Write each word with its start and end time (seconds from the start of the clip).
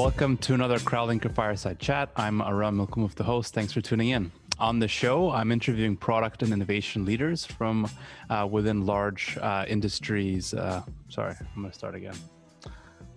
Welcome 0.00 0.38
to 0.38 0.54
another 0.54 0.78
CrowdLinker 0.78 1.34
Fireside 1.34 1.78
Chat. 1.78 2.08
I'm 2.16 2.40
Aram 2.40 2.78
Milkumov, 2.78 3.14
the 3.16 3.22
host. 3.22 3.52
Thanks 3.52 3.74
for 3.74 3.82
tuning 3.82 4.08
in. 4.08 4.32
On 4.58 4.78
the 4.78 4.88
show, 4.88 5.30
I'm 5.30 5.52
interviewing 5.52 5.94
product 5.94 6.42
and 6.42 6.54
innovation 6.54 7.04
leaders 7.04 7.44
from 7.44 7.86
uh, 8.30 8.48
within 8.50 8.86
large 8.86 9.36
uh, 9.36 9.66
industries. 9.68 10.54
Uh, 10.54 10.82
sorry, 11.10 11.34
I'm 11.38 11.60
going 11.60 11.70
to 11.70 11.76
start 11.76 11.94
again. 11.94 12.14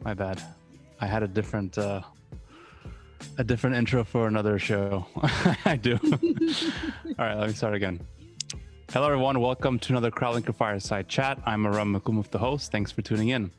My 0.04 0.14
bad. 0.14 0.44
I 1.00 1.05
had 1.05 1.23
a 1.23 1.27
different 1.27 1.77
uh, 1.77 2.02
a 3.38 3.45
different 3.45 3.77
intro 3.77 4.04
for 4.04 4.27
another 4.27 4.59
show. 4.59 5.05
I 5.63 5.77
do. 5.77 5.98
All 6.04 7.26
right, 7.26 7.38
let 7.38 7.48
me 7.48 7.54
start 7.54 7.76
again. 7.76 8.02
Hello, 8.94 9.08
everyone. 9.08 9.40
Welcome 9.40 9.80
to 9.80 9.94
another 9.94 10.12
CrowdLinker 10.12 10.54
Fireside 10.54 11.08
Chat. 11.08 11.40
I'm 11.48 11.66
Aram 11.66 12.00
Makumov, 12.00 12.30
the 12.30 12.38
host. 12.38 12.72
Thanks 12.72 12.92
for 12.92 13.02
tuning 13.02 13.30
in. 13.30 13.50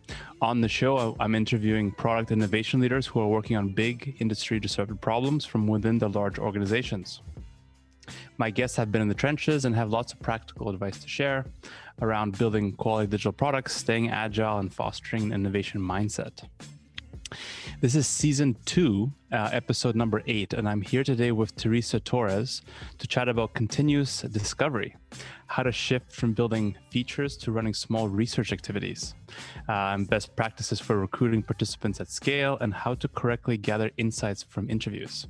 On 0.40 0.60
the 0.60 0.68
show, 0.68 1.16
I'm 1.18 1.34
interviewing 1.34 1.90
product 1.90 2.30
innovation 2.30 2.78
leaders 2.78 3.04
who 3.08 3.18
are 3.18 3.26
working 3.26 3.56
on 3.56 3.70
big 3.70 4.14
industry 4.20 4.60
disruptive 4.60 5.00
problems 5.00 5.44
from 5.44 5.66
within 5.66 5.98
the 5.98 6.08
large 6.08 6.38
organizations. 6.38 7.20
My 8.38 8.48
guests 8.48 8.76
have 8.76 8.92
been 8.92 9.02
in 9.02 9.08
the 9.08 9.14
trenches 9.14 9.64
and 9.64 9.74
have 9.74 9.90
lots 9.90 10.12
of 10.12 10.20
practical 10.20 10.68
advice 10.68 11.00
to 11.00 11.08
share 11.08 11.46
around 12.00 12.38
building 12.38 12.70
quality 12.70 13.08
digital 13.08 13.32
products, 13.32 13.74
staying 13.74 14.10
agile, 14.10 14.58
and 14.58 14.72
fostering 14.72 15.24
an 15.24 15.32
innovation 15.32 15.80
mindset. 15.80 16.44
This 17.80 17.94
is 17.94 18.06
season 18.06 18.56
two, 18.64 19.12
uh, 19.32 19.50
episode 19.52 19.94
number 19.94 20.22
eight, 20.26 20.52
and 20.52 20.68
I'm 20.68 20.80
here 20.80 21.04
today 21.04 21.32
with 21.32 21.54
Teresa 21.56 22.00
Torres 22.00 22.62
to 22.98 23.06
chat 23.06 23.28
about 23.28 23.54
continuous 23.54 24.22
discovery, 24.22 24.96
how 25.46 25.62
to 25.62 25.72
shift 25.72 26.12
from 26.12 26.32
building 26.32 26.76
features 26.90 27.36
to 27.38 27.52
running 27.52 27.74
small 27.74 28.08
research 28.08 28.52
activities, 28.52 29.14
uh, 29.68 29.98
best 29.98 30.34
practices 30.36 30.80
for 30.80 30.98
recruiting 30.98 31.42
participants 31.42 32.00
at 32.00 32.08
scale, 32.08 32.58
and 32.60 32.72
how 32.74 32.94
to 32.94 33.08
correctly 33.08 33.56
gather 33.56 33.90
insights 33.96 34.42
from 34.42 34.70
interviews 34.70 35.26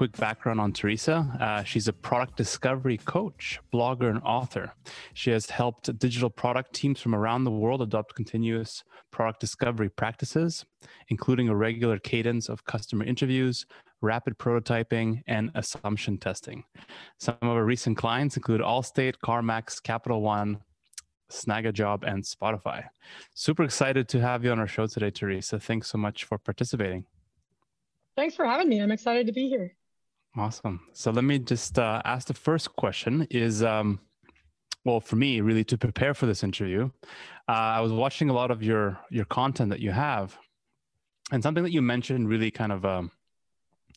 quick 0.00 0.16
background 0.16 0.58
on 0.58 0.72
Teresa. 0.72 1.30
Uh, 1.38 1.62
she's 1.62 1.86
a 1.86 1.92
product 1.92 2.34
discovery 2.34 2.96
coach, 2.96 3.60
blogger, 3.70 4.08
and 4.08 4.18
author. 4.22 4.72
She 5.12 5.30
has 5.30 5.50
helped 5.50 5.98
digital 5.98 6.30
product 6.30 6.72
teams 6.72 7.02
from 7.02 7.14
around 7.14 7.44
the 7.44 7.50
world 7.50 7.82
adopt 7.82 8.14
continuous 8.14 8.82
product 9.10 9.40
discovery 9.40 9.90
practices, 9.90 10.64
including 11.10 11.50
a 11.50 11.54
regular 11.54 11.98
cadence 11.98 12.48
of 12.48 12.64
customer 12.64 13.04
interviews, 13.04 13.66
rapid 14.00 14.38
prototyping, 14.38 15.20
and 15.26 15.50
assumption 15.54 16.16
testing. 16.16 16.64
Some 17.18 17.36
of 17.42 17.54
her 17.54 17.66
recent 17.66 17.98
clients 17.98 18.38
include 18.38 18.62
Allstate, 18.62 19.16
CarMax, 19.22 19.82
Capital 19.82 20.22
One, 20.22 20.60
Snagajob, 21.30 22.10
and 22.10 22.24
Spotify. 22.24 22.84
Super 23.34 23.64
excited 23.64 24.08
to 24.08 24.20
have 24.22 24.44
you 24.44 24.50
on 24.50 24.60
our 24.60 24.66
show 24.66 24.86
today, 24.86 25.10
Teresa. 25.10 25.60
Thanks 25.60 25.90
so 25.90 25.98
much 25.98 26.24
for 26.24 26.38
participating. 26.38 27.04
Thanks 28.16 28.34
for 28.34 28.46
having 28.46 28.70
me. 28.70 28.80
I'm 28.80 28.92
excited 28.92 29.26
to 29.26 29.32
be 29.34 29.50
here. 29.50 29.76
Awesome. 30.36 30.80
So 30.92 31.10
let 31.10 31.24
me 31.24 31.38
just 31.38 31.78
uh, 31.78 32.02
ask 32.04 32.28
the 32.28 32.34
first 32.34 32.74
question 32.76 33.26
is, 33.30 33.62
um, 33.62 34.00
well, 34.84 35.00
for 35.00 35.16
me, 35.16 35.40
really 35.40 35.64
to 35.64 35.76
prepare 35.76 36.14
for 36.14 36.26
this 36.26 36.44
interview, 36.44 36.90
uh, 37.48 37.52
I 37.52 37.80
was 37.80 37.92
watching 37.92 38.30
a 38.30 38.32
lot 38.32 38.50
of 38.50 38.62
your 38.62 38.98
your 39.10 39.24
content 39.24 39.70
that 39.70 39.80
you 39.80 39.90
have, 39.90 40.38
and 41.32 41.42
something 41.42 41.64
that 41.64 41.72
you 41.72 41.82
mentioned 41.82 42.28
really 42.28 42.50
kind 42.50 42.72
of 42.72 42.84
um, 42.84 43.10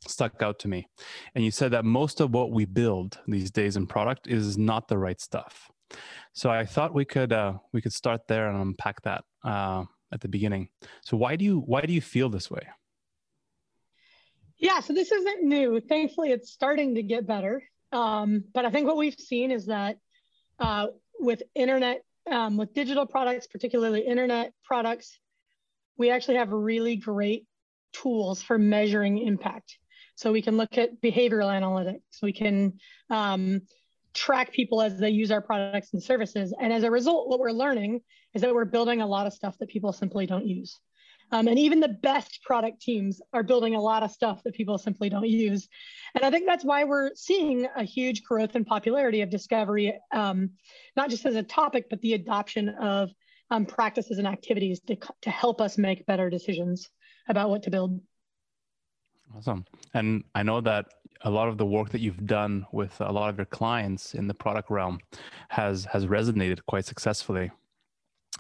stuck 0.07 0.41
out 0.41 0.59
to 0.59 0.67
me. 0.67 0.87
And 1.35 1.45
you 1.45 1.51
said 1.51 1.71
that 1.71 1.85
most 1.85 2.19
of 2.19 2.31
what 2.31 2.51
we 2.51 2.65
build 2.65 3.19
these 3.27 3.51
days 3.51 3.77
in 3.77 3.87
product 3.87 4.27
is 4.27 4.57
not 4.57 4.87
the 4.87 4.97
right 4.97 5.21
stuff. 5.21 5.69
So 6.33 6.49
I 6.49 6.65
thought 6.65 6.93
we 6.93 7.05
could 7.05 7.31
uh, 7.31 7.53
we 7.71 7.81
could 7.81 7.93
start 7.93 8.21
there 8.27 8.49
and 8.49 8.59
unpack 8.59 9.01
that 9.03 9.23
uh, 9.43 9.85
at 10.11 10.21
the 10.21 10.27
beginning. 10.27 10.69
So 11.03 11.15
why 11.15 11.35
do 11.35 11.45
you 11.45 11.59
why 11.59 11.81
do 11.81 11.93
you 11.93 12.01
feel 12.01 12.29
this 12.29 12.49
way? 12.49 12.67
Yeah, 14.63 14.79
so 14.79 14.93
this 14.93 15.11
isn't 15.11 15.43
new. 15.43 15.81
Thankfully, 15.81 16.31
it's 16.31 16.49
starting 16.49 16.95
to 16.95 17.03
get 17.03 17.27
better. 17.27 17.61
Um, 17.91 18.45
but 18.53 18.63
I 18.63 18.71
think 18.71 18.87
what 18.87 18.95
we've 18.95 19.13
seen 19.13 19.51
is 19.51 19.65
that 19.65 19.97
uh, 20.57 20.87
with 21.19 21.43
internet, 21.53 22.05
um, 22.31 22.55
with 22.55 22.73
digital 22.73 23.05
products, 23.05 23.45
particularly 23.45 24.07
internet 24.07 24.53
products, 24.63 25.19
we 25.97 26.11
actually 26.11 26.37
have 26.37 26.53
really 26.53 26.95
great 26.95 27.45
tools 27.91 28.41
for 28.41 28.57
measuring 28.57 29.17
impact. 29.17 29.77
So 30.15 30.31
we 30.31 30.41
can 30.41 30.55
look 30.55 30.77
at 30.77 31.01
behavioral 31.01 31.51
analytics. 31.51 32.21
We 32.21 32.31
can 32.31 32.79
um, 33.09 33.63
track 34.13 34.53
people 34.53 34.81
as 34.81 34.97
they 34.97 35.09
use 35.09 35.29
our 35.29 35.41
products 35.41 35.89
and 35.91 36.01
services. 36.01 36.55
And 36.57 36.71
as 36.71 36.83
a 36.83 36.89
result, 36.89 37.27
what 37.27 37.39
we're 37.41 37.51
learning 37.51 37.99
is 38.33 38.41
that 38.43 38.53
we're 38.53 38.63
building 38.63 39.01
a 39.01 39.07
lot 39.07 39.27
of 39.27 39.33
stuff 39.33 39.57
that 39.57 39.67
people 39.67 39.91
simply 39.91 40.25
don't 40.25 40.47
use. 40.47 40.79
Um, 41.31 41.47
and 41.47 41.57
even 41.57 41.79
the 41.79 41.87
best 41.87 42.39
product 42.43 42.81
teams 42.81 43.21
are 43.33 43.43
building 43.43 43.75
a 43.75 43.81
lot 43.81 44.03
of 44.03 44.11
stuff 44.11 44.43
that 44.43 44.53
people 44.53 44.77
simply 44.77 45.09
don't 45.09 45.27
use. 45.27 45.67
And 46.15 46.23
I 46.23 46.29
think 46.29 46.45
that's 46.45 46.63
why 46.63 46.83
we're 46.83 47.11
seeing 47.15 47.67
a 47.75 47.83
huge 47.83 48.23
growth 48.23 48.55
in 48.55 48.65
popularity 48.65 49.21
of 49.21 49.29
discovery, 49.29 49.99
um, 50.11 50.51
not 50.95 51.09
just 51.09 51.25
as 51.25 51.35
a 51.35 51.43
topic, 51.43 51.85
but 51.89 52.01
the 52.01 52.13
adoption 52.13 52.69
of 52.69 53.09
um, 53.49 53.65
practices 53.65 54.17
and 54.17 54.27
activities 54.27 54.79
to, 54.81 54.97
to 55.21 55.29
help 55.29 55.61
us 55.61 55.77
make 55.77 56.05
better 56.05 56.29
decisions 56.29 56.89
about 57.27 57.49
what 57.49 57.63
to 57.63 57.71
build. 57.71 57.99
Awesome. 59.35 59.65
And 59.93 60.23
I 60.35 60.43
know 60.43 60.61
that 60.61 60.85
a 61.21 61.29
lot 61.29 61.47
of 61.47 61.57
the 61.57 61.65
work 61.65 61.89
that 61.89 62.01
you've 62.01 62.25
done 62.25 62.65
with 62.71 62.99
a 62.99 63.11
lot 63.11 63.29
of 63.29 63.37
your 63.37 63.45
clients 63.45 64.13
in 64.13 64.27
the 64.27 64.33
product 64.33 64.69
realm 64.69 64.99
has 65.49 65.85
has 65.85 66.05
resonated 66.05 66.59
quite 66.67 66.85
successfully 66.85 67.49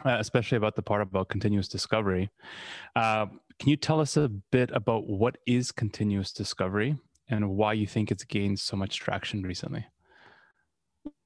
especially 0.05 0.57
about 0.57 0.75
the 0.75 0.81
part 0.81 1.01
about 1.01 1.29
continuous 1.29 1.67
discovery. 1.67 2.29
Uh, 2.95 3.27
can 3.59 3.69
you 3.69 3.77
tell 3.77 3.99
us 3.99 4.17
a 4.17 4.29
bit 4.29 4.71
about 4.73 5.07
what 5.07 5.37
is 5.45 5.71
continuous 5.71 6.31
discovery 6.31 6.97
and 7.29 7.49
why 7.49 7.73
you 7.73 7.87
think 7.87 8.11
it's 8.11 8.23
gained 8.23 8.59
so 8.59 8.75
much 8.75 8.99
traction 8.99 9.43
recently? 9.43 9.85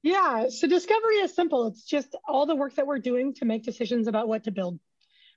Yeah, 0.02 0.48
so 0.48 0.66
discovery 0.66 1.16
is 1.16 1.34
simple. 1.34 1.66
It's 1.68 1.84
just 1.84 2.14
all 2.26 2.46
the 2.46 2.54
work 2.54 2.74
that 2.76 2.86
we're 2.86 2.98
doing 2.98 3.34
to 3.34 3.44
make 3.44 3.64
decisions 3.64 4.08
about 4.08 4.28
what 4.28 4.44
to 4.44 4.50
build, 4.50 4.78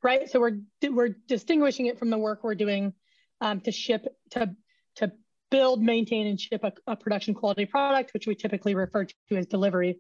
right? 0.04 0.30
So 0.30 0.40
we're 0.40 0.60
we're 0.90 1.16
distinguishing 1.28 1.88
it 1.88 2.00
from 2.00 2.10
the 2.10 2.18
work 2.18 2.44
we're 2.44 2.56
doing 2.56 2.94
um, 3.40 3.62
to 3.62 3.72
ship 3.72 4.06
to 4.32 4.56
to 4.96 5.12
build, 5.50 5.82
maintain, 5.82 6.28
and 6.28 6.40
ship 6.40 6.64
a, 6.64 6.72
a 6.88 6.96
production 6.96 7.34
quality 7.34 7.66
product, 7.66 8.14
which 8.14 8.26
we 8.26 8.36
typically 8.36 8.74
refer 8.74 9.06
to 9.06 9.36
as 9.36 9.46
delivery. 9.46 10.00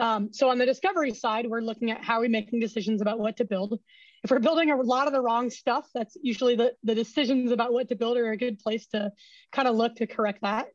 Um, 0.00 0.32
so 0.32 0.48
on 0.48 0.56
the 0.56 0.64
discovery 0.64 1.12
side, 1.12 1.46
we're 1.46 1.60
looking 1.60 1.90
at 1.90 2.02
how 2.02 2.16
we're 2.16 2.22
we 2.22 2.28
making 2.28 2.58
decisions 2.58 3.02
about 3.02 3.18
what 3.18 3.36
to 3.36 3.44
build. 3.44 3.78
If 4.24 4.30
we're 4.30 4.38
building 4.38 4.70
a 4.70 4.76
lot 4.76 5.06
of 5.06 5.12
the 5.12 5.20
wrong 5.20 5.50
stuff, 5.50 5.86
that's 5.94 6.16
usually 6.22 6.56
the, 6.56 6.72
the 6.82 6.94
decisions 6.94 7.52
about 7.52 7.72
what 7.72 7.88
to 7.90 7.96
build 7.96 8.16
are 8.16 8.30
a 8.30 8.36
good 8.36 8.58
place 8.58 8.86
to 8.88 9.12
kind 9.52 9.68
of 9.68 9.76
look 9.76 9.96
to 9.96 10.06
correct 10.06 10.40
that. 10.40 10.68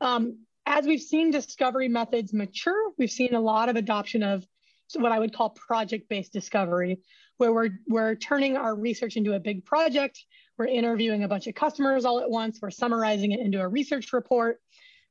Um, 0.00 0.46
as 0.64 0.86
we've 0.86 1.00
seen 1.00 1.30
discovery 1.30 1.88
methods 1.88 2.32
mature, 2.32 2.92
we've 2.96 3.10
seen 3.10 3.34
a 3.34 3.40
lot 3.40 3.68
of 3.68 3.76
adoption 3.76 4.22
of 4.22 4.46
what 4.94 5.12
I 5.12 5.18
would 5.18 5.34
call 5.34 5.50
project-based 5.50 6.32
discovery, 6.32 7.00
where 7.36 7.52
we're, 7.52 7.70
we're 7.86 8.14
turning 8.14 8.56
our 8.56 8.74
research 8.74 9.16
into 9.16 9.34
a 9.34 9.40
big 9.40 9.64
project. 9.64 10.24
We're 10.58 10.66
interviewing 10.66 11.22
a 11.22 11.28
bunch 11.28 11.46
of 11.46 11.54
customers 11.54 12.04
all 12.04 12.20
at 12.20 12.30
once. 12.30 12.58
We're 12.60 12.70
summarizing 12.70 13.32
it 13.32 13.40
into 13.40 13.60
a 13.60 13.68
research 13.68 14.12
report. 14.12 14.60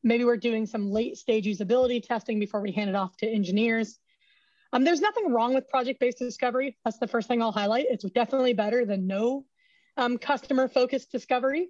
Maybe 0.04 0.24
we're 0.24 0.38
doing 0.38 0.66
some 0.66 0.92
late 0.92 1.18
stage 1.18 1.46
usability 1.46 2.06
testing 2.06 2.40
before 2.40 2.62
we 2.62 2.72
hand 2.72 2.90
it 2.90 2.96
off 2.96 3.18
to 3.18 3.28
engineers. 3.28 4.00
Um, 4.72 4.84
there's 4.84 5.02
nothing 5.02 5.32
wrong 5.32 5.54
with 5.54 5.68
project-based 5.68 6.20
discovery. 6.20 6.78
That's 6.86 7.00
the 7.00 7.08
first 7.08 7.28
thing 7.28 7.42
I'll 7.42 7.52
highlight. 7.52 7.88
It's 7.90 8.04
definitely 8.12 8.54
better 8.54 8.86
than 8.86 9.08
no 9.08 9.46
um, 9.98 10.18
customer-focused 10.18 11.12
discovery. 11.12 11.70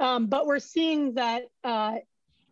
Um, 0.00 0.26
but 0.26 0.46
we're 0.46 0.58
seeing 0.58 1.14
that 1.14 1.42
uh, 1.62 1.96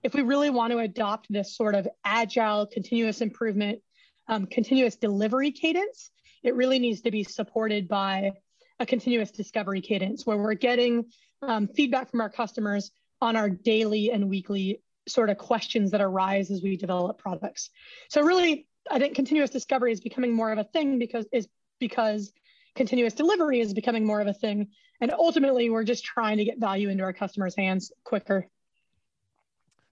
if 0.03 0.15
we 0.15 0.23
really 0.23 0.51
want 0.51 0.73
to 0.73 0.79
adopt 0.79 1.27
this 1.31 1.57
sort 1.57 1.75
of 1.75 1.89
agile, 2.05 2.67
continuous 2.67 3.21
improvement, 3.21 3.81
um, 4.29 4.47
continuous 4.47 4.97
delivery 4.97 5.51
cadence, 5.51 6.11
it 6.43 6.55
really 6.55 6.79
needs 6.79 7.01
to 7.03 7.11
be 7.11 7.25
supported 7.25 7.89
by 7.89 8.33
a 8.79 8.87
continuous 8.87 9.31
discovery 9.31 9.81
cadence 9.81 10.27
where 10.27 10.37
we're 10.37 10.55
getting 10.55 11.07
um, 11.43 11.67
feedback 11.69 12.11
from 12.11 12.21
our 12.21 12.31
customers 12.31 12.91
on 13.21 13.37
our 13.37 13.49
daily 13.49 14.11
and 14.11 14.29
weekly 14.29 14.83
sort 15.09 15.31
of 15.31 15.39
questions 15.39 15.91
that 15.93 16.01
arise 16.01 16.51
as 16.51 16.63
we 16.63 16.77
develop 16.77 17.19
products. 17.19 17.71
So 18.09 18.23
really, 18.23 18.67
I 18.91 18.99
think 18.99 19.15
continuous 19.15 19.51
discovery 19.51 19.93
is 19.93 20.01
becoming 20.01 20.33
more 20.33 20.53
of 20.53 20.59
a 20.59 20.65
thing 20.65 20.99
because 20.99 21.27
is 21.33 21.49
because 21.79 22.33
continuous 22.75 23.15
delivery 23.15 23.61
is 23.61 23.75
becoming 23.75 24.05
more 24.05 24.21
of 24.21 24.27
a 24.27 24.35
thing. 24.35 24.69
And 25.01 25.11
ultimately, 25.13 25.69
we're 25.71 25.85
just 25.85 26.05
trying 26.05 26.39
to 26.39 26.45
get 26.45 26.59
value 26.59 26.89
into 26.89 27.05
our 27.05 27.13
customers' 27.13 27.55
hands 27.57 27.93
quicker. 28.05 28.49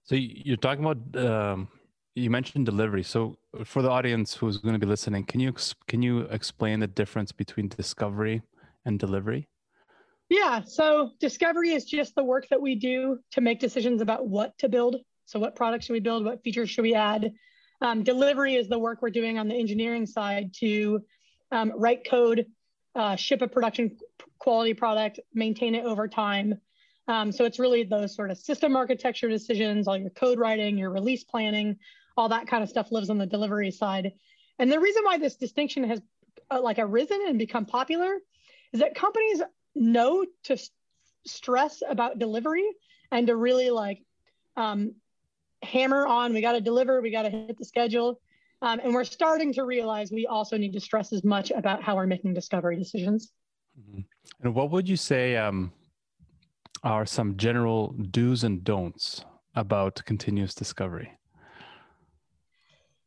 So 0.03 0.15
you're 0.15 0.57
talking 0.57 0.85
about 0.85 1.25
um, 1.25 1.67
you 2.15 2.29
mentioned 2.29 2.65
delivery. 2.65 3.03
So 3.03 3.37
for 3.65 3.81
the 3.81 3.89
audience 3.89 4.33
who's 4.33 4.57
going 4.57 4.73
to 4.73 4.79
be 4.79 4.87
listening, 4.87 5.25
can 5.25 5.39
you 5.39 5.53
can 5.87 6.01
you 6.01 6.21
explain 6.21 6.79
the 6.79 6.87
difference 6.87 7.31
between 7.31 7.67
discovery 7.67 8.41
and 8.85 8.99
delivery? 8.99 9.47
Yeah, 10.29 10.61
so 10.65 11.11
discovery 11.19 11.71
is 11.71 11.85
just 11.85 12.15
the 12.15 12.23
work 12.23 12.47
that 12.49 12.61
we 12.61 12.75
do 12.75 13.19
to 13.31 13.41
make 13.41 13.59
decisions 13.59 14.01
about 14.01 14.27
what 14.27 14.57
to 14.59 14.69
build. 14.69 14.97
So, 15.25 15.39
what 15.39 15.55
products 15.55 15.85
should 15.85 15.93
we 15.93 15.99
build? 15.99 16.25
What 16.25 16.43
features 16.43 16.69
should 16.69 16.81
we 16.81 16.95
add? 16.95 17.31
Um, 17.81 18.03
delivery 18.03 18.55
is 18.55 18.67
the 18.67 18.79
work 18.79 19.01
we're 19.01 19.09
doing 19.09 19.37
on 19.37 19.47
the 19.47 19.55
engineering 19.55 20.05
side 20.05 20.53
to 20.59 21.01
um, 21.51 21.73
write 21.75 22.07
code, 22.09 22.47
uh, 22.95 23.15
ship 23.15 23.41
a 23.41 23.47
production 23.47 23.97
quality 24.39 24.73
product, 24.73 25.19
maintain 25.33 25.75
it 25.75 25.85
over 25.85 26.07
time. 26.07 26.59
Um, 27.07 27.31
so 27.31 27.45
it's 27.45 27.59
really 27.59 27.83
those 27.83 28.15
sort 28.15 28.31
of 28.31 28.37
system 28.37 28.75
architecture 28.75 29.29
decisions, 29.29 29.87
all 29.87 29.97
your 29.97 30.09
code 30.09 30.39
writing, 30.39 30.77
your 30.77 30.89
release 30.89 31.23
planning, 31.23 31.77
all 32.17 32.29
that 32.29 32.47
kind 32.47 32.63
of 32.63 32.69
stuff 32.69 32.91
lives 32.91 33.09
on 33.09 33.17
the 33.17 33.27
delivery 33.27 33.71
side. 33.71 34.13
And 34.57 34.71
the 34.71 34.79
reason 34.79 35.03
why 35.03 35.17
this 35.17 35.35
distinction 35.35 35.83
has 35.83 36.01
uh, 36.49 36.61
like 36.61 36.79
arisen 36.79 37.19
and 37.27 37.37
become 37.37 37.65
popular 37.65 38.17
is 38.73 38.79
that 38.79 38.95
companies 38.95 39.41
know 39.75 40.25
to 40.43 40.57
st- 40.57 40.71
stress 41.27 41.81
about 41.87 42.19
delivery 42.19 42.67
and 43.11 43.27
to 43.27 43.35
really 43.35 43.69
like 43.69 44.01
um, 44.57 44.93
hammer 45.63 46.05
on 46.05 46.33
we 46.33 46.41
got 46.41 46.53
to 46.53 46.61
deliver 46.61 47.01
we 47.01 47.11
got 47.11 47.23
to 47.23 47.29
hit 47.29 47.57
the 47.57 47.65
schedule. 47.65 48.19
Um, 48.61 48.79
and 48.83 48.93
we're 48.93 49.03
starting 49.03 49.53
to 49.53 49.63
realize 49.63 50.11
we 50.11 50.27
also 50.27 50.57
need 50.57 50.73
to 50.73 50.79
stress 50.79 51.11
as 51.11 51.23
much 51.23 51.51
about 51.51 51.83
how 51.83 51.95
we're 51.95 52.07
making 52.07 52.33
discovery 52.33 52.77
decisions. 52.77 53.31
Mm-hmm. 53.77 54.01
and 54.43 54.55
what 54.55 54.71
would 54.71 54.87
you 54.87 54.95
say 54.95 55.35
um, 55.35 55.73
are 56.83 57.05
some 57.05 57.35
general 57.35 57.93
do's 58.11 58.45
and 58.45 58.63
don'ts 58.63 59.25
about 59.55 60.01
continuous 60.05 60.55
discovery? 60.55 61.11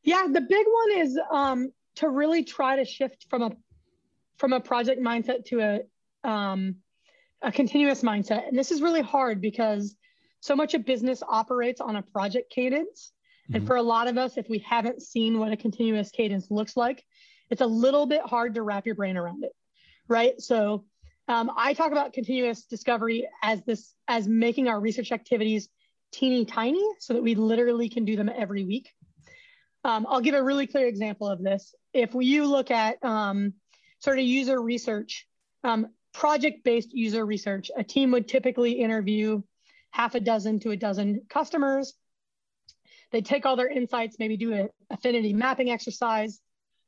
Yeah 0.02 0.26
the 0.30 0.42
big 0.42 0.66
one 0.66 1.00
is 1.00 1.18
um, 1.30 1.72
to 1.96 2.08
really 2.08 2.44
try 2.44 2.76
to 2.76 2.84
shift 2.84 3.26
from 3.30 3.42
a 3.42 3.50
from 4.36 4.52
a 4.52 4.60
project 4.60 5.00
mindset 5.02 5.44
to 5.46 5.60
a 5.60 5.80
um, 6.24 6.76
a 7.42 7.52
continuous 7.52 8.02
mindset 8.02 8.48
and 8.48 8.58
this 8.58 8.70
is 8.70 8.82
really 8.82 9.02
hard 9.02 9.40
because 9.40 9.96
so 10.40 10.54
much 10.54 10.74
of 10.74 10.84
business 10.84 11.22
operates 11.26 11.80
on 11.80 11.96
a 11.96 12.02
project 12.02 12.50
cadence. 12.50 13.12
Mm-hmm. 13.44 13.56
And 13.56 13.66
for 13.66 13.76
a 13.76 13.82
lot 13.82 14.08
of 14.08 14.18
us, 14.18 14.36
if 14.36 14.48
we 14.48 14.58
haven't 14.58 15.02
seen 15.02 15.38
what 15.38 15.52
a 15.52 15.56
continuous 15.56 16.10
cadence 16.10 16.50
looks 16.50 16.76
like, 16.76 17.04
it's 17.50 17.60
a 17.60 17.66
little 17.66 18.06
bit 18.06 18.22
hard 18.22 18.54
to 18.54 18.62
wrap 18.62 18.86
your 18.86 18.94
brain 18.94 19.16
around 19.16 19.44
it. 19.44 19.52
Right. 20.06 20.40
So 20.40 20.84
um, 21.26 21.50
I 21.56 21.74
talk 21.74 21.92
about 21.92 22.12
continuous 22.12 22.64
discovery 22.64 23.28
as 23.42 23.62
this, 23.64 23.94
as 24.06 24.26
making 24.28 24.68
our 24.68 24.80
research 24.80 25.12
activities 25.12 25.68
teeny 26.12 26.44
tiny 26.44 26.84
so 27.00 27.14
that 27.14 27.22
we 27.22 27.34
literally 27.34 27.88
can 27.88 28.04
do 28.04 28.16
them 28.16 28.30
every 28.34 28.64
week. 28.64 28.90
Um, 29.84 30.06
I'll 30.08 30.20
give 30.20 30.34
a 30.34 30.42
really 30.42 30.66
clear 30.66 30.86
example 30.86 31.28
of 31.28 31.42
this. 31.42 31.74
If 31.92 32.10
you 32.14 32.46
look 32.46 32.70
at 32.70 33.02
um, 33.04 33.54
sort 34.00 34.18
of 34.18 34.24
user 34.24 34.60
research, 34.60 35.26
um, 35.64 35.88
project 36.18 36.64
based 36.64 36.92
user 36.92 37.24
research, 37.24 37.70
a 37.76 37.84
team 37.84 38.10
would 38.10 38.26
typically 38.26 38.72
interview 38.72 39.40
half 39.92 40.16
a 40.16 40.20
dozen 40.20 40.58
to 40.58 40.72
a 40.72 40.76
dozen 40.76 41.22
customers. 41.28 41.94
They 43.12 43.20
take 43.20 43.46
all 43.46 43.54
their 43.54 43.68
insights, 43.68 44.16
maybe 44.18 44.36
do 44.36 44.52
an 44.52 44.68
affinity 44.90 45.32
mapping 45.32 45.70
exercise, 45.70 46.40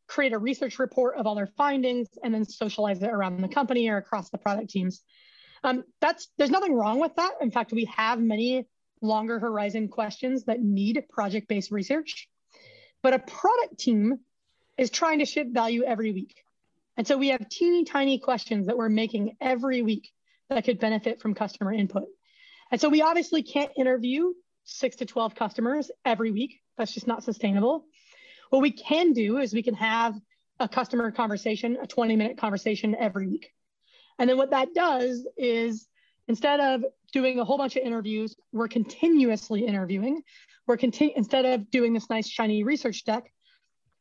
create 0.08 0.32
a 0.32 0.38
research 0.38 0.80
report 0.80 1.16
of 1.16 1.28
all 1.28 1.36
their 1.36 1.46
findings, 1.56 2.08
and 2.24 2.34
then 2.34 2.44
socialize 2.44 3.00
it 3.04 3.08
around 3.08 3.40
the 3.40 3.46
company 3.46 3.88
or 3.88 3.98
across 3.98 4.30
the 4.30 4.38
product 4.38 4.68
teams. 4.68 5.00
Um, 5.62 5.84
that's 6.00 6.26
there's 6.36 6.50
nothing 6.50 6.74
wrong 6.74 6.98
with 6.98 7.14
that. 7.14 7.34
In 7.40 7.52
fact, 7.52 7.72
we 7.72 7.84
have 7.84 8.18
many 8.18 8.66
longer 9.00 9.38
horizon 9.38 9.86
questions 9.86 10.46
that 10.46 10.60
need 10.60 11.04
project-based 11.08 11.70
research. 11.70 12.28
But 13.00 13.14
a 13.14 13.20
product 13.20 13.78
team 13.78 14.18
is 14.76 14.90
trying 14.90 15.20
to 15.20 15.24
ship 15.24 15.46
value 15.52 15.84
every 15.84 16.10
week. 16.10 16.42
And 16.96 17.06
so 17.06 17.16
we 17.16 17.28
have 17.28 17.48
teeny 17.48 17.84
tiny 17.84 18.18
questions 18.18 18.66
that 18.66 18.76
we're 18.76 18.88
making 18.88 19.36
every 19.40 19.82
week 19.82 20.10
that 20.48 20.64
could 20.64 20.78
benefit 20.78 21.20
from 21.20 21.34
customer 21.34 21.72
input. 21.72 22.04
And 22.70 22.80
so 22.80 22.88
we 22.88 23.02
obviously 23.02 23.42
can't 23.42 23.70
interview 23.76 24.32
six 24.64 24.96
to 24.96 25.06
12 25.06 25.34
customers 25.34 25.90
every 26.04 26.30
week. 26.30 26.60
That's 26.76 26.92
just 26.92 27.06
not 27.06 27.24
sustainable. 27.24 27.84
What 28.50 28.62
we 28.62 28.72
can 28.72 29.12
do 29.12 29.38
is 29.38 29.52
we 29.52 29.62
can 29.62 29.74
have 29.74 30.14
a 30.58 30.68
customer 30.68 31.10
conversation, 31.10 31.78
a 31.82 31.86
20 31.86 32.16
minute 32.16 32.38
conversation 32.38 32.94
every 32.94 33.26
week. 33.26 33.52
And 34.18 34.28
then 34.28 34.36
what 34.36 34.50
that 34.50 34.74
does 34.74 35.26
is 35.38 35.88
instead 36.28 36.60
of 36.60 36.84
doing 37.12 37.40
a 37.40 37.44
whole 37.44 37.58
bunch 37.58 37.76
of 37.76 37.82
interviews, 37.82 38.36
we're 38.52 38.68
continuously 38.68 39.66
interviewing. 39.66 40.22
We're 40.66 40.76
continu- 40.76 41.14
instead 41.16 41.46
of 41.46 41.70
doing 41.70 41.94
this 41.94 42.10
nice 42.10 42.28
shiny 42.28 42.62
research 42.62 43.04
deck, 43.04 43.32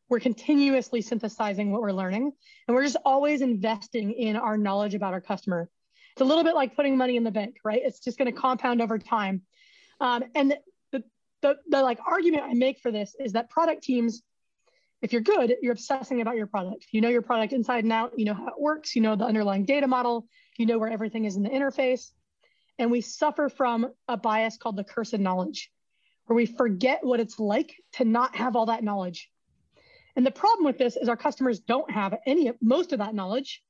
we're 0.09 0.19
continuously 0.19 1.01
synthesizing 1.01 1.71
what 1.71 1.81
we're 1.81 1.91
learning. 1.91 2.31
And 2.67 2.75
we're 2.75 2.83
just 2.83 2.97
always 3.05 3.41
investing 3.41 4.11
in 4.11 4.35
our 4.35 4.57
knowledge 4.57 4.95
about 4.95 5.13
our 5.13 5.21
customer 5.21 5.69
it's 6.19 6.21
a 6.21 6.25
little 6.25 6.43
bit 6.43 6.53
like 6.53 6.75
putting 6.75 6.97
money 6.97 7.15
in 7.15 7.23
the 7.23 7.31
bank, 7.31 7.59
right? 7.63 7.81
It's 7.81 8.01
just 8.01 8.17
going 8.17 8.25
to 8.25 8.37
compound 8.37 8.81
over 8.81 8.99
time. 8.99 9.41
Um, 10.01 10.25
and 10.35 10.53
the, 10.91 11.03
the, 11.41 11.55
the 11.69 11.81
like 11.81 11.99
argument 12.05 12.43
I 12.43 12.53
make 12.55 12.81
for 12.81 12.91
this 12.91 13.15
is 13.17 13.31
that 13.31 13.49
product 13.49 13.83
teams, 13.83 14.21
if 15.01 15.13
you're 15.13 15.21
good, 15.21 15.55
you're 15.61 15.71
obsessing 15.71 16.19
about 16.19 16.35
your 16.35 16.47
product. 16.47 16.87
You 16.91 16.99
know 16.99 17.07
your 17.07 17.21
product 17.21 17.53
inside 17.53 17.85
and 17.85 17.93
out. 17.93 18.19
You 18.19 18.25
know 18.25 18.33
how 18.33 18.47
it 18.47 18.59
works. 18.59 18.97
You 18.97 19.01
know 19.01 19.15
the 19.15 19.23
underlying 19.23 19.63
data 19.63 19.87
model. 19.87 20.27
You 20.57 20.65
know 20.65 20.77
where 20.77 20.89
everything 20.89 21.23
is 21.23 21.37
in 21.37 21.43
the 21.43 21.49
interface. 21.49 22.11
And 22.77 22.91
we 22.91 22.99
suffer 22.99 23.47
from 23.47 23.87
a 24.09 24.17
bias 24.17 24.57
called 24.57 24.75
the 24.75 24.83
curse 24.83 25.13
of 25.13 25.21
knowledge, 25.21 25.71
where 26.25 26.35
we 26.35 26.47
forget 26.47 26.99
what 27.01 27.21
it's 27.21 27.39
like 27.39 27.75
to 27.93 28.03
not 28.03 28.35
have 28.35 28.57
all 28.57 28.65
that 28.65 28.83
knowledge. 28.83 29.29
And 30.19 30.25
the 30.25 30.31
problem 30.31 30.65
with 30.65 30.77
this 30.77 30.97
is 30.97 31.07
our 31.07 31.15
customers 31.15 31.61
don't 31.61 31.89
have 31.89 32.13
any, 32.25 32.51
most 32.59 32.91
of 32.91 32.99
that 32.99 33.15
knowledge. 33.15 33.63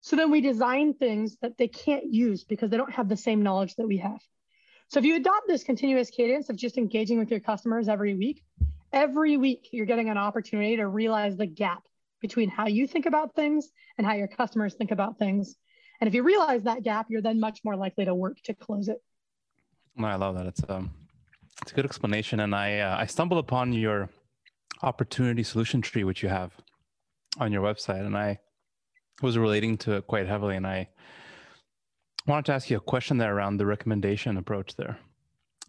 So 0.00 0.16
then 0.16 0.30
we 0.30 0.40
design 0.40 0.94
things 0.94 1.36
that 1.42 1.58
they 1.58 1.68
can't 1.68 2.10
use 2.10 2.42
because 2.42 2.70
they 2.70 2.78
don't 2.78 2.94
have 2.94 3.06
the 3.06 3.18
same 3.18 3.42
knowledge 3.42 3.74
that 3.74 3.86
we 3.86 3.98
have. 3.98 4.18
So 4.88 4.98
if 4.98 5.04
you 5.04 5.14
adopt 5.14 5.48
this 5.48 5.62
continuous 5.62 6.08
cadence 6.08 6.48
of 6.48 6.56
just 6.56 6.78
engaging 6.78 7.18
with 7.18 7.30
your 7.30 7.40
customers 7.40 7.86
every 7.86 8.14
week, 8.14 8.42
every 8.94 9.36
week 9.36 9.68
you're 9.72 9.84
getting 9.84 10.08
an 10.08 10.16
opportunity 10.16 10.76
to 10.76 10.86
realize 10.86 11.36
the 11.36 11.44
gap 11.44 11.82
between 12.22 12.48
how 12.48 12.66
you 12.66 12.86
think 12.86 13.04
about 13.04 13.34
things 13.34 13.68
and 13.98 14.06
how 14.06 14.14
your 14.14 14.28
customers 14.28 14.72
think 14.72 14.90
about 14.90 15.18
things. 15.18 15.56
And 16.00 16.08
if 16.08 16.14
you 16.14 16.22
realize 16.22 16.62
that 16.62 16.82
gap, 16.82 17.08
you're 17.10 17.20
then 17.20 17.38
much 17.38 17.60
more 17.62 17.76
likely 17.76 18.06
to 18.06 18.14
work 18.14 18.40
to 18.44 18.54
close 18.54 18.88
it. 18.88 19.02
I 20.02 20.14
love 20.14 20.34
that. 20.36 20.46
It's 20.46 20.62
um, 20.66 20.92
it's 21.60 21.72
a 21.72 21.74
good 21.74 21.84
explanation, 21.84 22.40
and 22.40 22.54
I 22.54 22.78
uh, 22.78 22.96
I 22.96 23.04
stumbled 23.04 23.38
upon 23.38 23.74
your 23.74 24.08
opportunity 24.82 25.42
solution 25.42 25.80
tree, 25.80 26.04
which 26.04 26.22
you 26.22 26.28
have 26.28 26.52
on 27.38 27.52
your 27.52 27.62
website, 27.62 28.04
and 28.04 28.16
I 28.16 28.38
was 29.22 29.38
relating 29.38 29.78
to 29.78 29.92
it 29.92 30.06
quite 30.06 30.26
heavily. 30.26 30.56
And 30.56 30.66
I 30.66 30.88
wanted 32.26 32.46
to 32.46 32.52
ask 32.52 32.70
you 32.70 32.76
a 32.76 32.80
question 32.80 33.18
there 33.18 33.34
around 33.34 33.56
the 33.56 33.66
recommendation 33.66 34.36
approach 34.36 34.76
there, 34.76 34.98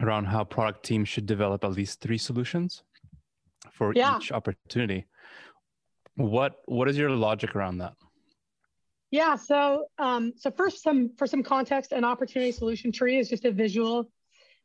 around 0.02 0.26
how 0.26 0.44
product 0.44 0.84
teams 0.84 1.10
should 1.10 1.26
develop 1.26 1.64
at 1.64 1.72
least 1.72 2.02
three 2.02 2.18
solutions 2.18 2.84
for 3.72 3.94
yeah. 3.96 4.18
each 4.18 4.32
opportunity. 4.32 5.06
What 6.16 6.56
what 6.66 6.88
is 6.90 6.98
your 6.98 7.10
logic 7.10 7.56
around 7.56 7.80
that? 7.80 7.94
Yeah, 9.10 9.36
so 9.36 9.86
um, 9.98 10.34
so 10.36 10.52
first, 10.52 10.82
some 10.82 11.12
for 11.18 11.28
some 11.28 11.44
context, 11.44 11.92
an 11.92 12.04
opportunity 12.04 12.52
solution 12.52 12.92
tree 12.92 13.20
is 13.20 13.30
just 13.30 13.46
a 13.46 13.52
visual 13.52 14.10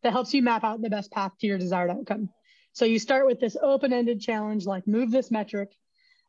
that 0.02 0.12
helps 0.12 0.32
you 0.32 0.42
map 0.42 0.64
out 0.64 0.80
the 0.80 0.90
best 0.90 1.11
path 1.11 1.32
to 1.40 1.46
your 1.46 1.58
desired 1.58 1.90
outcome. 1.90 2.30
So 2.78 2.85
you 2.85 3.00
start 3.00 3.26
with 3.26 3.40
this 3.40 3.56
open-ended 3.61 4.20
challenge 4.20 4.64
like 4.64 4.87
move 4.87 5.11
this 5.11 5.32
metric 5.32 5.73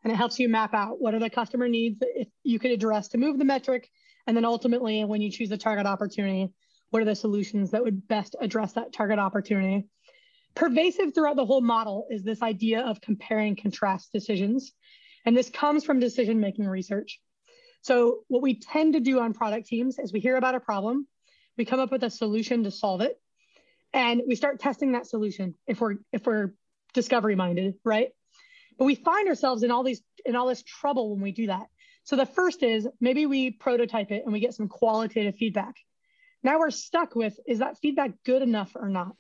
and 0.04 0.12
it 0.12 0.16
helps 0.16 0.40
you 0.40 0.50
map 0.50 0.74
out 0.74 1.00
what 1.00 1.14
are 1.14 1.20
the 1.20 1.30
customer 1.30 1.68
needs 1.68 2.00
that 2.00 2.26
you 2.44 2.58
could 2.58 2.72
address 2.72 3.08
to 3.10 3.20
move 3.20 3.38
the 3.38 3.46
metric. 3.46 3.88
And 4.26 4.36
then 4.36 4.46
ultimately 4.46 5.06
when 5.06 5.22
you 5.22 5.30
choose 5.30 5.52
a 5.52 5.58
target 5.58 5.86
opportunity 5.86 6.52
what 6.90 7.04
are 7.04 7.06
the 7.06 7.14
solutions 7.14 7.70
that 7.70 7.84
would 7.84 8.08
best 8.08 8.36
address 8.42 8.74
that 8.74 8.92
target 8.92 9.20
opportunity? 9.20 9.86
Pervasive 10.56 11.14
throughout 11.14 11.36
the 11.36 11.46
whole 11.46 11.62
model 11.62 12.08
is 12.10 12.24
this 12.24 12.42
idea 12.42 12.82
of 12.82 13.00
compare 13.00 13.38
and 13.38 13.56
contrast 13.56 14.12
decisions. 14.12 14.72
And 15.28 15.38
this 15.38 15.52
comes 15.52 15.84
from 15.84 16.00
decision 16.00 16.40
making 16.40 16.66
research. 16.66 17.20
So 17.84 18.22
what 18.28 18.42
we 18.42 18.60
tend 18.60 18.94
to 18.94 19.00
do 19.00 19.20
on 19.20 19.36
product 19.36 19.68
teams 19.68 20.00
is 20.00 20.12
we 20.12 20.20
hear 20.20 20.36
about 20.36 20.56
a 20.56 20.60
problem 20.60 21.06
we 21.60 21.66
come 21.66 21.80
up 21.80 21.92
with 21.92 22.04
a 22.04 22.10
solution 22.10 22.64
to 22.64 22.72
solve 22.72 23.02
it 23.02 23.20
and 23.94 24.22
we 24.28 24.36
start 24.36 24.60
testing 24.60 24.94
that 24.94 25.08
solution 25.08 25.56
if 25.68 25.82
we're 25.82 25.96
if 26.12 26.26
we're 26.26 26.54
discovery 26.94 27.36
minded 27.36 27.76
right 27.84 28.10
but 28.80 28.86
we 28.86 28.96
find 28.96 29.28
ourselves 29.28 29.62
in 29.62 29.72
all 29.72 29.84
these 29.84 30.02
in 30.26 30.36
all 30.36 30.48
this 30.48 30.64
trouble 30.64 31.12
when 31.12 31.22
we 31.22 31.32
do 31.34 31.48
that. 31.48 31.68
So 32.06 32.16
the 32.16 32.26
first 32.26 32.64
is 32.64 32.88
maybe 33.00 33.26
we 33.26 33.52
prototype 33.52 34.10
it 34.10 34.24
and 34.24 34.34
we 34.34 34.40
get 34.40 34.54
some 34.54 34.70
qualitative 34.70 35.36
feedback. 35.36 35.76
Now 36.42 36.58
we're 36.58 36.72
stuck 36.72 37.14
with 37.14 37.38
is 37.46 37.60
that 37.60 37.78
feedback 37.78 38.12
good 38.26 38.42
enough 38.42 38.72
or 38.76 38.88
not? 38.90 39.16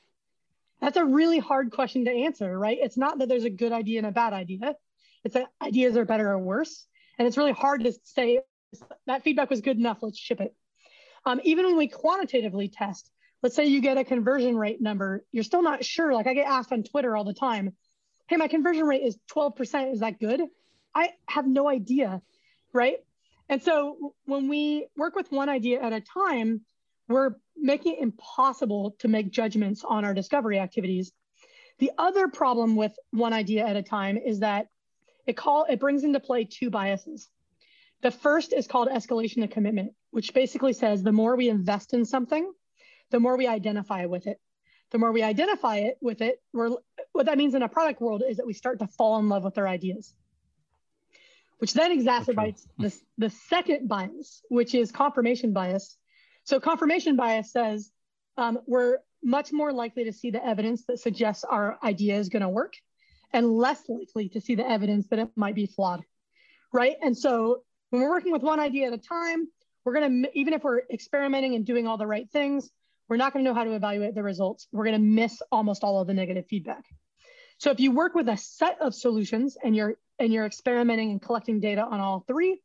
That's 0.82 0.98
a 0.98 1.04
really 1.04 1.40
hard 1.40 1.72
question 1.72 2.06
to 2.06 2.12
answer, 2.12 2.58
right? 2.58 2.78
It's 2.82 2.98
not 2.98 3.20
that 3.20 3.28
there's 3.28 3.44
a 3.44 3.50
good 3.50 3.74
idea 3.74 4.00
and 4.00 4.08
a 4.08 4.12
bad 4.12 4.32
idea. 4.32 4.76
It's 5.26 5.34
that 5.34 5.50
ideas 5.62 5.98
are 5.98 6.06
better 6.06 6.32
or 6.32 6.40
worse. 6.40 6.88
And 7.18 7.28
it's 7.28 7.36
really 7.36 7.52
hard 7.52 7.84
to 7.84 7.94
say 8.04 8.40
that 9.08 9.24
feedback 9.24 9.50
was 9.50 9.60
good 9.60 9.78
enough, 9.78 9.98
let's 10.02 10.18
ship 10.18 10.40
it. 10.40 10.56
Um, 11.26 11.42
even 11.44 11.66
when 11.66 11.76
we 11.76 11.90
quantitatively 11.90 12.70
test, 12.70 13.12
let's 13.42 13.56
say 13.56 13.66
you 13.66 13.82
get 13.82 13.98
a 13.98 14.04
conversion 14.04 14.58
rate 14.58 14.82
number, 14.82 15.24
you're 15.32 15.44
still 15.44 15.62
not 15.62 15.84
sure. 15.86 16.14
Like 16.14 16.28
I 16.28 16.34
get 16.34 16.48
asked 16.48 16.72
on 16.72 16.84
Twitter 16.84 17.16
all 17.16 17.24
the 17.24 17.34
time, 17.34 17.74
hey, 18.28 18.36
my 18.36 18.48
conversion 18.48 18.86
rate 18.86 19.04
is 19.04 19.18
12%. 19.32 19.94
Is 19.94 20.02
that 20.02 20.20
good? 20.20 20.42
I 20.94 21.12
have 21.28 21.48
no 21.48 21.70
idea, 21.70 22.22
right? 22.74 22.98
And 23.48 23.62
so 23.64 24.14
when 24.26 24.48
we 24.48 24.88
work 24.96 25.16
with 25.16 25.32
one 25.32 25.50
idea 25.50 25.82
at 25.82 25.94
a 25.94 26.02
time, 26.02 26.62
we're 27.08 27.32
making 27.58 27.96
it 27.96 28.00
impossible 28.00 28.96
to 29.00 29.08
make 29.08 29.32
judgments 29.32 29.84
on 29.84 30.06
our 30.06 30.14
discovery 30.14 30.60
activities. 30.60 31.12
The 31.80 31.92
other 31.98 32.28
problem 32.28 32.76
with 32.76 32.94
one 33.12 33.34
idea 33.34 33.66
at 33.66 33.76
a 33.76 33.82
time 33.82 34.18
is 34.18 34.40
that 34.40 34.68
it 35.26 35.36
call 35.36 35.66
it 35.70 35.80
brings 35.80 36.04
into 36.04 36.20
play 36.20 36.44
two 36.44 36.70
biases. 36.70 37.30
The 38.02 38.12
first 38.12 38.54
is 38.54 38.68
called 38.68 38.90
escalation 38.90 39.44
of 39.44 39.50
commitment, 39.50 39.94
which 40.12 40.34
basically 40.34 40.74
says 40.74 41.02
the 41.02 41.12
more 41.12 41.36
we 41.36 41.50
invest 41.50 41.94
in 41.94 42.06
something, 42.06 42.52
the 43.12 43.20
more 43.20 43.38
we 43.38 43.48
identify 43.48 44.06
with 44.06 44.28
it. 44.28 44.40
The 44.92 44.98
more 44.98 45.12
we 45.12 45.22
identify 45.22 45.78
it 45.78 45.98
with 46.02 46.22
it, 46.22 46.42
we're, 46.52 46.72
what 47.12 47.28
that 47.28 47.38
means 47.38 47.54
in 47.54 47.62
a 47.62 47.70
product 47.70 48.02
world 48.02 48.24
is 48.28 48.38
that 48.38 48.48
we 48.48 48.54
start 48.54 48.80
to 48.80 48.88
fall 48.88 49.20
in 49.20 49.30
love 49.30 49.44
with 49.44 49.58
our 49.58 49.68
ideas, 49.68 50.16
which 51.60 51.74
then 51.74 51.92
exacerbates 51.92 52.66
the, 52.80 52.96
the 53.18 53.30
second 53.30 53.88
bias, 53.88 54.42
which 54.50 54.74
is 54.74 54.92
confirmation 54.92 55.54
bias. 55.54 55.96
So 56.44 56.60
confirmation 56.60 57.16
bias 57.16 57.52
says 57.52 57.92
um, 58.38 58.60
we're 58.66 58.98
much 59.24 59.52
more 59.52 59.72
likely 59.72 60.06
to 60.06 60.14
see 60.14 60.32
the 60.32 60.44
evidence 60.44 60.86
that 60.88 61.00
suggests 61.00 61.44
our 61.44 61.78
idea 61.84 62.18
is 62.18 62.30
going 62.30 62.42
to 62.42 62.50
work 62.50 62.74
and 63.32 63.52
less 63.52 63.84
likely 63.88 64.30
to 64.30 64.42
see 64.42 64.56
the 64.56 64.68
evidence 64.68 65.08
that 65.10 65.20
it 65.20 65.30
might 65.36 65.54
be 65.54 65.68
flawed, 65.68 66.04
right? 66.74 66.96
And 67.04 67.16
so 67.16 67.62
when 67.92 68.02
we're 68.02 68.10
working 68.10 68.32
with 68.32 68.42
one 68.42 68.60
idea 68.60 68.88
at 68.88 68.94
a 68.94 68.98
time, 68.98 69.48
we're 69.86 69.94
going 69.94 70.24
to, 70.24 70.30
even 70.38 70.54
if 70.54 70.64
we're 70.64 70.82
experimenting 70.92 71.56
and 71.56 71.66
doing 71.66 71.86
all 71.86 71.98
the 71.98 72.08
right 72.08 72.30
things, 72.32 72.72
we're 73.10 73.18
not 73.18 73.34
going 73.34 73.44
to 73.44 73.50
know 73.50 73.56
how 73.56 73.64
to 73.64 73.74
evaluate 73.74 74.14
the 74.16 74.24
results. 74.24 74.68
We're 74.72 74.86
going 74.86 74.96
to 74.96 75.06
miss 75.06 75.42
almost 75.52 75.84
all 75.84 76.00
of 76.00 76.08
the 76.08 76.14
negative 76.14 76.46
feedback. 76.48 76.86
So 77.58 77.72
if 77.72 77.80
you 77.80 77.92
work 77.92 78.16
with 78.16 78.30
a 78.30 78.38
set 78.38 78.80
of 78.80 78.94
solutions 78.94 79.58
and 79.62 79.76
you're 79.76 79.96
and 80.20 80.32
you're 80.32 80.46
experimenting 80.46 81.12
and 81.12 81.22
collecting 81.22 81.60
data 81.60 81.82
on 81.82 82.00
all 82.00 82.24
three, 82.28 82.62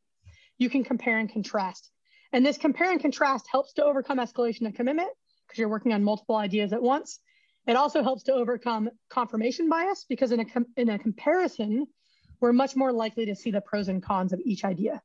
you 0.58 0.68
can 0.68 0.84
compare 0.84 1.18
and 1.18 1.32
contrast. 1.32 1.90
And 2.32 2.44
this 2.44 2.58
compare 2.58 2.90
and 2.90 3.00
contrast 3.00 3.46
helps 3.50 3.74
to 3.74 3.84
overcome 3.84 4.18
escalation 4.18 4.66
of 4.66 4.74
commitment 4.74 5.08
because 5.46 5.58
you're 5.58 5.68
working 5.68 5.92
on 5.92 6.02
multiple 6.02 6.36
ideas 6.36 6.72
at 6.72 6.82
once. 6.82 7.20
It 7.66 7.76
also 7.76 8.02
helps 8.02 8.24
to 8.24 8.32
overcome 8.32 8.90
confirmation 9.08 9.68
bias 9.68 10.04
because 10.08 10.32
in 10.32 10.40
a, 10.40 10.46
in 10.76 10.90
a 10.90 10.98
comparison, 10.98 11.86
we're 12.40 12.52
much 12.52 12.76
more 12.76 12.92
likely 12.92 13.26
to 13.26 13.36
see 13.36 13.50
the 13.50 13.60
pros 13.60 13.88
and 13.88 14.02
cons 14.02 14.32
of 14.32 14.40
each 14.44 14.64
idea. 14.64 15.00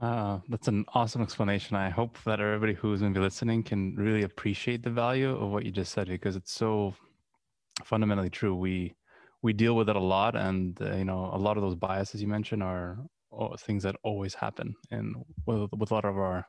Uh, 0.00 0.38
that's 0.48 0.68
an 0.68 0.84
awesome 0.94 1.22
explanation. 1.22 1.76
I 1.76 1.90
hope 1.90 2.18
that 2.24 2.40
everybody 2.40 2.74
who's 2.74 3.00
going 3.00 3.12
to 3.12 3.18
be 3.18 3.24
listening 3.24 3.64
can 3.64 3.96
really 3.96 4.22
appreciate 4.22 4.82
the 4.82 4.90
value 4.90 5.36
of 5.36 5.50
what 5.50 5.64
you 5.64 5.72
just 5.72 5.92
said 5.92 6.06
because 6.06 6.36
it's 6.36 6.52
so 6.52 6.94
fundamentally 7.84 8.30
true. 8.30 8.54
We 8.54 8.94
we 9.42 9.52
deal 9.52 9.74
with 9.74 9.88
it 9.88 9.96
a 9.96 10.00
lot, 10.00 10.36
and 10.36 10.80
uh, 10.80 10.94
you 10.96 11.04
know, 11.04 11.30
a 11.32 11.38
lot 11.38 11.56
of 11.56 11.62
those 11.62 11.74
biases 11.74 12.20
you 12.20 12.28
mentioned 12.28 12.62
are 12.62 12.98
things 13.60 13.82
that 13.82 13.96
always 14.04 14.34
happen, 14.34 14.74
and 14.90 15.14
with, 15.46 15.70
with 15.76 15.90
a 15.90 15.94
lot 15.94 16.04
of 16.04 16.16
our 16.16 16.46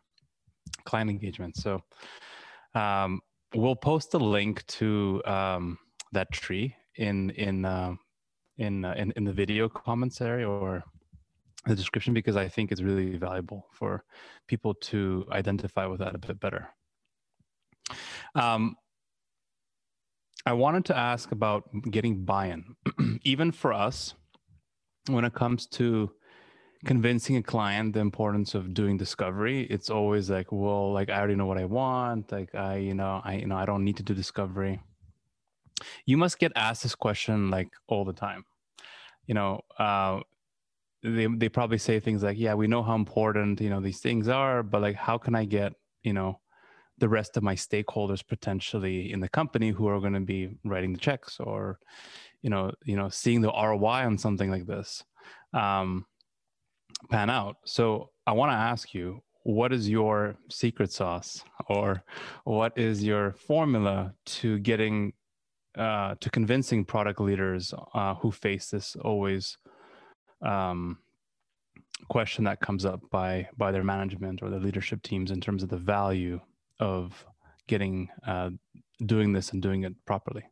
client 0.86 1.10
engagement. 1.10 1.56
So, 1.58 1.82
um, 2.76 3.22
we'll 3.56 3.76
post 3.76 4.14
a 4.14 4.18
link 4.18 4.66
to 4.68 5.22
um, 5.26 5.78
that 6.12 6.32
tree 6.32 6.76
in 6.98 7.32
in 7.32 7.66
uh, 7.66 7.96
in, 8.58 8.86
uh, 8.86 8.94
in 8.96 9.12
in 9.16 9.24
the 9.24 9.34
video 9.34 9.70
comments 9.70 10.22
area 10.22 10.48
or 10.48 10.84
the 11.70 11.76
description 11.76 12.14
because 12.14 12.36
I 12.36 12.48
think 12.48 12.72
it's 12.72 12.82
really 12.82 13.18
valuable 13.18 13.68
for 13.72 14.04
people 14.48 14.74
to 14.74 15.26
identify 15.32 15.86
with 15.86 16.00
that 16.00 16.16
a 16.16 16.18
bit 16.18 16.40
better. 16.40 16.70
Um, 18.36 18.76
I 20.46 20.54
wanted 20.54 20.86
to 20.86 20.98
ask 20.98 21.32
about 21.32 21.70
getting 21.90 22.26
buy-in, 22.26 22.76
even 23.24 23.52
for 23.52 23.74
us, 23.74 24.14
when 25.08 25.26
it 25.26 25.34
comes 25.34 25.68
to 25.68 26.12
convincing 26.86 27.36
a 27.36 27.44
client 27.44 27.94
the 27.94 28.00
importance 28.00 28.56
of 28.56 28.74
doing 28.74 28.98
discovery. 28.98 29.64
It's 29.70 29.90
always 29.90 30.30
like, 30.30 30.52
well, 30.52 30.94
like 30.94 31.10
I 31.10 31.18
already 31.18 31.36
know 31.36 31.46
what 31.46 31.58
I 31.58 31.66
want. 31.66 32.32
Like 32.32 32.56
I, 32.56 32.78
you 32.78 32.94
know, 32.94 33.22
I, 33.24 33.36
you 33.36 33.48
know, 33.48 33.58
I 33.58 33.66
don't 33.66 33.84
need 33.84 33.98
to 33.98 34.04
do 34.04 34.14
discovery. 34.14 34.80
You 36.06 36.18
must 36.18 36.40
get 36.40 36.52
asked 36.56 36.84
this 36.84 36.96
question 36.96 37.50
like 37.50 37.70
all 37.88 38.06
the 38.06 38.14
time. 38.14 38.44
You 39.28 39.36
know, 39.36 39.62
uh, 39.78 40.22
they 41.04 41.28
they 41.28 41.50
probably 41.50 41.78
say 41.78 42.00
things 42.00 42.24
like, 42.24 42.38
"Yeah, 42.38 42.54
we 42.56 42.68
know 42.68 42.84
how 42.84 42.96
important 42.96 43.62
you 43.62 43.70
know 43.70 43.80
these 43.80 44.00
things 44.00 44.28
are, 44.28 44.64
but 44.64 44.82
like, 44.82 44.96
how 44.96 45.18
can 45.18 45.36
I 45.36 45.46
get 45.46 45.74
you 46.04 46.14
know 46.14 46.40
the 46.98 47.10
rest 47.10 47.38
of 47.38 47.44
my 47.44 47.56
stakeholders 47.56 48.26
potentially 48.28 49.14
in 49.14 49.22
the 49.22 49.30
company 49.30 49.70
who 49.70 49.88
are 49.88 50.00
going 50.02 50.14
to 50.14 50.20
be 50.20 50.58
writing 50.66 50.92
the 50.94 51.00
checks 51.00 51.40
or 51.40 51.80
you 52.42 52.50
know 52.50 52.72
you 52.84 52.98
know 52.98 53.10
seeing 53.10 53.42
the 53.42 53.52
ROI 53.52 54.06
on 54.06 54.18
something 54.18 54.52
like 54.52 54.66
this 54.66 55.04
um, 55.54 56.06
pan 57.10 57.30
out?" 57.30 57.58
So 57.66 58.10
I 58.28 58.34
want 58.34 58.52
to 58.52 58.56
ask 58.56 58.94
you, 58.94 59.22
what 59.44 59.72
is 59.72 59.90
your 59.90 60.36
secret 60.50 60.92
sauce, 60.92 61.44
or 61.68 62.04
what 62.44 62.78
is 62.78 63.04
your 63.04 63.32
formula 63.32 64.14
to 64.26 64.60
getting 64.60 65.14
uh, 65.78 66.16
to 66.20 66.30
convincing 66.30 66.84
product 66.84 67.22
leaders 67.22 67.74
uh, 67.94 68.16
who 68.16 68.32
face 68.32 68.70
this 68.70 68.98
always 68.98 69.58
um, 70.42 70.98
question 72.08 72.44
that 72.46 72.60
comes 72.60 72.86
up 72.86 73.02
by 73.12 73.48
by 73.58 73.72
their 73.72 73.84
management 73.84 74.42
or 74.42 74.50
their 74.50 74.60
leadership 74.60 75.02
teams 75.04 75.32
in 75.32 75.42
terms 75.42 75.64
of 75.64 75.70
the 75.70 75.78
value 75.78 76.40
of 76.80 77.26
getting 77.68 78.10
uh, 78.26 78.50
doing 79.06 79.34
this 79.34 79.52
and 79.52 79.62
doing 79.62 79.84
it 79.84 79.94
properly. 80.06 80.44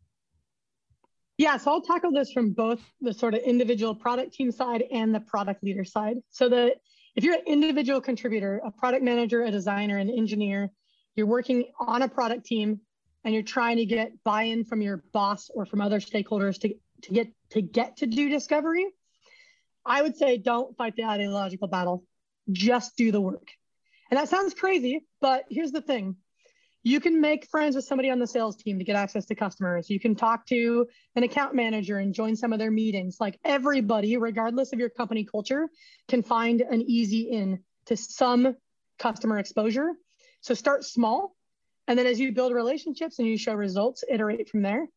Yeah, 1.38 1.58
so 1.58 1.72
I'll 1.72 1.82
tackle 1.82 2.12
this 2.12 2.32
from 2.32 2.51
both 2.51 2.82
the 3.00 3.13
sort 3.13 3.36
of 3.36 3.41
individual 3.41 3.94
product 3.94 4.34
team 4.34 4.51
side 4.51 4.84
and 4.91 5.13
the 5.13 5.20
product 5.20 5.63
leader 5.63 5.84
side. 5.84 6.17
So 6.32 6.50
that 6.50 6.77
if 7.15 7.24
you're 7.24 7.36
an 7.36 7.46
individual 7.46 8.01
contributor, 8.01 8.60
a 8.65 8.72
product 8.72 9.03
manager, 9.03 9.44
a 9.44 9.51
designer, 9.51 9.98
an 9.98 10.10
engineer, 10.10 10.72
you're 11.15 11.27
working 11.27 11.65
on 11.79 12.01
a 12.01 12.08
product 12.08 12.46
team 12.46 12.79
and 13.24 13.34
you're 13.34 13.44
trying 13.44 13.77
to 13.77 13.86
get 13.86 14.12
buy-in 14.24 14.63
from 14.63 14.82
your 14.82 15.03
boss 15.13 15.50
or 15.53 15.65
from 15.65 15.82
other 15.82 16.00
stakeholders 16.00 16.60
to, 16.62 16.74
to 17.03 17.13
get 17.13 17.27
to 17.50 17.62
get 17.62 17.98
to 17.98 18.08
do 18.08 18.29
discovery, 18.29 18.88
I 19.88 20.01
would 20.01 20.17
say 20.17 20.38
don't 20.38 20.75
fight 20.75 20.96
the 20.96 21.06
ideological 21.06 21.67
battle, 21.67 22.03
just 22.51 22.98
do 22.98 23.12
the 23.12 23.22
work. 23.22 23.48
And 24.12 24.20
that 24.20 24.29
sounds 24.29 24.53
crazy, 24.53 25.06
but 25.22 25.46
here's 25.50 25.72
the 25.72 25.82
thing 25.82 26.17
you 26.84 27.01
can 27.01 27.20
make 27.20 27.50
friends 27.50 27.75
with 27.75 27.84
somebody 27.84 28.10
on 28.10 28.20
the 28.20 28.27
sales 28.27 28.56
team 28.56 28.79
to 28.79 28.86
get 28.86 28.96
access 28.96 29.25
to 29.25 29.36
customers. 29.36 29.89
You 29.89 30.00
can 30.00 30.15
talk 30.15 30.46
to 30.48 30.88
an 31.15 31.24
account 31.24 31.53
manager 31.53 31.98
and 31.98 32.13
join 32.13 32.36
some 32.36 32.53
of 32.53 32.60
their 32.60 32.72
meetings. 32.72 33.17
Like 33.20 33.38
everybody, 33.44 34.15
regardless 34.15 34.72
of 34.72 34.79
your 34.79 34.88
company 34.88 35.25
culture, 35.25 35.67
can 36.08 36.24
find 36.24 36.62
an 36.62 36.82
easy 36.88 37.24
in 37.24 37.60
to 37.88 37.98
some 37.98 38.56
customer 39.00 39.38
exposure. 39.38 39.96
So 40.39 40.53
start 40.53 40.86
small. 40.86 41.36
And 41.88 42.00
then 42.00 42.06
as 42.06 42.22
you 42.22 42.32
build 42.32 42.53
relationships 42.53 43.20
and 43.20 43.27
you 43.27 43.38
show 43.38 43.53
results, 43.53 44.06
iterate 44.10 44.48
from 44.48 44.62
there. 44.62 44.88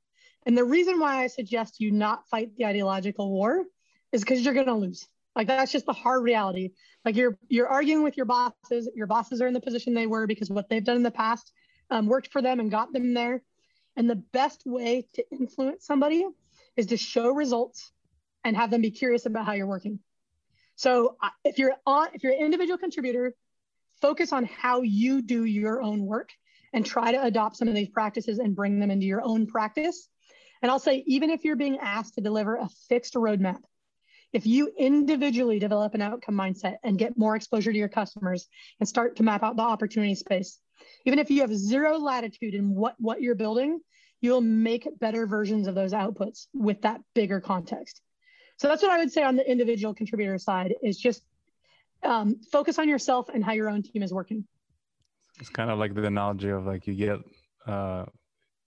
And 0.47 0.57
the 0.57 0.65
reason 0.65 1.01
why 1.01 1.25
I 1.25 1.27
suggest 1.27 1.81
you 1.81 1.91
not 1.91 2.29
fight 2.29 2.51
the 2.57 2.67
ideological 2.67 3.33
war 3.33 3.65
is 4.12 4.23
because 4.23 4.45
you're 4.45 4.55
to 4.55 4.75
lose. 4.75 5.07
Like 5.37 5.47
that's 5.47 5.73
just 5.73 5.87
the 5.87 5.93
hard 5.93 6.23
reality. 6.23 6.73
Like 7.05 7.17
you're 7.17 7.38
you're 7.49 7.69
arguing 7.69 8.02
with 8.02 8.17
your 8.17 8.26
bosses. 8.26 8.88
Your 8.95 9.07
bosses 9.07 9.40
are 9.40 9.47
in 9.47 9.55
the 9.55 9.61
position 9.61 9.95
they 9.95 10.07
were 10.07 10.26
because 10.26 10.50
what 10.50 10.69
they've 10.69 10.85
done 10.85 10.97
in 10.97 11.02
the 11.02 11.11
past 11.11 11.52
um, 11.90 12.07
worked 12.07 12.33
for 12.33 12.43
them 12.43 12.61
and 12.61 12.71
got 12.71 12.93
them 12.93 13.14
there. 13.14 13.43
And 13.97 14.09
the 14.09 14.17
best 14.17 14.62
way 14.67 15.07
to 15.14 15.25
influence 15.31 15.85
somebody 15.85 16.26
is 16.76 16.87
to 16.87 16.97
show 16.97 17.31
results 17.31 17.93
and 18.45 18.57
have 18.57 18.71
them 18.71 18.81
be 18.81 18.90
curious 18.90 19.26
about 19.26 19.47
how 19.47 19.52
you're 19.52 19.67
working. 19.67 20.00
So 20.76 21.17
if 21.45 21.59
you're 21.59 21.75
on, 21.87 22.09
if 22.14 22.23
you're 22.23 22.33
an 22.33 22.40
individual 22.40 22.79
contributor, 22.79 23.35
focus 24.00 24.33
on 24.33 24.47
how 24.47 24.83
you 24.83 25.21
do 25.23 25.45
your 25.45 25.83
own 25.83 26.07
work 26.07 26.31
and 26.73 26.87
try 26.87 27.12
to 27.12 27.23
adopt 27.23 27.57
some 27.57 27.69
of 27.69 27.75
these 27.75 27.88
practices 27.88 28.38
and 28.38 28.57
bring 28.57 28.79
them 28.79 28.90
into 28.90 29.07
your 29.07 29.23
own 29.23 29.47
practice. 29.47 30.09
And 30.62 30.71
I'll 30.71 30.79
say, 30.79 31.02
even 31.07 31.31
if 31.31 31.45
you're 31.45 31.57
being 31.57 31.79
asked 31.79 32.14
to 32.14 32.21
deliver 32.21 32.57
a 32.57 32.69
fixed 32.88 33.14
roadmap, 33.14 33.62
if 34.33 34.47
you 34.47 34.73
individually 34.79 35.59
develop 35.59 35.95
an 35.95 36.03
outcome 36.03 36.37
mindset 36.37 36.77
and 36.85 36.99
get 36.99 37.19
more 37.19 37.37
exposure 37.37 37.73
to 37.73 37.79
your 37.79 37.89
customers 37.89 38.49
and 38.79 38.89
start 38.89 39.17
to 39.17 39.23
map 39.23 39.43
out 39.43 39.57
the 39.57 39.63
opportunity 39.63 40.15
space, 40.15 40.59
even 41.05 41.19
if 41.19 41.31
you 41.31 41.41
have 41.41 41.55
zero 41.55 41.99
latitude 41.99 42.55
in 42.55 42.75
what, 42.75 42.95
what 42.99 43.21
you're 43.21 43.35
building, 43.35 43.81
you'll 44.21 44.41
make 44.41 44.87
better 44.99 45.27
versions 45.27 45.67
of 45.67 45.75
those 45.75 45.93
outputs 45.93 46.47
with 46.53 46.83
that 46.83 47.01
bigger 47.15 47.41
context. 47.41 48.01
So 48.59 48.69
that's 48.69 48.83
what 48.83 48.93
I 48.93 48.99
would 48.99 49.11
say 49.11 49.23
on 49.23 49.37
the 49.37 49.51
individual 49.51 49.95
contributor 49.95 50.39
side 50.39 50.75
is 50.83 50.99
just 50.99 51.23
um, 52.03 52.37
focus 52.53 52.79
on 52.79 52.89
yourself 52.89 53.29
and 53.33 53.45
how 53.45 53.53
your 53.53 53.69
own 53.69 53.83
team 53.83 54.03
is 54.03 54.13
working. 54.13 54.45
It's 55.39 55.49
kind 55.49 55.71
of 55.71 55.79
like 55.79 55.95
the 55.95 56.05
analogy 56.05 56.51
of 56.51 56.67
like 56.67 56.87
you 56.87 56.95
get 56.95 57.19
uh, 57.67 58.05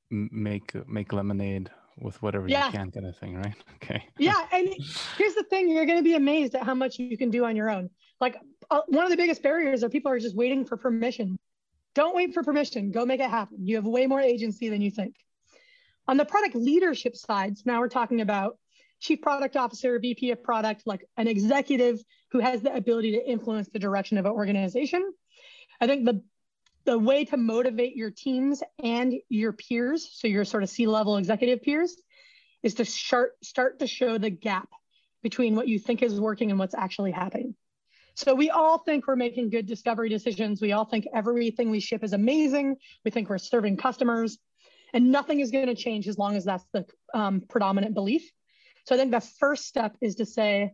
make 0.10 0.74
make 0.88 1.14
lemonade 1.14 1.70
with 2.00 2.22
whatever 2.22 2.48
yeah. 2.48 2.68
you 2.68 2.72
can 2.72 2.92
kind 2.92 3.06
of 3.06 3.18
thing 3.18 3.36
right? 3.36 3.56
Okay. 3.76 4.06
Yeah 4.18 4.46
and 4.52 4.70
here's 5.18 5.36
the 5.36 5.44
thing 5.50 5.70
you're 5.70 5.86
going 5.86 6.00
to 6.00 6.04
be 6.04 6.16
amazed 6.16 6.56
at 6.56 6.64
how 6.64 6.74
much 6.74 7.00
you 7.00 7.18
can 7.18 7.30
do 7.30 7.46
on 7.46 7.56
your 7.56 7.70
own. 7.70 7.90
Like 8.20 8.38
uh, 8.70 8.82
one 8.88 9.04
of 9.04 9.10
the 9.10 9.18
biggest 9.18 9.44
barriers 9.44 9.84
are 9.84 9.90
people 9.90 10.12
are 10.12 10.20
just 10.20 10.36
waiting 10.36 10.66
for 10.66 10.78
permission. 10.78 11.38
Don't 11.96 12.16
wait 12.16 12.34
for 12.34 12.44
permission 12.44 12.92
go 12.92 13.06
make 13.06 13.20
it 13.20 13.30
happen. 13.30 13.58
You 13.66 13.76
have 13.76 13.86
way 13.86 14.08
more 14.08 14.22
agency 14.22 14.70
than 14.70 14.82
you 14.82 14.92
think. 14.92 15.16
On 16.08 16.18
the 16.18 16.26
product 16.26 16.56
leadership 16.56 17.16
side 17.16 17.58
so 17.58 17.64
now 17.66 17.80
we're 17.80 17.90
talking 17.90 18.22
about 18.22 18.58
chief 19.00 19.22
product 19.22 19.58
officer 19.58 20.00
vp 20.00 20.32
of 20.32 20.42
product 20.42 20.84
like 20.86 21.06
an 21.18 21.28
executive 21.28 22.02
who 22.32 22.40
has 22.40 22.62
the 22.62 22.74
ability 22.74 23.12
to 23.12 23.30
influence 23.30 23.68
the 23.72 23.80
direction 23.80 24.18
of 24.18 24.26
an 24.26 24.32
organization. 24.32 25.14
I 25.82 25.88
think 25.88 26.06
the 26.06 26.24
the 26.86 26.98
way 27.00 27.26
to 27.26 27.38
motivate 27.38 27.96
your 27.96 28.12
teams 28.12 28.62
and 28.84 29.14
your 29.30 29.54
peers, 29.54 30.10
so 30.14 30.28
your 30.28 30.46
sort 30.46 30.64
of 30.64 30.70
C-level 30.70 31.18
executive 31.18 31.62
peers, 31.62 31.96
is 32.62 32.76
to 32.76 32.86
start 32.86 33.34
start 33.44 33.80
to 33.80 33.88
show 33.88 34.18
the 34.18 34.30
gap 34.30 34.70
between 35.22 35.56
what 35.56 35.68
you 35.68 35.80
think 35.80 36.02
is 36.02 36.20
working 36.20 36.50
and 36.50 36.60
what's 36.60 36.76
actually 36.76 37.12
happening. 37.12 37.56
So 38.16 38.36
we 38.36 38.50
all 38.50 38.78
think 38.78 39.08
we're 39.08 39.16
making 39.16 39.50
good 39.50 39.66
discovery 39.66 40.10
decisions. 40.10 40.62
We 40.62 40.72
all 40.72 40.86
think 40.86 41.08
everything 41.14 41.72
we 41.72 41.80
ship 41.80 42.04
is 42.04 42.14
amazing. 42.14 42.78
We 43.04 43.12
think 43.12 43.30
we're 43.30 43.38
serving 43.38 43.78
customers, 43.78 44.38
and 44.94 45.12
nothing 45.12 45.40
is 45.40 45.52
going 45.52 45.68
to 45.68 45.76
change 45.76 46.08
as 46.08 46.18
long 46.18 46.36
as 46.36 46.46
that's 46.46 46.66
the 46.74 46.86
um, 47.14 47.42
predominant 47.50 47.94
belief. 47.94 48.30
So 48.86 48.96
I 48.96 48.98
think 48.98 49.12
the 49.12 49.22
first 49.22 49.66
step 49.66 49.96
is 50.02 50.16
to 50.16 50.26
say, 50.26 50.74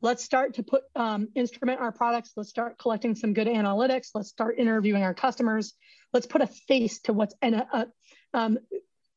let's 0.00 0.24
start 0.24 0.54
to 0.54 0.62
put 0.62 0.82
um, 0.96 1.28
instrument 1.34 1.80
our 1.80 1.92
products. 1.92 2.32
Let's 2.36 2.50
start 2.50 2.78
collecting 2.78 3.14
some 3.14 3.34
good 3.34 3.46
analytics. 3.46 4.08
Let's 4.14 4.28
start 4.28 4.58
interviewing 4.58 5.02
our 5.02 5.14
customers. 5.14 5.74
Let's 6.12 6.26
put 6.26 6.42
a 6.42 6.46
face 6.46 7.00
to 7.02 7.12
what's 7.12 7.34
in 7.42 7.54
a, 7.54 7.66
a 7.72 7.86
um, 8.32 8.58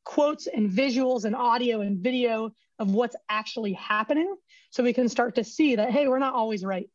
quotes 0.03 0.47
and 0.47 0.69
visuals 0.69 1.25
and 1.25 1.35
audio 1.35 1.81
and 1.81 2.03
video 2.03 2.51
of 2.79 2.91
what's 2.91 3.15
actually 3.29 3.73
happening, 3.73 4.35
so 4.71 4.83
we 4.83 4.93
can 4.93 5.07
start 5.07 5.35
to 5.35 5.43
see 5.43 5.75
that 5.75 5.91
hey, 5.91 6.07
we're 6.07 6.19
not 6.19 6.33
always 6.33 6.65
right 6.65 6.89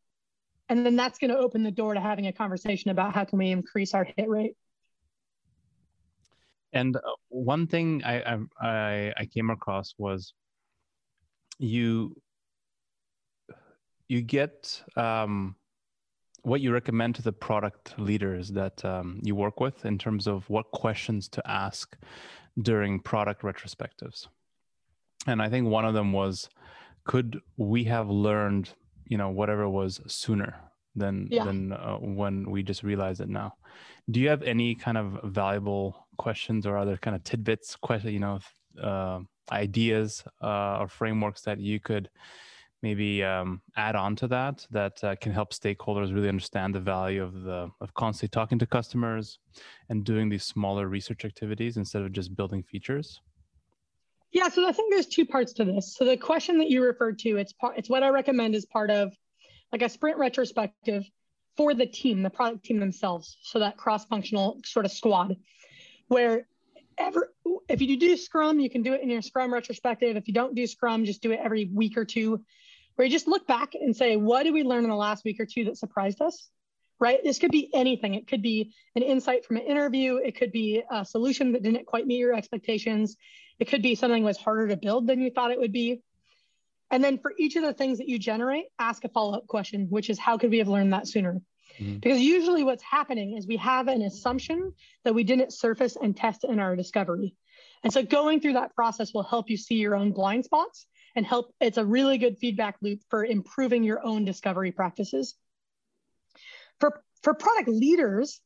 and 0.69 0.85
then 0.85 0.95
that's 0.95 1.17
going 1.17 1.31
to 1.31 1.37
open 1.37 1.63
the 1.63 1.71
door 1.71 1.95
to 1.95 1.99
having 1.99 2.27
a 2.27 2.31
conversation 2.31 2.91
about 2.91 3.13
how 3.13 3.25
can 3.25 3.39
we 3.39 3.49
increase 3.49 3.93
our 3.93 4.07
hit 4.15 4.29
rate 4.29 4.53
and 6.71 6.95
uh, 6.95 7.01
one 7.29 7.67
thing 7.67 8.01
I, 8.05 8.37
I 8.61 9.13
i 9.17 9.25
came 9.25 9.49
across 9.49 9.95
was 9.97 10.33
you 11.57 12.15
you 14.09 14.21
get 14.21 14.83
um, 14.97 15.55
what 16.41 16.61
you 16.61 16.73
recommend 16.73 17.15
to 17.15 17.21
the 17.21 17.31
product 17.31 17.97
leaders 17.97 18.49
that 18.49 18.83
um, 18.83 19.19
you 19.23 19.35
work 19.35 19.59
with 19.59 19.85
in 19.85 19.97
terms 19.97 20.27
of 20.27 20.49
what 20.49 20.71
questions 20.71 21.29
to 21.29 21.49
ask 21.49 21.95
during 22.61 22.99
product 22.99 23.43
retrospectives 23.43 24.27
and 25.27 25.41
i 25.41 25.49
think 25.49 25.67
one 25.67 25.85
of 25.85 25.93
them 25.93 26.11
was 26.11 26.49
could 27.05 27.39
we 27.57 27.83
have 27.83 28.09
learned 28.09 28.73
you 29.05 29.17
know 29.17 29.29
whatever 29.29 29.69
was 29.69 30.01
sooner 30.07 30.55
than 30.95 31.27
yeah. 31.31 31.45
than 31.45 31.71
uh, 31.71 31.95
when 31.97 32.49
we 32.49 32.63
just 32.63 32.83
realize 32.83 33.19
it 33.19 33.29
now 33.29 33.53
do 34.11 34.19
you 34.19 34.27
have 34.27 34.41
any 34.43 34.75
kind 34.75 34.97
of 34.97 35.19
valuable 35.23 36.07
questions 36.17 36.65
or 36.65 36.77
other 36.77 36.97
kind 36.97 37.15
of 37.15 37.23
tidbits 37.23 37.75
question 37.75 38.11
you 38.11 38.19
know 38.19 38.39
uh, 38.81 39.19
ideas 39.51 40.23
uh, 40.41 40.79
or 40.79 40.87
frameworks 40.87 41.41
that 41.41 41.59
you 41.59 41.79
could 41.79 42.09
maybe 42.81 43.23
um, 43.23 43.61
add 43.75 43.95
on 43.95 44.15
to 44.15 44.27
that 44.27 44.65
that 44.71 45.03
uh, 45.03 45.15
can 45.17 45.31
help 45.31 45.53
stakeholders 45.53 46.13
really 46.13 46.29
understand 46.29 46.73
the 46.73 46.79
value 46.79 47.23
of 47.23 47.43
the 47.43 47.69
of 47.81 47.93
constantly 47.93 48.29
talking 48.29 48.59
to 48.59 48.65
customers 48.65 49.39
and 49.89 50.03
doing 50.03 50.29
these 50.29 50.43
smaller 50.43 50.87
research 50.87 51.25
activities 51.25 51.77
instead 51.77 52.01
of 52.01 52.11
just 52.11 52.35
building 52.35 52.63
features 52.63 53.21
yeah, 54.31 54.47
so 54.47 54.67
I 54.67 54.71
think 54.71 54.93
there's 54.93 55.07
two 55.07 55.25
parts 55.25 55.53
to 55.53 55.65
this. 55.65 55.95
So 55.95 56.05
the 56.05 56.15
question 56.15 56.59
that 56.59 56.69
you 56.69 56.83
referred 56.83 57.17
to, 57.19 57.37
it's 57.37 57.53
part, 57.53 57.77
it's 57.77 57.89
what 57.89 58.03
I 58.03 58.09
recommend 58.09 58.53
as 58.53 58.65
part 58.65 58.91
of 58.91 59.11
like 59.71 59.81
a 59.81 59.89
sprint 59.89 60.17
retrospective 60.17 61.03
for 61.57 61.73
the 61.73 61.85
team, 61.85 62.21
the 62.21 62.29
product 62.29 62.63
team 62.63 62.79
themselves. 62.79 63.37
So 63.41 63.59
that 63.59 63.77
cross-functional 63.77 64.61
sort 64.65 64.85
of 64.85 64.91
squad, 64.91 65.35
where 66.07 66.47
ever 66.97 67.33
if 67.67 67.81
you 67.81 67.97
do 67.97 68.15
Scrum, 68.17 68.59
you 68.59 68.69
can 68.69 68.83
do 68.83 68.93
it 68.93 69.01
in 69.01 69.09
your 69.09 69.21
Scrum 69.21 69.53
retrospective. 69.53 70.15
If 70.15 70.27
you 70.27 70.33
don't 70.33 70.55
do 70.55 70.67
Scrum, 70.67 71.05
just 71.05 71.21
do 71.21 71.31
it 71.31 71.39
every 71.43 71.69
week 71.73 71.97
or 71.97 72.05
two, 72.05 72.43
where 72.99 73.05
you 73.05 73.11
just 73.13 73.29
look 73.29 73.47
back 73.47 73.75
and 73.75 73.95
say, 73.95 74.17
what 74.17 74.43
did 74.43 74.53
we 74.53 74.61
learn 74.61 74.83
in 74.83 74.89
the 74.89 74.95
last 74.95 75.23
week 75.23 75.39
or 75.39 75.45
two 75.45 75.63
that 75.63 75.77
surprised 75.77 76.21
us? 76.21 76.49
Right? 76.99 77.23
This 77.23 77.39
could 77.39 77.49
be 77.49 77.69
anything. 77.73 78.13
It 78.13 78.27
could 78.27 78.41
be 78.41 78.73
an 78.93 79.03
insight 79.03 79.45
from 79.45 79.55
an 79.55 79.63
interview. 79.63 80.17
It 80.17 80.35
could 80.35 80.51
be 80.51 80.83
a 80.91 81.05
solution 81.05 81.53
that 81.53 81.63
didn't 81.63 81.85
quite 81.85 82.05
meet 82.05 82.17
your 82.17 82.33
expectations. 82.33 83.15
It 83.57 83.69
could 83.69 83.81
be 83.81 83.95
something 83.95 84.25
was 84.25 84.35
harder 84.35 84.67
to 84.67 84.75
build 84.75 85.07
than 85.07 85.21
you 85.21 85.31
thought 85.31 85.51
it 85.51 85.59
would 85.61 85.71
be. 85.71 86.01
And 86.91 87.01
then 87.01 87.19
for 87.19 87.31
each 87.39 87.55
of 87.55 87.63
the 87.63 87.71
things 87.71 87.99
that 87.99 88.09
you 88.09 88.19
generate, 88.19 88.65
ask 88.79 89.05
a 89.05 89.07
follow 89.07 89.33
up 89.33 89.47
question, 89.47 89.87
which 89.89 90.09
is 90.09 90.19
how 90.19 90.37
could 90.37 90.51
we 90.51 90.57
have 90.57 90.67
learned 90.67 90.91
that 90.91 91.07
sooner? 91.07 91.41
Mm-hmm. 91.79 91.99
Because 91.99 92.19
usually 92.19 92.63
what's 92.63 92.83
happening 92.83 93.37
is 93.37 93.47
we 93.47 93.55
have 93.55 93.87
an 93.87 94.01
assumption 94.01 94.73
that 95.05 95.15
we 95.15 95.23
didn't 95.23 95.53
surface 95.53 95.95
and 95.95 96.17
test 96.17 96.43
in 96.43 96.59
our 96.59 96.75
discovery. 96.75 97.33
And 97.81 97.93
so 97.93 98.03
going 98.03 98.41
through 98.41 98.53
that 98.53 98.75
process 98.75 99.13
will 99.13 99.23
help 99.23 99.49
you 99.49 99.55
see 99.55 99.75
your 99.75 99.95
own 99.95 100.11
blind 100.11 100.43
spots 100.43 100.85
and 101.15 101.25
help. 101.25 101.53
It's 101.59 101.77
a 101.77 101.85
really 101.85 102.17
good 102.17 102.37
feedback 102.37 102.77
loop 102.81 103.01
for 103.09 103.25
improving 103.25 103.83
your 103.83 104.05
own 104.05 104.25
discovery 104.25 104.71
practices. 104.71 105.35
For, 106.79 107.01
for 107.23 107.33
product 107.33 107.67
leaders, 107.67 108.39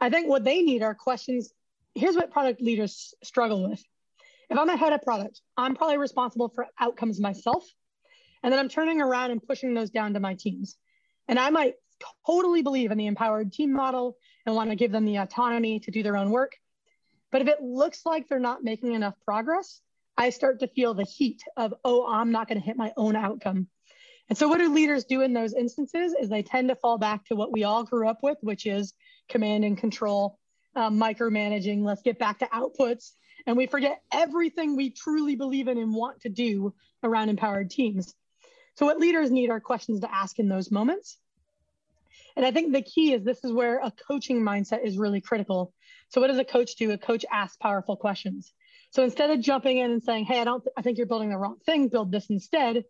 I 0.00 0.10
think 0.10 0.28
what 0.28 0.44
they 0.44 0.62
need 0.62 0.82
are 0.82 0.94
questions. 0.94 1.52
Here's 1.94 2.16
what 2.16 2.30
product 2.30 2.60
leaders 2.60 3.14
struggle 3.22 3.68
with 3.68 3.82
if 4.52 4.58
I'm 4.58 4.68
a 4.68 4.76
head 4.76 4.92
of 4.92 5.00
product, 5.00 5.40
I'm 5.56 5.74
probably 5.74 5.96
responsible 5.96 6.50
for 6.50 6.66
outcomes 6.78 7.18
myself. 7.18 7.64
And 8.42 8.52
then 8.52 8.58
I'm 8.58 8.68
turning 8.68 9.00
around 9.00 9.30
and 9.30 9.42
pushing 9.42 9.72
those 9.72 9.88
down 9.88 10.12
to 10.12 10.20
my 10.20 10.34
teams. 10.34 10.76
And 11.26 11.38
I 11.38 11.48
might 11.48 11.74
totally 12.26 12.60
believe 12.62 12.90
in 12.90 12.98
the 12.98 13.06
empowered 13.06 13.52
team 13.52 13.72
model 13.72 14.18
and 14.44 14.54
want 14.54 14.68
to 14.68 14.76
give 14.76 14.92
them 14.92 15.06
the 15.06 15.16
autonomy 15.16 15.80
to 15.80 15.90
do 15.90 16.02
their 16.02 16.18
own 16.18 16.30
work. 16.30 16.56
But 17.30 17.40
if 17.40 17.48
it 17.48 17.62
looks 17.62 18.04
like 18.04 18.28
they're 18.28 18.38
not 18.38 18.62
making 18.62 18.92
enough 18.92 19.14
progress, 19.24 19.80
I 20.16 20.30
start 20.30 20.60
to 20.60 20.68
feel 20.68 20.94
the 20.94 21.04
heat 21.04 21.42
of, 21.56 21.74
oh, 21.84 22.06
I'm 22.06 22.32
not 22.32 22.48
going 22.48 22.60
to 22.60 22.64
hit 22.64 22.76
my 22.76 22.92
own 22.96 23.16
outcome. 23.16 23.68
And 24.28 24.38
so, 24.38 24.48
what 24.48 24.58
do 24.58 24.72
leaders 24.72 25.04
do 25.04 25.20
in 25.20 25.32
those 25.32 25.52
instances? 25.52 26.14
Is 26.18 26.28
they 26.28 26.42
tend 26.42 26.68
to 26.68 26.76
fall 26.76 26.98
back 26.98 27.24
to 27.26 27.36
what 27.36 27.52
we 27.52 27.64
all 27.64 27.84
grew 27.84 28.08
up 28.08 28.18
with, 28.22 28.38
which 28.40 28.66
is 28.66 28.94
command 29.28 29.64
and 29.64 29.76
control, 29.76 30.38
um, 30.76 30.98
micromanaging. 30.98 31.82
Let's 31.82 32.02
get 32.02 32.18
back 32.18 32.38
to 32.38 32.46
outputs 32.46 33.12
and 33.46 33.56
we 33.56 33.66
forget 33.66 34.02
everything 34.12 34.76
we 34.76 34.90
truly 34.90 35.36
believe 35.36 35.68
in 35.68 35.78
and 35.78 35.94
want 35.94 36.20
to 36.22 36.28
do 36.28 36.74
around 37.02 37.28
empowered 37.28 37.70
teams. 37.70 38.14
So, 38.76 38.86
what 38.86 38.98
leaders 38.98 39.30
need 39.30 39.50
are 39.50 39.60
questions 39.60 40.00
to 40.00 40.14
ask 40.14 40.38
in 40.38 40.48
those 40.48 40.70
moments. 40.70 41.18
And 42.36 42.46
I 42.46 42.50
think 42.50 42.72
the 42.72 42.82
key 42.82 43.12
is 43.12 43.22
this 43.22 43.44
is 43.44 43.52
where 43.52 43.78
a 43.78 43.92
coaching 44.08 44.40
mindset 44.40 44.84
is 44.84 44.96
really 44.96 45.20
critical. 45.20 45.74
So, 46.08 46.20
what 46.20 46.28
does 46.28 46.38
a 46.38 46.44
coach 46.44 46.76
do? 46.76 46.90
A 46.92 46.98
coach 46.98 47.24
asks 47.30 47.56
powerful 47.56 47.96
questions. 47.96 48.52
So, 48.92 49.02
instead 49.02 49.30
of 49.30 49.40
jumping 49.40 49.78
in 49.78 49.90
and 49.90 50.02
saying, 50.02 50.26
Hey, 50.26 50.40
I 50.40 50.44
don't, 50.44 50.62
th- 50.62 50.74
I 50.76 50.82
think 50.82 50.98
you're 50.98 51.06
building 51.06 51.30
the 51.30 51.38
wrong 51.38 51.56
thing, 51.66 51.88
build 51.88 52.12
this 52.12 52.30
instead, 52.30 52.84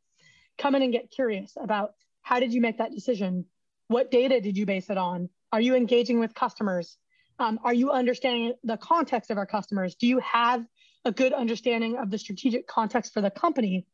come 0.58 0.74
in 0.74 0.82
and 0.82 0.92
get 0.92 1.10
curious 1.10 1.52
about 1.60 1.92
how 2.22 2.40
did 2.40 2.52
you 2.52 2.60
make 2.60 2.78
that 2.78 2.92
decision? 2.92 3.46
What 3.88 4.10
data 4.10 4.40
did 4.40 4.56
you 4.56 4.66
base 4.66 4.90
it 4.90 4.98
on? 4.98 5.28
Are 5.52 5.60
you 5.60 5.74
engaging 5.74 6.18
with 6.18 6.34
customers? 6.34 6.96
Um, 7.38 7.58
are 7.64 7.74
you 7.74 7.90
understanding 7.90 8.54
the 8.64 8.76
context 8.76 9.30
of 9.30 9.38
our 9.38 9.46
customers? 9.46 9.94
Do 9.94 10.06
you 10.06 10.18
have 10.20 10.64
a 11.04 11.12
good 11.12 11.32
understanding 11.32 11.96
of 11.96 12.10
the 12.10 12.18
strategic 12.18 12.66
context 12.66 13.12
for 13.12 13.20
the 13.20 13.30
company? 13.30 13.86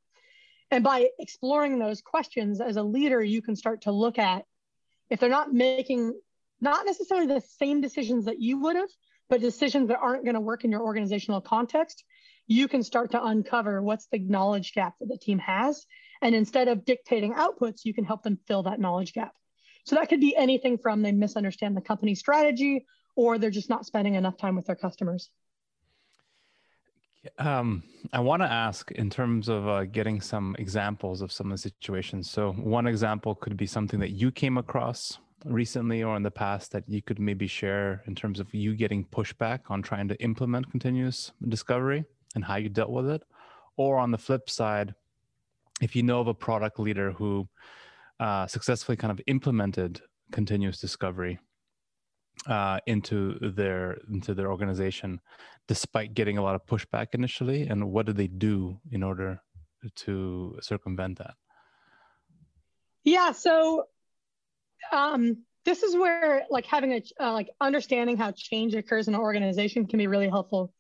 And 0.71 0.85
by 0.85 1.09
exploring 1.19 1.79
those 1.79 2.03
questions 2.03 2.61
as 2.61 2.77
a 2.77 2.83
leader, 2.83 3.23
you 3.23 3.41
can 3.41 3.57
start 3.57 3.83
to 3.83 3.93
look 3.93 4.19
at 4.19 4.45
if 5.09 5.21
they're 5.21 5.31
not 5.31 5.53
making 5.53 6.19
not 6.61 6.85
necessarily 6.85 7.27
the 7.27 7.41
same 7.41 7.81
decisions 7.81 8.27
that 8.27 8.41
you 8.41 8.61
would 8.61 8.77
have, 8.77 8.91
but 9.29 9.41
decisions 9.41 9.89
that 9.89 9.99
aren't 9.99 10.25
going 10.25 10.35
to 10.35 10.41
work 10.41 10.65
in 10.65 10.71
your 10.71 10.83
organizational 10.83 11.41
context, 11.41 12.05
you 12.47 12.67
can 12.67 12.83
start 12.83 13.11
to 13.13 13.25
uncover 13.25 13.83
what's 13.83 14.07
the 14.07 14.19
knowledge 14.19 14.73
gap 14.73 14.95
that 15.01 15.09
the 15.09 15.19
team 15.19 15.39
has. 15.39 15.87
And 16.23 16.35
instead 16.35 16.69
of 16.69 16.85
dictating 16.85 17.35
outputs, 17.35 17.85
you 17.85 17.93
can 17.93 18.05
help 18.05 18.23
them 18.23 18.39
fill 18.47 18.63
that 18.65 18.81
knowledge 18.81 19.13
gap. 19.13 19.35
So 19.85 19.97
that 19.97 20.09
could 20.09 20.21
be 20.21 20.35
anything 20.37 20.79
from 20.79 21.03
they 21.03 21.13
misunderstand 21.13 21.77
the 21.77 21.81
company 21.81 22.15
strategy 22.15 22.87
or 23.17 23.39
they're 23.39 23.51
just 23.51 23.69
not 23.69 23.87
spending 23.87 24.15
enough 24.15 24.37
time 24.37 24.57
with 24.57 24.67
their 24.67 24.77
customers. 24.77 25.31
Um, 27.39 27.83
I 28.13 28.21
want 28.21 28.43
to 28.43 28.51
ask 28.51 28.91
in 28.93 29.11
terms 29.11 29.49
of 29.49 29.69
uh, 29.69 29.85
getting 29.85 30.21
some 30.21 30.55
examples 30.59 31.21
of 31.21 31.33
some 31.33 31.49
of 31.49 31.53
the 31.53 31.59
situations. 31.59 32.31
So, 32.31 32.53
one 32.53 32.87
example 32.87 33.35
could 33.35 33.57
be 33.57 33.67
something 33.67 33.99
that 34.01 34.11
you 34.11 34.31
came 34.31 34.57
across 34.57 35.19
recently 35.45 36.03
or 36.03 36.17
in 36.17 36.23
the 36.23 36.31
past 36.31 36.73
that 36.73 36.85
you 36.89 37.03
could 37.03 37.19
maybe 37.19 37.47
share 37.47 38.03
in 38.07 38.15
terms 38.15 38.41
of 38.41 38.53
you 38.53 38.75
getting 38.75 39.05
pushback 39.05 39.61
on 39.69 39.83
trying 39.83 40.09
to 40.09 40.21
implement 40.23 40.71
continuous 40.71 41.33
discovery 41.49 42.05
and 42.35 42.45
how 42.45 42.57
you 42.57 42.69
dealt 42.69 42.91
with 42.91 43.09
it. 43.09 43.23
Or 43.77 43.99
on 43.99 44.11
the 44.11 44.19
flip 44.19 44.51
side, 44.51 44.95
if 45.81 45.95
you 45.95 46.03
know 46.03 46.21
of 46.21 46.27
a 46.27 46.35
product 46.35 46.81
leader 46.81 47.13
who 47.13 47.49
uh, 48.19 48.47
successfully 48.47 48.97
kind 48.97 49.13
of 49.13 49.21
implemented 49.27 50.01
continuous 50.33 50.81
discovery 50.81 51.39
uh, 52.47 52.81
into 52.87 53.39
their 53.41 53.99
into 54.13 54.35
their 54.35 54.51
organization, 54.51 55.21
despite 55.67 56.15
getting 56.15 56.39
a 56.39 56.43
lot 56.43 56.55
of 56.55 56.67
pushback 56.67 57.09
initially? 57.13 57.69
And 57.69 57.91
what 57.91 58.07
did 58.07 58.17
they 58.17 58.27
do 58.27 58.81
in 58.91 59.03
order 59.03 59.41
to 59.95 60.59
circumvent 60.61 61.19
that? 61.19 61.35
Yeah, 63.05 63.33
so 63.33 63.87
um, 64.93 65.45
this 65.65 65.83
is 65.83 65.95
where 65.97 66.45
like 66.51 66.67
having 66.67 66.93
a 66.93 67.03
uh, 67.21 67.33
like 67.33 67.51
understanding 67.61 68.17
how 68.17 68.33
change 68.35 68.75
occurs 68.75 69.09
in 69.09 69.15
an 69.15 69.21
organization 69.21 69.87
can 69.87 69.99
be 69.99 70.07
really 70.07 70.29
helpful. 70.29 70.73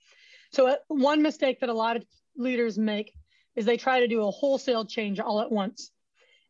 So 0.52 0.68
uh, 0.68 0.76
one 0.88 1.22
mistake 1.22 1.60
that 1.60 1.68
a 1.68 1.74
lot 1.74 1.96
of 1.96 2.04
leaders 2.36 2.78
make 2.78 3.12
is 3.56 3.66
they 3.66 3.76
try 3.76 4.00
to 4.00 4.08
do 4.08 4.22
a 4.22 4.30
wholesale 4.30 4.84
change 4.84 5.20
all 5.20 5.40
at 5.40 5.50
once. 5.50 5.90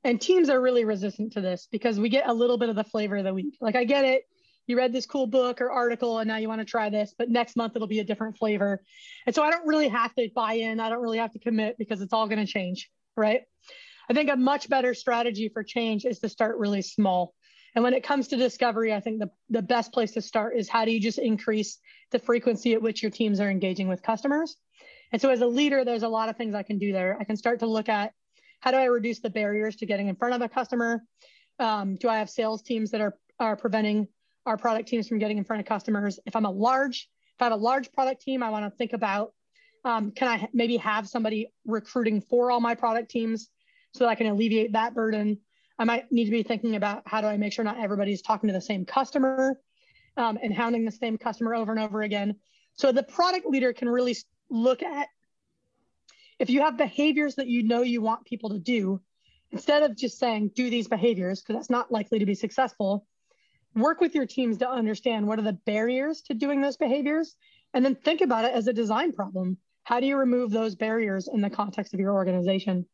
And 0.04 0.20
teams 0.20 0.48
are 0.48 0.60
really 0.60 0.84
resistant 0.84 1.32
to 1.32 1.40
this 1.40 1.66
because 1.72 1.98
we 1.98 2.08
get 2.08 2.28
a 2.28 2.32
little 2.32 2.58
bit 2.58 2.68
of 2.68 2.76
the 2.76 2.84
flavor 2.84 3.16
of 3.16 3.24
the 3.24 3.34
week. 3.34 3.56
Like 3.60 3.74
I 3.74 3.84
get 3.84 4.04
it, 4.04 4.22
you 4.68 4.76
read 4.76 4.92
this 4.92 5.06
cool 5.06 5.26
book 5.26 5.60
or 5.60 5.70
article 5.70 6.18
and 6.18 6.28
now 6.28 6.36
you 6.36 6.48
want 6.48 6.60
to 6.60 6.64
try 6.64 6.90
this, 6.90 7.14
but 7.18 7.30
next 7.30 7.56
month 7.56 7.74
it'll 7.74 7.88
be 7.88 8.00
a 8.00 8.04
different 8.04 8.36
flavor. 8.36 8.82
And 9.26 9.34
so 9.34 9.42
I 9.42 9.50
don't 9.50 9.66
really 9.66 9.88
have 9.88 10.14
to 10.14 10.28
buy 10.34 10.54
in. 10.54 10.78
I 10.78 10.90
don't 10.90 11.00
really 11.00 11.18
have 11.18 11.32
to 11.32 11.38
commit 11.38 11.76
because 11.78 12.00
it's 12.00 12.12
all 12.12 12.28
going 12.28 12.44
to 12.44 12.50
change. 12.50 12.88
Right. 13.16 13.40
I 14.08 14.14
think 14.14 14.30
a 14.30 14.36
much 14.36 14.68
better 14.68 14.94
strategy 14.94 15.50
for 15.52 15.64
change 15.64 16.04
is 16.04 16.20
to 16.20 16.28
start 16.28 16.58
really 16.58 16.82
small. 16.82 17.34
And 17.78 17.84
when 17.84 17.94
it 17.94 18.02
comes 18.02 18.26
to 18.26 18.36
discovery, 18.36 18.92
I 18.92 18.98
think 18.98 19.20
the, 19.20 19.30
the 19.50 19.62
best 19.62 19.92
place 19.92 20.10
to 20.14 20.20
start 20.20 20.56
is 20.56 20.68
how 20.68 20.84
do 20.84 20.90
you 20.90 20.98
just 20.98 21.16
increase 21.16 21.78
the 22.10 22.18
frequency 22.18 22.74
at 22.74 22.82
which 22.82 23.04
your 23.04 23.10
teams 23.12 23.38
are 23.38 23.48
engaging 23.48 23.86
with 23.86 24.02
customers? 24.02 24.56
And 25.12 25.22
so 25.22 25.30
as 25.30 25.42
a 25.42 25.46
leader, 25.46 25.84
there's 25.84 26.02
a 26.02 26.08
lot 26.08 26.28
of 26.28 26.36
things 26.36 26.56
I 26.56 26.64
can 26.64 26.78
do 26.78 26.92
there. 26.92 27.16
I 27.20 27.22
can 27.22 27.36
start 27.36 27.60
to 27.60 27.68
look 27.68 27.88
at 27.88 28.14
how 28.58 28.72
do 28.72 28.78
I 28.78 28.86
reduce 28.86 29.20
the 29.20 29.30
barriers 29.30 29.76
to 29.76 29.86
getting 29.86 30.08
in 30.08 30.16
front 30.16 30.34
of 30.34 30.42
a 30.42 30.48
customer? 30.48 31.04
Um, 31.60 31.94
do 31.94 32.08
I 32.08 32.18
have 32.18 32.28
sales 32.28 32.62
teams 32.62 32.90
that 32.90 33.00
are, 33.00 33.16
are 33.38 33.54
preventing 33.54 34.08
our 34.44 34.56
product 34.56 34.88
teams 34.88 35.06
from 35.06 35.20
getting 35.20 35.38
in 35.38 35.44
front 35.44 35.60
of 35.60 35.66
customers? 35.66 36.18
If 36.26 36.34
I'm 36.34 36.46
a 36.46 36.50
large, 36.50 37.08
if 37.36 37.42
I 37.42 37.44
have 37.44 37.52
a 37.52 37.62
large 37.62 37.92
product 37.92 38.22
team, 38.22 38.42
I 38.42 38.50
want 38.50 38.64
to 38.64 38.76
think 38.76 38.92
about 38.92 39.34
um, 39.84 40.10
can 40.10 40.26
I 40.26 40.48
maybe 40.52 40.78
have 40.78 41.06
somebody 41.06 41.52
recruiting 41.64 42.22
for 42.22 42.50
all 42.50 42.58
my 42.58 42.74
product 42.74 43.08
teams 43.08 43.48
so 43.94 44.02
that 44.02 44.10
I 44.10 44.16
can 44.16 44.26
alleviate 44.26 44.72
that 44.72 44.94
burden? 44.94 45.38
I 45.78 45.84
might 45.84 46.10
need 46.10 46.24
to 46.24 46.30
be 46.30 46.42
thinking 46.42 46.76
about 46.76 47.02
how 47.06 47.20
do 47.20 47.26
I 47.26 47.36
make 47.36 47.52
sure 47.52 47.64
not 47.64 47.78
everybody's 47.78 48.22
talking 48.22 48.48
to 48.48 48.52
the 48.52 48.60
same 48.60 48.84
customer 48.84 49.60
um, 50.16 50.38
and 50.42 50.52
hounding 50.52 50.84
the 50.84 50.90
same 50.90 51.16
customer 51.18 51.54
over 51.54 51.70
and 51.70 51.80
over 51.80 52.02
again. 52.02 52.36
So 52.74 52.92
the 52.92 53.02
product 53.02 53.46
leader 53.46 53.72
can 53.72 53.88
really 53.88 54.16
look 54.50 54.82
at 54.82 55.08
if 56.38 56.50
you 56.50 56.60
have 56.62 56.76
behaviors 56.76 57.34
that 57.36 57.48
you 57.48 57.62
know 57.62 57.82
you 57.82 58.00
want 58.00 58.24
people 58.24 58.50
to 58.50 58.58
do, 58.58 59.00
instead 59.50 59.82
of 59.82 59.96
just 59.96 60.18
saying 60.18 60.52
do 60.54 60.70
these 60.70 60.88
behaviors, 60.88 61.40
because 61.40 61.56
that's 61.56 61.70
not 61.70 61.90
likely 61.90 62.18
to 62.20 62.26
be 62.26 62.34
successful, 62.34 63.06
work 63.74 64.00
with 64.00 64.14
your 64.14 64.26
teams 64.26 64.58
to 64.58 64.68
understand 64.68 65.26
what 65.26 65.38
are 65.38 65.42
the 65.42 65.52
barriers 65.52 66.22
to 66.22 66.34
doing 66.34 66.60
those 66.60 66.76
behaviors, 66.76 67.34
and 67.74 67.84
then 67.84 67.94
think 67.94 68.20
about 68.20 68.44
it 68.44 68.52
as 68.52 68.66
a 68.66 68.72
design 68.72 69.12
problem. 69.12 69.56
How 69.82 70.00
do 70.00 70.06
you 70.06 70.16
remove 70.16 70.50
those 70.50 70.74
barriers 70.74 71.28
in 71.32 71.40
the 71.40 71.50
context 71.50 71.94
of 71.94 72.00
your 72.00 72.12
organization? 72.12 72.86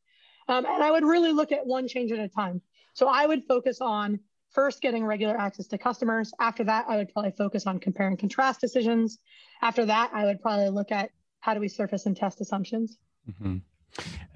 Um, 0.49 0.65
and 0.65 0.83
I 0.83 0.91
would 0.91 1.05
really 1.05 1.33
look 1.33 1.53
at 1.53 1.67
one 1.67 1.89
change 1.89 2.13
at 2.13 2.19
a 2.19 2.29
time. 2.29 2.61
So 2.95 3.09
I 3.09 3.27
would 3.27 3.45
focus 3.47 3.81
on 3.81 4.21
first 4.51 4.81
getting 4.81 5.05
regular 5.05 5.37
access 5.37 5.67
to 5.67 5.79
customers. 5.79 6.33
After 6.41 6.65
that, 6.65 6.87
I 6.89 6.97
would 6.97 7.13
probably 7.13 7.33
focus 7.33 7.67
on 7.67 7.79
compare 7.81 8.07
and 8.07 8.19
contrast 8.19 8.61
decisions. 8.61 9.19
After 9.63 9.85
that, 9.87 10.11
I 10.15 10.25
would 10.25 10.41
probably 10.41 10.71
look 10.71 10.93
at 10.93 11.11
how 11.41 11.55
do 11.55 11.61
we 11.61 11.69
surface 11.69 12.07
and 12.07 12.17
test 12.17 12.41
assumptions. 12.41 12.97
Mm-hmm. 13.29 13.57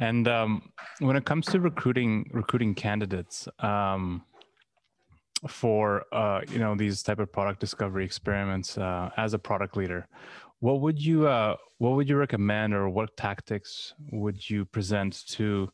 And 0.01 0.29
um, 0.29 0.71
when 0.99 1.17
it 1.17 1.25
comes 1.25 1.47
to 1.47 1.61
recruiting 1.61 2.29
recruiting 2.33 2.75
candidates 2.75 3.49
um, 3.61 4.23
for 5.49 6.05
uh, 6.13 6.43
you 6.51 6.59
know 6.59 6.75
these 6.77 7.03
type 7.03 7.19
of 7.19 7.33
product 7.33 7.61
discovery 7.61 8.05
experiments 8.05 8.79
uh, 8.79 9.11
as 9.17 9.35
a 9.35 9.39
product 9.39 9.77
leader, 9.77 10.07
what 10.61 10.81
would 10.81 11.01
you 11.01 11.27
uh, 11.27 11.57
what 11.79 11.91
would 11.91 12.09
you 12.09 12.17
recommend 12.17 12.75
or 12.75 12.89
what 12.89 13.17
tactics 13.17 13.95
would 14.13 14.49
you 14.49 14.65
present 14.65 15.27
to 15.29 15.71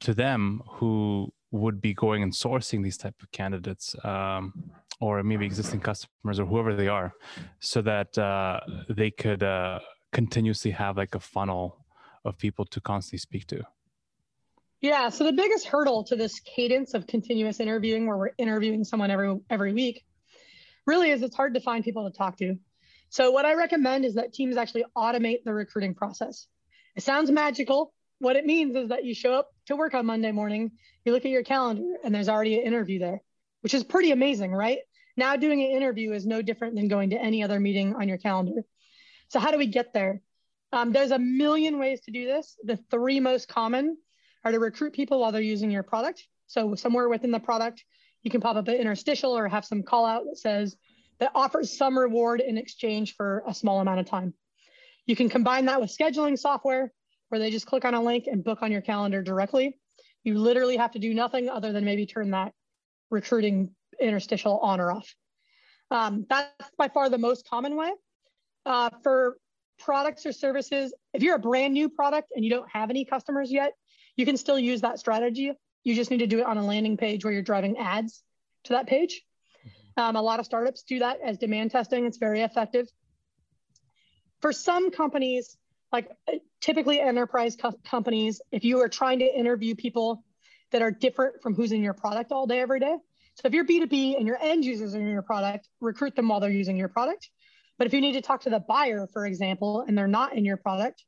to 0.00 0.14
them 0.14 0.62
who 0.68 1.32
would 1.54 1.80
be 1.80 1.94
going 1.94 2.22
and 2.22 2.32
sourcing 2.32 2.82
these 2.82 2.96
type 2.96 3.14
of 3.22 3.30
candidates 3.30 3.94
um, 4.04 4.52
or 5.00 5.22
maybe 5.22 5.46
existing 5.46 5.80
customers 5.80 6.40
or 6.40 6.44
whoever 6.44 6.74
they 6.74 6.88
are 6.88 7.12
so 7.60 7.80
that 7.80 8.16
uh, 8.18 8.58
they 8.88 9.10
could 9.10 9.42
uh, 9.42 9.78
continuously 10.12 10.72
have 10.72 10.96
like 10.96 11.14
a 11.14 11.20
funnel 11.20 11.86
of 12.24 12.36
people 12.38 12.64
to 12.64 12.80
constantly 12.80 13.18
speak 13.18 13.46
to? 13.46 13.62
Yeah, 14.80 15.08
so 15.08 15.24
the 15.24 15.32
biggest 15.32 15.66
hurdle 15.66 16.02
to 16.04 16.16
this 16.16 16.40
cadence 16.40 16.92
of 16.92 17.06
continuous 17.06 17.60
interviewing 17.60 18.06
where 18.06 18.16
we're 18.16 18.34
interviewing 18.36 18.84
someone 18.84 19.10
every 19.10 19.38
every 19.48 19.72
week 19.72 20.04
really 20.86 21.10
is 21.10 21.22
it's 21.22 21.36
hard 21.36 21.54
to 21.54 21.60
find 21.60 21.84
people 21.84 22.10
to 22.10 22.16
talk 22.16 22.36
to. 22.38 22.56
So 23.08 23.30
what 23.30 23.46
I 23.46 23.54
recommend 23.54 24.04
is 24.04 24.14
that 24.14 24.32
teams 24.32 24.56
actually 24.56 24.84
automate 24.96 25.44
the 25.44 25.54
recruiting 25.54 25.94
process. 25.94 26.48
It 26.96 27.02
sounds 27.02 27.30
magical. 27.30 27.94
What 28.18 28.36
it 28.36 28.46
means 28.46 28.76
is 28.76 28.88
that 28.88 29.04
you 29.04 29.14
show 29.14 29.32
up 29.34 29.50
to 29.66 29.76
work 29.76 29.94
on 29.94 30.06
Monday 30.06 30.32
morning, 30.32 30.72
you 31.04 31.12
look 31.12 31.24
at 31.24 31.30
your 31.30 31.42
calendar 31.42 31.96
and 32.02 32.14
there's 32.14 32.28
already 32.28 32.58
an 32.58 32.66
interview 32.66 32.98
there, 32.98 33.20
which 33.62 33.74
is 33.74 33.84
pretty 33.84 34.12
amazing, 34.12 34.52
right? 34.52 34.78
Now 35.16 35.36
doing 35.36 35.60
an 35.62 35.70
interview 35.70 36.12
is 36.12 36.26
no 36.26 36.42
different 36.42 36.74
than 36.74 36.88
going 36.88 37.10
to 37.10 37.20
any 37.20 37.42
other 37.42 37.60
meeting 37.60 37.94
on 37.94 38.08
your 38.08 38.18
calendar. 38.18 38.62
So 39.28 39.40
how 39.40 39.50
do 39.50 39.58
we 39.58 39.66
get 39.66 39.92
there? 39.92 40.20
Um, 40.72 40.92
there's 40.92 41.12
a 41.12 41.18
million 41.18 41.78
ways 41.78 42.00
to 42.02 42.10
do 42.10 42.24
this. 42.24 42.56
The 42.64 42.78
three 42.90 43.20
most 43.20 43.48
common 43.48 43.96
are 44.44 44.52
to 44.52 44.58
recruit 44.58 44.92
people 44.92 45.20
while 45.20 45.32
they're 45.32 45.40
using 45.40 45.70
your 45.70 45.82
product. 45.82 46.26
So 46.46 46.74
somewhere 46.74 47.08
within 47.08 47.30
the 47.30 47.40
product, 47.40 47.84
you 48.22 48.30
can 48.30 48.40
pop 48.40 48.56
up 48.56 48.68
an 48.68 48.74
interstitial 48.74 49.36
or 49.36 49.48
have 49.48 49.64
some 49.64 49.82
call 49.82 50.04
out 50.04 50.24
that 50.24 50.38
says 50.38 50.76
that 51.20 51.30
offers 51.34 51.76
some 51.76 51.96
reward 51.98 52.40
in 52.40 52.58
exchange 52.58 53.14
for 53.16 53.44
a 53.46 53.54
small 53.54 53.80
amount 53.80 54.00
of 54.00 54.06
time. 54.06 54.34
You 55.06 55.14
can 55.14 55.28
combine 55.28 55.66
that 55.66 55.80
with 55.80 55.96
scheduling 55.96 56.38
software 56.38 56.92
where 57.34 57.40
they 57.40 57.50
just 57.50 57.66
click 57.66 57.84
on 57.84 57.94
a 57.94 58.00
link 58.00 58.28
and 58.28 58.44
book 58.44 58.60
on 58.62 58.70
your 58.70 58.80
calendar 58.80 59.20
directly. 59.20 59.76
You 60.22 60.38
literally 60.38 60.76
have 60.76 60.92
to 60.92 61.00
do 61.00 61.12
nothing 61.12 61.48
other 61.48 61.72
than 61.72 61.84
maybe 61.84 62.06
turn 62.06 62.30
that 62.30 62.52
recruiting 63.10 63.70
interstitial 64.00 64.60
on 64.60 64.80
or 64.80 64.92
off. 64.92 65.12
Um, 65.90 66.26
that's 66.30 66.70
by 66.78 66.86
far 66.86 67.10
the 67.10 67.18
most 67.18 67.50
common 67.50 67.74
way. 67.74 67.90
Uh, 68.64 68.90
for 69.02 69.36
products 69.80 70.26
or 70.26 70.32
services, 70.32 70.94
if 71.12 71.24
you're 71.24 71.34
a 71.34 71.40
brand 71.40 71.74
new 71.74 71.88
product 71.88 72.30
and 72.36 72.44
you 72.44 72.52
don't 72.52 72.70
have 72.70 72.88
any 72.88 73.04
customers 73.04 73.50
yet, 73.50 73.72
you 74.14 74.24
can 74.24 74.36
still 74.36 74.56
use 74.56 74.82
that 74.82 75.00
strategy. 75.00 75.50
You 75.82 75.96
just 75.96 76.12
need 76.12 76.18
to 76.18 76.28
do 76.28 76.38
it 76.38 76.46
on 76.46 76.56
a 76.56 76.64
landing 76.64 76.96
page 76.96 77.24
where 77.24 77.32
you're 77.32 77.42
driving 77.42 77.78
ads 77.78 78.22
to 78.66 78.74
that 78.74 78.86
page. 78.86 79.24
Um, 79.96 80.14
a 80.14 80.22
lot 80.22 80.38
of 80.38 80.46
startups 80.46 80.84
do 80.84 81.00
that 81.00 81.18
as 81.20 81.36
demand 81.36 81.72
testing. 81.72 82.06
It's 82.06 82.18
very 82.18 82.42
effective. 82.42 82.86
For 84.40 84.52
some 84.52 84.92
companies, 84.92 85.56
like 85.94 86.10
typically 86.60 86.98
enterprise 86.98 87.54
co- 87.54 87.78
companies, 87.88 88.42
if 88.50 88.64
you 88.64 88.80
are 88.80 88.88
trying 88.88 89.20
to 89.20 89.26
interview 89.26 89.76
people 89.76 90.24
that 90.72 90.82
are 90.82 90.90
different 90.90 91.40
from 91.40 91.54
who's 91.54 91.70
in 91.70 91.84
your 91.84 91.94
product 91.94 92.32
all 92.32 92.48
day, 92.48 92.58
every 92.58 92.80
day. 92.80 92.96
So 93.36 93.46
if 93.46 93.52
you're 93.52 93.64
B2B 93.64 94.16
and 94.16 94.26
your 94.26 94.36
end 94.42 94.64
users 94.64 94.96
are 94.96 95.00
in 95.00 95.06
your 95.06 95.22
product, 95.22 95.68
recruit 95.80 96.16
them 96.16 96.26
while 96.26 96.40
they're 96.40 96.50
using 96.50 96.76
your 96.76 96.88
product. 96.88 97.30
But 97.78 97.86
if 97.86 97.94
you 97.94 98.00
need 98.00 98.14
to 98.14 98.22
talk 98.22 98.40
to 98.40 98.50
the 98.50 98.58
buyer, 98.58 99.08
for 99.12 99.24
example, 99.24 99.84
and 99.86 99.96
they're 99.96 100.08
not 100.08 100.36
in 100.36 100.44
your 100.44 100.56
product, 100.56 101.04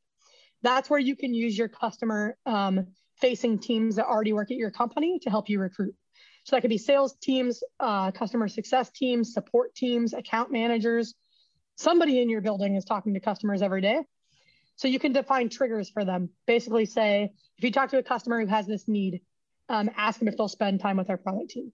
that's 0.62 0.88
where 0.88 1.00
you 1.00 1.16
can 1.16 1.34
use 1.34 1.58
your 1.58 1.68
customer 1.68 2.36
um, 2.46 2.86
facing 3.20 3.58
teams 3.58 3.96
that 3.96 4.06
already 4.06 4.32
work 4.32 4.52
at 4.52 4.56
your 4.56 4.70
company 4.70 5.18
to 5.24 5.30
help 5.30 5.48
you 5.48 5.58
recruit. 5.58 5.96
So 6.44 6.54
that 6.54 6.60
could 6.60 6.70
be 6.70 6.78
sales 6.78 7.16
teams, 7.20 7.60
uh, 7.80 8.12
customer 8.12 8.46
success 8.46 8.92
teams, 8.92 9.32
support 9.32 9.74
teams, 9.74 10.14
account 10.14 10.52
managers. 10.52 11.14
Somebody 11.74 12.22
in 12.22 12.30
your 12.30 12.40
building 12.40 12.76
is 12.76 12.84
talking 12.84 13.14
to 13.14 13.20
customers 13.20 13.62
every 13.62 13.80
day. 13.80 14.02
So 14.76 14.88
you 14.88 14.98
can 14.98 15.12
define 15.12 15.48
triggers 15.48 15.90
for 15.90 16.04
them. 16.04 16.30
Basically, 16.46 16.86
say 16.86 17.32
if 17.58 17.64
you 17.64 17.72
talk 17.72 17.90
to 17.90 17.98
a 17.98 18.02
customer 18.02 18.40
who 18.40 18.46
has 18.46 18.66
this 18.66 18.86
need, 18.86 19.22
um, 19.68 19.90
ask 19.96 20.18
them 20.18 20.28
if 20.28 20.36
they'll 20.36 20.48
spend 20.48 20.80
time 20.80 20.96
with 20.96 21.10
our 21.10 21.16
product 21.16 21.50
team. 21.50 21.72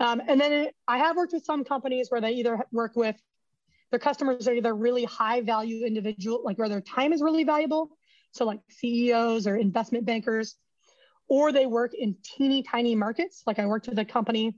Um, 0.00 0.22
and 0.26 0.40
then 0.40 0.52
it, 0.52 0.74
I 0.88 0.98
have 0.98 1.16
worked 1.16 1.32
with 1.32 1.44
some 1.44 1.64
companies 1.64 2.10
where 2.10 2.20
they 2.20 2.32
either 2.32 2.58
work 2.72 2.92
with 2.96 3.16
their 3.90 3.98
customers 3.98 4.48
are 4.48 4.54
either 4.54 4.74
really 4.74 5.04
high 5.04 5.40
value 5.40 5.86
individual, 5.86 6.42
like 6.44 6.58
where 6.58 6.68
their 6.68 6.80
time 6.80 7.12
is 7.12 7.22
really 7.22 7.44
valuable. 7.44 7.90
So 8.32 8.44
like 8.44 8.60
CEOs 8.68 9.46
or 9.46 9.56
investment 9.56 10.04
bankers, 10.04 10.56
or 11.28 11.52
they 11.52 11.66
work 11.66 11.94
in 11.94 12.16
teeny 12.22 12.62
tiny 12.64 12.96
markets. 12.96 13.42
Like 13.46 13.58
I 13.58 13.66
worked 13.66 13.88
with 13.88 13.98
a 13.98 14.04
company, 14.04 14.56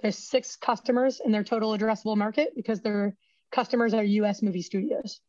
there's 0.00 0.18
six 0.18 0.56
customers 0.56 1.20
in 1.24 1.32
their 1.32 1.44
total 1.44 1.76
addressable 1.76 2.16
market 2.16 2.52
because 2.54 2.82
their 2.82 3.16
customers 3.50 3.94
are 3.94 4.04
US 4.04 4.42
movie 4.42 4.62
studios, 4.62 5.20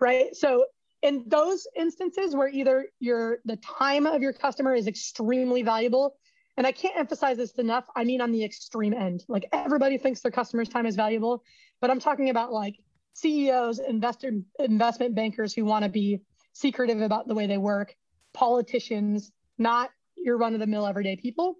right? 0.00 0.34
So 0.34 0.64
in 1.02 1.24
those 1.26 1.66
instances 1.76 2.34
where 2.34 2.48
either 2.48 2.86
your 2.98 3.38
the 3.44 3.56
time 3.56 4.06
of 4.06 4.22
your 4.22 4.32
customer 4.32 4.74
is 4.74 4.86
extremely 4.86 5.62
valuable 5.62 6.16
and 6.56 6.66
i 6.66 6.72
can't 6.72 6.96
emphasize 6.96 7.36
this 7.36 7.52
enough 7.52 7.84
i 7.94 8.04
mean 8.04 8.20
on 8.20 8.32
the 8.32 8.44
extreme 8.44 8.92
end 8.92 9.24
like 9.28 9.48
everybody 9.52 9.96
thinks 9.96 10.20
their 10.20 10.32
customers 10.32 10.68
time 10.68 10.86
is 10.86 10.96
valuable 10.96 11.42
but 11.80 11.90
I'm 11.90 12.00
talking 12.00 12.30
about 12.30 12.52
like 12.52 12.76
CEOs, 13.14 13.78
investor, 13.78 14.32
investment 14.58 15.14
bankers 15.14 15.54
who 15.54 15.64
want 15.64 15.84
to 15.84 15.88
be 15.88 16.20
secretive 16.52 17.00
about 17.00 17.28
the 17.28 17.34
way 17.34 17.46
they 17.46 17.58
work, 17.58 17.94
politicians, 18.34 19.30
not 19.58 19.90
your 20.16 20.36
run 20.36 20.54
of 20.54 20.60
the 20.60 20.66
mill 20.66 20.86
everyday 20.86 21.16
people, 21.16 21.56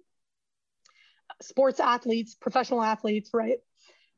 sports 1.41 1.79
athletes, 1.79 2.35
professional 2.35 2.81
athletes, 2.81 3.31
right? 3.33 3.57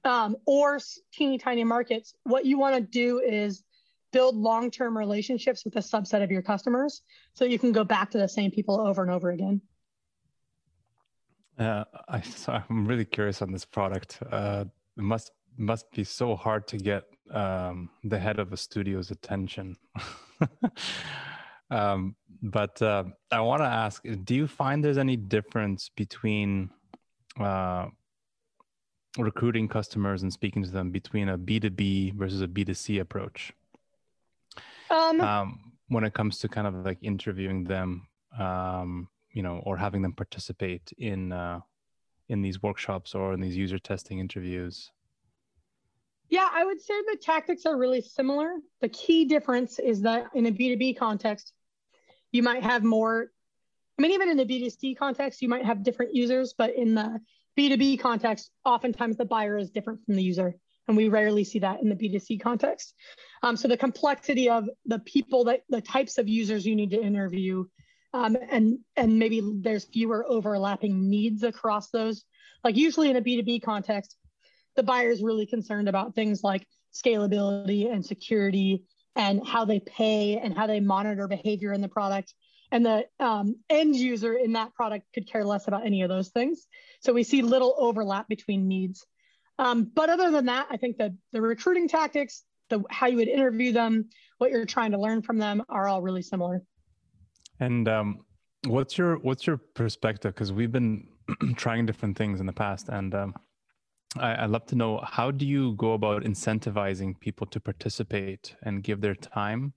Um, 0.04 0.36
or 0.48 0.80
teeny 1.14 1.38
tiny 1.38 1.64
markets. 1.64 2.14
What 2.24 2.46
you 2.46 2.58
want 2.58 2.76
to 2.76 2.82
do 2.82 3.20
is 3.20 3.64
build 4.12 4.36
long 4.36 4.72
term 4.72 4.98
relationships 4.98 5.66
with 5.66 5.76
a 5.76 5.80
subset 5.80 6.24
of 6.24 6.32
your 6.32 6.42
customers 6.42 7.02
so 7.34 7.46
you 7.46 7.60
can 7.60 7.72
go 7.72 7.84
back 7.84 8.12
to 8.12 8.18
the 8.18 8.28
same 8.28 8.52
people 8.52 8.80
over 8.80 9.02
and 9.02 9.12
over 9.12 9.32
again. 9.32 9.62
Uh, 11.58 11.84
I, 12.10 12.24
am 12.70 12.88
really 12.88 13.06
curious 13.06 13.42
on 13.42 13.52
this 13.52 13.66
product. 13.66 14.20
Uh, 14.32 14.66
it 14.98 15.04
must 15.04 15.32
must 15.58 15.92
be 15.92 16.04
so 16.04 16.36
hard 16.36 16.68
to 16.68 16.78
get 16.78 17.04
um, 17.32 17.90
the 18.04 18.18
head 18.18 18.40
of 18.40 18.54
a 18.54 18.58
studio's 18.58 19.12
attention. 19.12 19.76
um, 21.72 22.16
but 22.42 22.82
uh, 22.82 23.04
I 23.32 23.42
want 23.42 23.62
to 23.62 23.68
ask: 23.68 24.04
Do 24.24 24.34
you 24.34 24.48
find 24.48 24.84
there's 24.84 24.98
any 24.98 25.18
difference 25.18 25.92
between 25.96 26.70
uh, 27.40 27.88
recruiting 29.18 29.68
customers 29.68 30.24
and 30.24 30.32
speaking 30.32 30.64
to 30.64 30.72
them 30.72 30.90
between 30.90 31.30
a 31.30 31.38
B 31.38 31.60
two 31.60 31.70
B 31.70 32.12
versus 32.16 32.42
a 32.42 32.48
B 32.48 32.66
two 32.66 32.74
C 32.74 33.00
approach? 33.00 33.54
Um, 34.92 35.22
um, 35.22 35.60
when 35.88 36.04
it 36.04 36.14
comes 36.14 36.38
to 36.40 36.48
kind 36.48 36.68
of 36.68 36.86
like 36.86 37.00
interviewing 37.02 37.64
them, 37.64 38.08
um, 38.38 39.08
you 39.32 39.42
know, 39.42 39.62
or 39.66 39.78
having 39.78 40.02
them 40.02 40.14
participate 40.14 40.92
in 40.98 41.32
uh, 41.32 41.62
in 42.30 42.42
these 42.42 42.62
workshops 42.62 43.16
or 43.16 43.34
in 43.34 43.42
these 43.42 43.58
user 43.58 43.80
testing 43.80 44.20
interviews? 44.20 44.92
Yeah, 46.30 46.48
I 46.52 46.64
would 46.64 46.82
say 46.82 46.94
the 47.12 47.18
tactics 47.22 47.66
are 47.66 47.78
really 47.78 48.02
similar. 48.02 48.56
The 48.80 48.88
key 48.88 49.26
difference 49.26 49.80
is 49.80 50.02
that 50.04 50.28
in 50.34 50.46
a 50.46 50.52
B2B 50.52 50.98
context, 50.98 51.52
you 52.32 52.42
might 52.42 52.64
have 52.64 52.84
more, 52.84 53.32
I 54.00 54.02
mean, 54.02 54.12
even 54.12 54.30
in 54.30 54.38
the 54.38 54.46
b2c 54.46 54.98
context, 54.98 55.42
you 55.42 55.50
might 55.50 55.66
have 55.66 55.84
different 55.84 56.16
users, 56.16 56.54
but 56.58 56.74
in 56.74 56.96
the 56.96 57.20
B2B 57.58 58.00
context, 58.00 58.52
oftentimes 58.64 59.18
the 59.18 59.26
buyer 59.26 59.58
is 59.58 59.70
different 59.70 60.06
from 60.06 60.16
the 60.16 60.24
user. 60.24 60.56
And 60.88 60.98
we 60.98 61.10
rarely 61.10 61.44
see 61.44 61.60
that 61.60 61.82
in 61.82 61.90
the 61.90 61.96
B2C 61.96 62.42
context. 62.42 62.94
Um, 63.44 63.56
so 63.56 63.68
the 63.68 63.78
complexity 63.78 64.50
of 64.50 64.68
the 64.86 65.00
people 65.00 65.46
that 65.46 65.62
the 65.70 65.82
types 65.82 66.18
of 66.18 66.28
users 66.28 66.66
you 66.66 66.76
need 66.76 66.92
to 66.92 67.02
interview 67.02 67.66
um, 68.14 68.38
and 68.50 68.80
and 68.96 69.20
maybe 69.20 69.42
there's 69.62 69.86
fewer 69.86 70.26
overlapping 70.28 71.10
needs 71.10 71.44
across 71.44 71.90
those. 71.90 72.24
Like 72.64 72.76
usually 72.76 73.10
in 73.10 73.16
a 73.16 73.22
B2B 73.22 73.64
context, 73.64 74.16
the 74.76 74.84
buyer 74.84 75.10
is 75.10 75.24
really 75.24 75.46
concerned 75.46 75.88
about 75.88 76.14
things 76.14 76.44
like 76.44 76.68
scalability 76.94 77.92
and 77.92 78.06
security 78.06 78.84
and 79.16 79.46
how 79.46 79.66
they 79.66 79.80
pay 79.80 80.38
and 80.38 80.56
how 80.56 80.68
they 80.68 80.80
monitor 80.80 81.28
behavior 81.28 81.74
in 81.74 81.82
the 81.82 81.88
product. 81.88 82.34
And 82.72 82.86
the 82.86 83.06
um, 83.20 83.56
end 83.70 83.96
user 83.96 84.34
in 84.34 84.54
that 84.54 84.74
product 84.74 85.06
could 85.14 85.30
care 85.30 85.44
less 85.44 85.68
about 85.68 85.86
any 85.86 86.04
of 86.04 86.10
those 86.10 86.30
things. 86.30 86.68
So 87.02 87.12
we 87.12 87.24
see 87.24 87.42
little 87.42 87.76
overlap 87.78 88.30
between 88.30 88.68
needs. 88.68 89.06
Um, 89.60 89.92
but 89.94 90.10
other 90.10 90.32
than 90.32 90.46
that, 90.46 90.68
I 90.70 90.78
think 90.78 90.98
that 90.98 91.12
the 91.32 91.42
recruiting 91.42 91.88
tactics, 91.88 92.44
the 92.70 92.84
how 92.90 93.08
you 93.08 93.18
would 93.18 93.28
interview 93.28 93.72
them, 93.72 94.10
what 94.38 94.52
you're 94.52 94.66
trying 94.66 94.92
to 94.92 95.00
learn 95.00 95.22
from 95.22 95.38
them 95.38 95.64
are 95.70 95.88
all 95.88 96.02
really 96.02 96.22
similar. 96.22 96.64
And 97.60 97.88
um, 97.88 98.26
what's 98.66 98.98
your 98.98 99.18
what's 99.20 99.46
your 99.46 99.58
perspective? 99.58 100.34
Because 100.34 100.52
we've 100.52 100.72
been 100.72 101.08
trying 101.56 101.86
different 101.86 102.18
things 102.18 102.40
in 102.40 102.46
the 102.46 102.54
past, 102.54 102.90
and 102.90 103.14
um, 103.14 103.36
I, 104.18 104.42
would 104.42 104.52
love 104.52 104.66
to 104.68 104.76
know 104.76 105.00
how 105.04 105.32
do 105.32 105.46
you 105.46 105.74
go 105.74 105.94
about 105.94 106.24
incentivizing 106.24 107.20
people 107.20 107.48
to 107.48 107.60
participate 107.60 108.56
and 108.64 108.84
give 108.84 109.00
their 109.02 109.16
time 109.16 109.74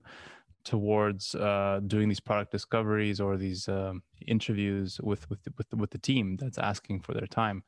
towards 0.63 1.35
uh, 1.35 1.79
doing 1.85 2.09
these 2.09 2.19
product 2.19 2.51
discoveries 2.51 3.21
or 3.21 3.37
these 3.37 3.69
um, 3.69 4.01
interviews 4.27 4.99
with 5.01 5.29
with 5.29 5.39
with 5.57 5.67
with 5.73 5.91
the 5.91 5.99
team 5.99 6.35
that's 6.37 6.57
asking 6.57 7.01
for 7.01 7.13
their 7.13 7.27
time. 7.27 7.63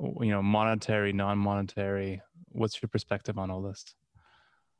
You 0.00 0.30
know, 0.30 0.42
monetary, 0.42 1.12
non-monetary. 1.12 2.22
What's 2.52 2.80
your 2.80 2.88
perspective 2.88 3.38
on 3.38 3.50
all 3.50 3.62
this? 3.62 3.84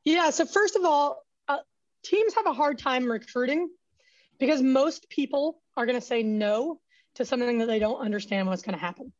Yeah. 0.05 0.29
So 0.29 0.45
first 0.45 0.75
of 0.75 0.85
all, 0.85 1.25
uh, 1.47 1.57
teams 2.03 2.33
have 2.35 2.45
a 2.45 2.53
hard 2.53 2.79
time 2.79 3.11
recruiting 3.11 3.69
because 4.39 4.61
most 4.61 5.09
people 5.09 5.61
are 5.75 5.85
going 5.85 5.99
to 5.99 6.05
say 6.05 6.23
no 6.23 6.79
to 7.15 7.25
something 7.25 7.57
that 7.57 7.67
they 7.67 7.79
don't 7.79 7.99
understand 7.99 8.47
what's 8.47 8.61
going 8.61 8.77
to 8.77 8.81
happen. 8.81 9.11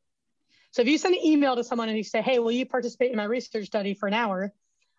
So 0.71 0.81
if 0.81 0.87
you 0.87 0.97
send 0.97 1.15
an 1.15 1.25
email 1.25 1.55
to 1.55 1.63
someone 1.63 1.89
and 1.89 1.97
you 1.97 2.03
say, 2.03 2.21
hey, 2.21 2.39
will 2.39 2.51
you 2.51 2.65
participate 2.65 3.11
in 3.11 3.17
my 3.17 3.25
research 3.25 3.65
study 3.65 3.93
for 3.93 4.07
an 4.07 4.13
hour? 4.13 4.53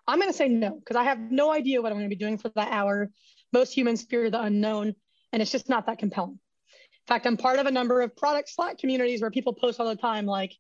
I'm 0.07 0.19
going 0.19 0.31
to 0.31 0.37
say 0.37 0.49
no, 0.49 0.71
because 0.71 0.97
I 0.97 1.05
have 1.05 1.19
no 1.19 1.51
idea 1.53 1.81
what 1.81 1.93
I'm 1.93 1.99
going 1.99 2.11
to 2.11 2.15
be 2.15 2.19
doing 2.19 2.37
for 2.37 2.49
that 2.51 2.73
hour. 2.73 3.11
Most 3.53 3.73
humans 3.73 4.03
fear 4.03 4.29
the 4.29 4.43
unknown, 4.43 4.95
and 5.33 5.41
it's 5.41 5.53
just 5.53 5.69
not 5.69 5.87
that 5.87 5.99
compelling. 5.99 6.33
In 6.33 7.07
fact, 7.07 7.27
I'm 7.27 7.37
part 7.37 7.59
of 7.59 7.67
a 7.67 7.71
number 7.71 8.01
of 8.03 8.17
product 8.17 8.51
Slack 8.51 8.79
communities 8.79 9.21
where 9.21 9.31
people 9.31 9.55
post 9.55 9.81
all 9.81 9.89
the 9.89 9.97
time, 9.97 10.27
like, 10.27 10.53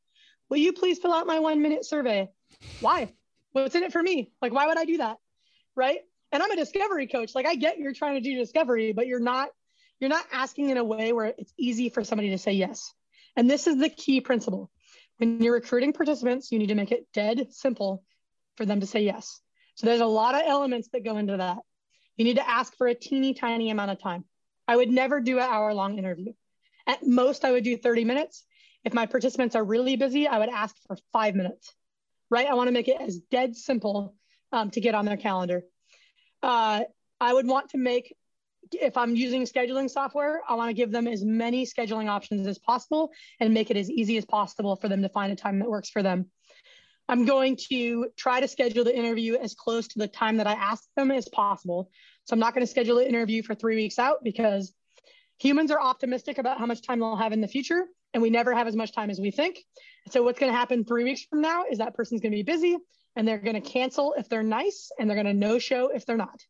will 0.50 0.58
you 0.58 0.72
please 0.72 0.98
fill 0.98 1.14
out 1.14 1.26
my 1.26 1.38
one 1.38 1.62
minute 1.62 1.86
survey? 1.86 2.28
Why? 2.80 3.12
What's 3.52 3.74
in 3.74 3.82
it 3.82 3.92
for 3.92 4.02
me? 4.02 4.30
Like, 4.42 4.52
why 4.52 4.66
would 4.66 4.78
I 4.78 4.84
do 4.84 4.98
that? 4.98 5.16
Right 5.74 6.00
and 6.32 6.42
I'm 6.42 6.50
a 6.50 6.56
discovery 6.56 7.06
coach. 7.06 7.34
Like 7.34 7.46
I 7.46 7.54
get 7.54 7.78
you're 7.78 7.92
trying 7.92 8.14
to 8.14 8.20
do 8.20 8.36
discovery, 8.36 8.92
but 8.92 9.06
you're 9.06 9.20
not 9.20 9.50
you're 9.98 10.10
not 10.10 10.24
asking 10.32 10.70
in 10.70 10.76
a 10.76 10.84
way 10.84 11.12
where 11.12 11.26
it's 11.26 11.52
easy 11.58 11.90
for 11.90 12.04
somebody 12.04 12.30
to 12.30 12.38
say 12.38 12.52
yes. 12.52 12.92
And 13.36 13.50
this 13.50 13.66
is 13.66 13.78
the 13.78 13.90
key 13.90 14.20
principle. 14.20 14.70
When 15.18 15.42
you're 15.42 15.54
recruiting 15.54 15.92
participants, 15.92 16.50
you 16.50 16.58
need 16.58 16.68
to 16.68 16.74
make 16.74 16.92
it 16.92 17.06
dead 17.12 17.52
simple 17.52 18.02
for 18.56 18.64
them 18.64 18.80
to 18.80 18.86
say 18.86 19.02
yes. 19.02 19.40
So 19.74 19.86
there's 19.86 20.00
a 20.00 20.06
lot 20.06 20.34
of 20.34 20.42
elements 20.46 20.88
that 20.92 21.04
go 21.04 21.18
into 21.18 21.36
that. 21.36 21.58
You 22.16 22.24
need 22.24 22.36
to 22.36 22.48
ask 22.48 22.74
for 22.76 22.86
a 22.86 22.94
teeny 22.94 23.34
tiny 23.34 23.70
amount 23.70 23.90
of 23.90 24.00
time. 24.00 24.24
I 24.66 24.76
would 24.76 24.88
never 24.88 25.20
do 25.20 25.38
an 25.38 25.44
hour 25.44 25.74
long 25.74 25.98
interview. 25.98 26.32
At 26.86 27.06
most, 27.06 27.44
I 27.44 27.52
would 27.52 27.64
do 27.64 27.76
30 27.76 28.04
minutes. 28.04 28.44
If 28.84 28.94
my 28.94 29.06
participants 29.06 29.54
are 29.56 29.64
really 29.64 29.96
busy, 29.96 30.26
I 30.26 30.38
would 30.38 30.48
ask 30.48 30.74
for 30.86 30.96
five 31.12 31.34
minutes, 31.34 31.74
right? 32.30 32.46
I 32.46 32.54
want 32.54 32.68
to 32.68 32.72
make 32.72 32.88
it 32.88 33.00
as 33.00 33.18
dead 33.30 33.56
simple 33.56 34.14
um, 34.52 34.70
to 34.70 34.80
get 34.80 34.94
on 34.94 35.04
their 35.04 35.16
calendar 35.16 35.64
uh, 36.42 36.82
I 37.20 37.32
would 37.32 37.46
want 37.46 37.70
to 37.70 37.78
make, 37.78 38.14
if 38.72 38.96
I'm 38.96 39.16
using 39.16 39.42
scheduling 39.42 39.90
software, 39.90 40.42
I 40.48 40.54
want 40.54 40.70
to 40.70 40.74
give 40.74 40.90
them 40.90 41.06
as 41.06 41.24
many 41.24 41.66
scheduling 41.66 42.08
options 42.08 42.46
as 42.46 42.58
possible 42.58 43.12
and 43.40 43.52
make 43.52 43.70
it 43.70 43.76
as 43.76 43.90
easy 43.90 44.16
as 44.16 44.24
possible 44.24 44.76
for 44.76 44.88
them 44.88 45.02
to 45.02 45.08
find 45.08 45.32
a 45.32 45.36
time 45.36 45.58
that 45.58 45.68
works 45.68 45.90
for 45.90 46.02
them. 46.02 46.26
I'm 47.08 47.24
going 47.24 47.56
to 47.70 48.08
try 48.16 48.40
to 48.40 48.46
schedule 48.46 48.84
the 48.84 48.96
interview 48.96 49.34
as 49.34 49.54
close 49.54 49.88
to 49.88 49.98
the 49.98 50.06
time 50.06 50.36
that 50.36 50.46
I 50.46 50.52
ask 50.52 50.84
them 50.96 51.10
as 51.10 51.28
possible. 51.28 51.90
So 52.24 52.34
I'm 52.34 52.38
not 52.38 52.54
going 52.54 52.64
to 52.64 52.70
schedule 52.70 52.98
an 52.98 53.06
interview 53.06 53.42
for 53.42 53.54
three 53.54 53.74
weeks 53.74 53.98
out 53.98 54.22
because 54.22 54.72
humans 55.38 55.72
are 55.72 55.80
optimistic 55.80 56.38
about 56.38 56.58
how 56.58 56.66
much 56.66 56.82
time 56.82 57.00
they'll 57.00 57.16
have 57.16 57.32
in 57.32 57.40
the 57.40 57.48
future, 57.48 57.86
and 58.12 58.22
we 58.22 58.30
never 58.30 58.54
have 58.54 58.66
as 58.66 58.76
much 58.76 58.92
time 58.92 59.10
as 59.10 59.20
we 59.20 59.30
think. 59.30 59.64
So 60.10 60.22
what's 60.22 60.38
going 60.38 60.52
to 60.52 60.58
happen 60.58 60.84
three 60.84 61.04
weeks 61.04 61.22
from 61.22 61.40
now 61.40 61.64
is 61.70 61.78
that 61.78 61.94
person's 61.94 62.20
going 62.20 62.32
to 62.32 62.36
be 62.36 62.42
busy 62.42 62.76
and 63.16 63.26
they're 63.26 63.38
going 63.38 63.60
to 63.60 63.68
cancel 63.68 64.14
if 64.16 64.28
they're 64.28 64.42
nice 64.42 64.90
and 64.98 65.08
they're 65.08 65.16
going 65.16 65.26
to 65.26 65.34
no 65.34 65.58
show 65.58 65.88
if 65.88 66.06
they're 66.06 66.16
not. 66.16 66.40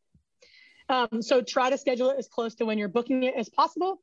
Um, 0.89 1.23
so 1.23 1.41
try 1.43 1.71
to 1.71 1.79
schedule 1.79 2.11
it 2.11 2.19
as 2.19 2.29
close 2.29 2.55
to 2.57 2.65
when 2.65 2.79
you're 2.79 2.89
booking 2.89 3.23
it 3.23 3.35
as 3.37 3.49
possible. 3.49 4.01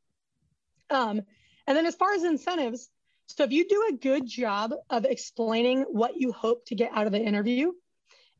Um, 0.89 1.22
and 1.65 1.76
then 1.76 1.86
as 1.86 1.96
far 1.96 2.13
as 2.13 2.24
incentives, 2.24 2.89
so 3.28 3.43
if 3.43 3.52
you 3.52 3.67
do 3.67 3.89
a 3.89 3.98
good 3.98 4.26
job 4.26 4.74
of 4.89 5.04
explaining 5.04 5.82
what 5.82 6.15
you 6.15 6.32
hope 6.32 6.65
to 6.67 6.76
get 6.76 6.91
out 6.93 7.08
of 7.08 7.12
the 7.12 7.20
interview, 7.20 7.74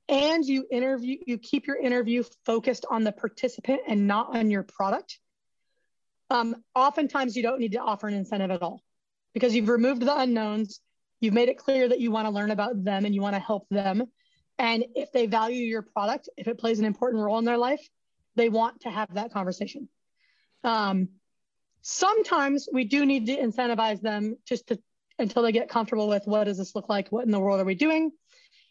and 0.10 0.46
you 0.46 0.66
interview, 0.72 1.18
you 1.26 1.38
keep 1.38 1.68
your 1.68 1.76
interview 1.76 2.24
focused 2.46 2.86
on 2.90 3.04
the 3.04 3.12
participant 3.12 3.82
and 3.88 4.08
not 4.08 4.36
on 4.36 4.50
your 4.50 4.64
product. 4.64 5.20
Um, 6.30 6.56
oftentimes, 6.74 7.36
you 7.36 7.44
don't 7.44 7.60
need 7.60 7.74
to 7.74 7.80
offer 7.80 8.08
an 8.08 8.14
incentive 8.14 8.52
at 8.52 8.62
all 8.62 8.82
because 9.38 9.56
you've 9.56 9.70
removed 9.70 10.02
the 10.02 10.18
unknowns 10.18 10.82
You've 11.20 11.34
made 11.34 11.50
it 11.50 11.58
clear 11.58 11.88
that 11.88 12.00
you 12.00 12.12
want 12.12 12.28
to 12.28 12.32
learn 12.32 12.52
about 12.52 12.84
them 12.84 13.06
and 13.06 13.14
you 13.14 13.22
want 13.22 13.36
to 13.36 13.40
help 13.40 13.68
them. 13.70 14.04
And 14.60 14.86
if 14.96 15.12
they 15.12 15.26
value 15.26 15.64
your 15.64 15.82
product, 15.82 16.30
if 16.38 16.48
it 16.48 16.58
plays 16.58 16.80
an 16.80 16.86
important 16.86 17.24
role 17.24 17.40
in 17.40 17.46
their 17.46 17.58
life, 17.58 17.86
they 18.36 18.50
want 18.50 18.82
to 18.82 18.90
have 18.90 19.14
that 19.16 19.34
conversation. 19.34 19.90
Um, 20.64 21.10
sometimes 21.82 22.68
we 22.72 22.84
do 22.84 23.06
need 23.06 23.28
to 23.28 23.38
incentivize 23.38 24.02
them 24.02 24.38
just 24.46 24.68
to 24.68 24.80
until 25.20 25.42
they 25.42 25.52
get 25.52 25.68
comfortable 25.68 26.08
with 26.08 26.28
what 26.28 26.44
does 26.44 26.60
this 26.60 26.76
look 26.76 26.90
like? 26.90 27.12
What 27.12 27.26
in 27.26 27.32
the 27.32 27.40
world 27.40 27.60
are 27.60 27.66
we 27.66 27.74
doing? 27.74 28.12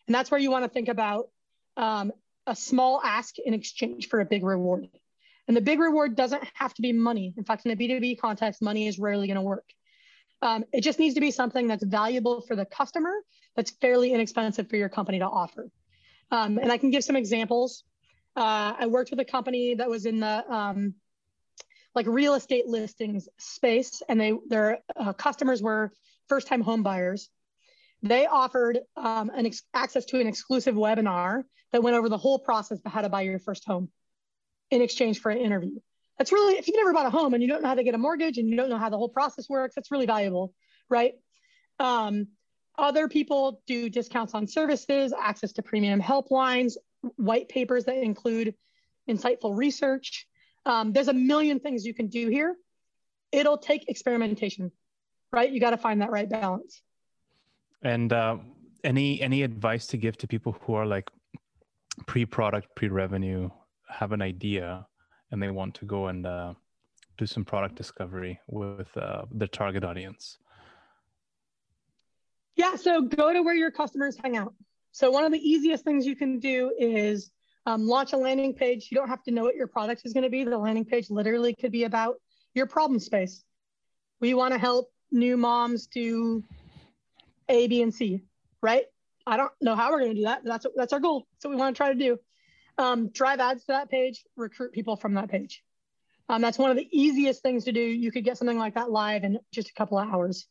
And 0.07 0.15
that's 0.15 0.31
where 0.31 0.39
you 0.39 0.53
want 0.53 0.65
to 0.65 0.69
think 0.69 0.87
about 0.87 1.29
um, 1.77 2.13
a 2.47 2.55
small 2.55 3.01
ask 3.03 3.37
in 3.41 3.53
exchange 3.53 4.09
for 4.09 4.21
a 4.21 4.25
big 4.25 4.45
reward. 4.45 4.87
And 5.49 5.57
the 5.57 5.61
big 5.61 5.81
reward 5.81 6.15
doesn't 6.15 6.45
have 6.55 6.73
to 6.75 6.83
be 6.83 6.93
money. 6.93 7.35
In 7.37 7.43
fact, 7.43 7.67
in 7.67 7.73
a 7.73 7.77
B2B 7.77 8.21
context, 8.21 8.63
money 8.63 8.87
is 8.87 9.01
rarely 9.01 9.27
going 9.27 9.37
to 9.37 9.43
work. 9.43 9.65
Um, 10.43 10.65
it 10.73 10.83
just 10.83 10.99
needs 10.99 11.15
to 11.15 11.21
be 11.21 11.31
something 11.31 11.67
that's 11.67 11.85
valuable 11.85 12.41
for 12.43 12.57
the 12.57 12.65
customer, 12.65 13.15
that's 13.55 13.71
fairly 13.71 14.13
inexpensive 14.13 14.69
for 14.69 14.77
your 14.77 14.89
company 14.89 15.19
to 15.19 15.25
offer. 15.27 15.71
Um, 16.31 16.59
and 16.59 16.71
I 16.71 16.77
can 16.77 16.91
give 16.91 17.05
some 17.05 17.17
examples. 17.17 17.85
Uh, 18.37 18.75
I 18.79 18.87
worked 18.87 19.11
with 19.11 19.21
a 19.21 19.25
company 19.25 19.75
that 19.77 19.89
was 19.89 20.05
in 20.05 20.21
the 20.21 20.53
um, 20.53 20.95
like 21.95 22.07
real 22.07 22.35
estate 22.35 22.67
listings 22.67 23.29
space, 23.39 24.03
and 24.09 24.21
they 24.21 24.35
their 24.49 24.79
uh, 24.95 25.15
customers 25.15 25.63
were 25.63 25.93
first-time 26.29 26.61
home 26.61 26.83
buyers. 26.83 27.31
They 28.03 28.27
offered 28.27 28.81
um, 28.97 29.31
an 29.35 29.47
ex- 29.47 29.63
access 29.73 30.05
to 30.07 30.21
an 30.21 30.27
exclusive 30.27 30.75
webinar 30.75 31.45
that 31.73 31.83
went 31.83 31.97
over 31.97 32.11
the 32.11 32.19
whole 32.19 32.39
process 32.39 32.79
of 32.85 32.93
how 32.93 33.01
to 33.01 33.09
buy 33.09 33.23
your 33.23 33.39
first 33.39 33.65
home 33.65 33.89
in 34.71 34.83
exchange 34.83 35.21
for 35.21 35.31
an 35.31 35.39
interview 35.39 35.79
that's 36.19 36.33
really 36.33 36.57
if 36.59 36.67
you've 36.67 36.77
never 36.77 36.93
bought 36.93 37.07
a 37.07 37.11
home 37.11 37.35
and 37.35 37.43
you 37.43 37.49
don't 37.49 37.63
know 37.63 37.69
how 37.69 37.75
to 37.75 37.85
get 37.85 37.95
a 37.95 37.99
mortgage 37.99 38.39
and 38.39 38.49
you 38.49 38.57
don't 38.57 38.69
know 38.69 38.79
how 38.79 38.89
the 38.89 38.97
whole 38.97 39.09
process 39.09 39.49
works 39.49 39.75
that's 39.75 39.91
really 39.91 40.07
valuable 40.07 40.53
right? 40.89 41.15
Um, 41.81 42.29
other 42.79 43.09
people 43.09 43.63
do 43.67 43.89
discounts 43.89 44.35
on 44.35 44.47
services 44.47 45.13
access 45.19 45.53
to 45.55 45.63
premium 45.63 46.01
helplines 46.01 46.75
white 47.17 47.49
papers 47.49 47.85
that 47.85 47.97
include 47.97 48.55
insightful 49.09 49.57
research. 49.57 50.27
Um, 50.65 50.93
there's 50.93 51.09
a 51.09 51.15
million 51.15 51.61
things 51.61 51.85
you 51.85 51.95
can 51.95 52.09
do 52.09 52.29
here. 52.29 52.57
It'll 53.33 53.59
take 53.59 53.89
experimentation 53.89 54.71
right? 55.33 55.51
You 55.51 55.61
got 55.61 55.71
to 55.71 55.77
find 55.77 56.01
that 56.03 56.11
right 56.11 56.29
balance. 56.29 56.83
And 57.83 58.13
uh, 58.13 58.39
any 58.85 59.21
any 59.21 59.43
advice 59.43 59.87
to 59.89 59.97
give 59.97 60.17
to 60.19 60.27
people 60.27 60.57
who 60.63 60.75
are 60.75 60.87
like 60.87 61.11
pre-product 62.07 62.69
pre-revenue 62.75 63.51
have 63.89 64.13
an 64.13 64.23
idea 64.23 64.87
and 65.31 65.43
they 65.43 65.51
want 65.51 65.75
to 65.77 65.85
go 65.85 66.09
and 66.09 66.27
uh, 66.27 66.55
do 67.19 67.27
some 67.27 67.45
product 67.45 67.75
discovery 67.75 68.39
with 68.47 68.95
uh, 68.97 69.23
their 69.31 69.49
target 69.49 69.85
audience? 69.85 70.39
Yeah, 72.57 72.77
so 72.77 73.03
go 73.03 73.33
to 73.33 73.43
where 73.43 73.55
your 73.55 73.71
customers 73.71 74.17
hang 74.23 74.37
out. 74.37 74.55
So 74.93 75.11
one 75.11 75.25
of 75.25 75.33
the 75.33 75.39
easiest 75.39 75.85
things 75.85 76.07
you 76.07 76.17
can 76.17 76.39
do 76.39 76.73
is 76.79 77.31
um, 77.67 77.87
launch 77.87 78.13
a 78.13 78.17
landing 78.17 78.55
page. 78.55 78.89
You 78.91 78.97
don't 78.97 79.09
have 79.09 79.23
to 79.25 79.31
know 79.31 79.43
what 79.43 79.57
your 79.57 79.67
product 79.67 80.03
is 80.05 80.13
going 80.13 80.25
to 80.25 80.31
be. 80.31 80.45
The 80.45 80.57
landing 80.57 80.85
page 80.85 81.11
literally 81.11 81.55
could 81.55 81.73
be 81.73 81.85
about 81.85 82.17
your 82.55 82.67
problem 82.67 82.99
space. 82.99 83.45
We 84.21 84.33
want 84.33 84.55
to 84.55 84.59
help 84.59 84.91
new 85.11 85.37
moms 85.37 85.87
do 85.87 86.43
A, 87.49 87.67
B, 87.67 87.83
and 87.83 87.93
C, 87.93 88.23
right? 88.63 88.85
I 89.27 89.37
don't 89.37 89.53
know 89.61 89.75
how 89.75 89.91
we're 89.91 90.01
going 90.01 90.13
to 90.13 90.17
do 90.17 90.25
that. 90.25 90.43
That's 90.45 90.67
that's 90.77 90.93
our 90.93 91.01
goal. 91.01 91.27
That's 91.33 91.45
what 91.45 91.51
we 91.51 91.57
want 91.57 91.75
to 91.75 91.79
try 91.79 91.93
to 91.93 91.99
do. 91.99 92.19
Um, 92.79 93.09
drive 93.09 93.41
ads 93.41 93.63
to 93.63 93.73
that 93.73 93.91
page, 93.91 94.25
recruit 94.37 94.73
people 94.73 94.97
from 94.97 95.15
that 95.15 95.31
page. 95.31 95.63
Um, 96.29 96.43
that's 96.43 96.59
one 96.59 96.71
of 96.71 96.77
the 96.77 96.89
easiest 96.91 97.43
things 97.43 97.65
to 97.65 97.73
do. 97.73 97.81
You 97.81 98.11
could 98.11 98.25
get 98.25 98.37
something 98.37 98.59
like 98.59 98.75
that 98.75 98.91
live 98.91 99.25
in 99.25 99.39
just 99.53 99.71
a 99.71 99.75
couple 99.75 99.99
of 99.99 100.09
hours. 100.09 100.47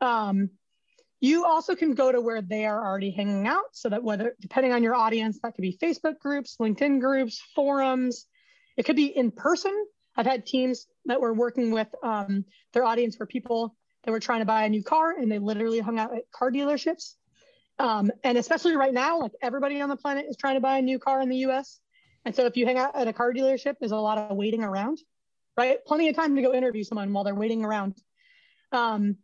Um, 0.00 0.50
you 1.20 1.44
also 1.44 1.76
can 1.76 1.94
go 1.94 2.10
to 2.10 2.20
where 2.20 2.42
they 2.42 2.66
are 2.66 2.84
already 2.84 3.10
hanging 3.10 3.46
out 3.46 3.64
so 3.72 3.88
that 3.88 4.02
whether, 4.02 4.34
depending 4.40 4.72
on 4.72 4.82
your 4.82 4.94
audience, 4.94 5.38
that 5.42 5.54
could 5.54 5.62
be 5.62 5.78
Facebook 5.80 6.18
groups, 6.18 6.56
LinkedIn 6.60 7.00
groups, 7.00 7.40
forums. 7.54 8.26
It 8.76 8.84
could 8.84 8.96
be 8.96 9.06
in 9.16 9.30
person. 9.30 9.86
I've 10.16 10.26
had 10.26 10.46
teams 10.46 10.86
that 11.06 11.20
were 11.20 11.32
working 11.32 11.70
with 11.70 11.88
um, 12.02 12.44
their 12.72 12.84
audience 12.84 13.18
were 13.18 13.26
people 13.26 13.76
that 14.04 14.10
were 14.10 14.20
trying 14.20 14.40
to 14.40 14.46
buy 14.46 14.64
a 14.64 14.68
new 14.68 14.82
car 14.82 15.12
and 15.16 15.30
they 15.30 15.38
literally 15.38 15.78
hung 15.78 15.98
out 15.98 16.14
at 16.14 16.30
car 16.32 16.50
dealerships. 16.50 17.14
Um, 17.82 18.12
and 18.22 18.38
especially 18.38 18.76
right 18.76 18.94
now, 18.94 19.18
like 19.18 19.32
everybody 19.42 19.80
on 19.80 19.88
the 19.88 19.96
planet 19.96 20.26
is 20.28 20.36
trying 20.36 20.54
to 20.54 20.60
buy 20.60 20.78
a 20.78 20.82
new 20.82 21.00
car 21.00 21.20
in 21.20 21.28
the 21.28 21.38
US. 21.38 21.80
And 22.24 22.32
so 22.32 22.46
if 22.46 22.56
you 22.56 22.64
hang 22.64 22.78
out 22.78 22.94
at 22.94 23.08
a 23.08 23.12
car 23.12 23.32
dealership, 23.32 23.74
there's 23.80 23.90
a 23.90 23.96
lot 23.96 24.18
of 24.18 24.36
waiting 24.36 24.62
around, 24.62 25.00
right? 25.56 25.84
Plenty 25.84 26.08
of 26.08 26.14
time 26.14 26.36
to 26.36 26.42
go 26.42 26.54
interview 26.54 26.84
someone 26.84 27.12
while 27.12 27.24
they're 27.24 27.34
waiting 27.34 27.64
around. 27.64 27.96
Um, 28.70 29.16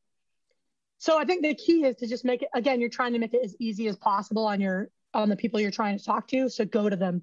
so 0.99 1.17
I 1.17 1.25
think 1.25 1.43
the 1.43 1.55
key 1.55 1.85
is 1.85 1.95
to 1.99 2.09
just 2.09 2.25
make 2.25 2.43
it 2.43 2.49
again, 2.53 2.81
you're 2.81 2.91
trying 2.91 3.13
to 3.13 3.21
make 3.21 3.33
it 3.33 3.45
as 3.45 3.55
easy 3.61 3.87
as 3.87 3.95
possible 3.95 4.45
on 4.45 4.61
your 4.61 4.91
on 5.15 5.29
the 5.29 5.37
people 5.37 5.61
you're 5.61 5.71
trying 5.71 5.97
to 5.97 6.05
talk 6.05 6.27
to. 6.29 6.49
So 6.49 6.65
go 6.65 6.89
to 6.89 6.97
them. 6.97 7.23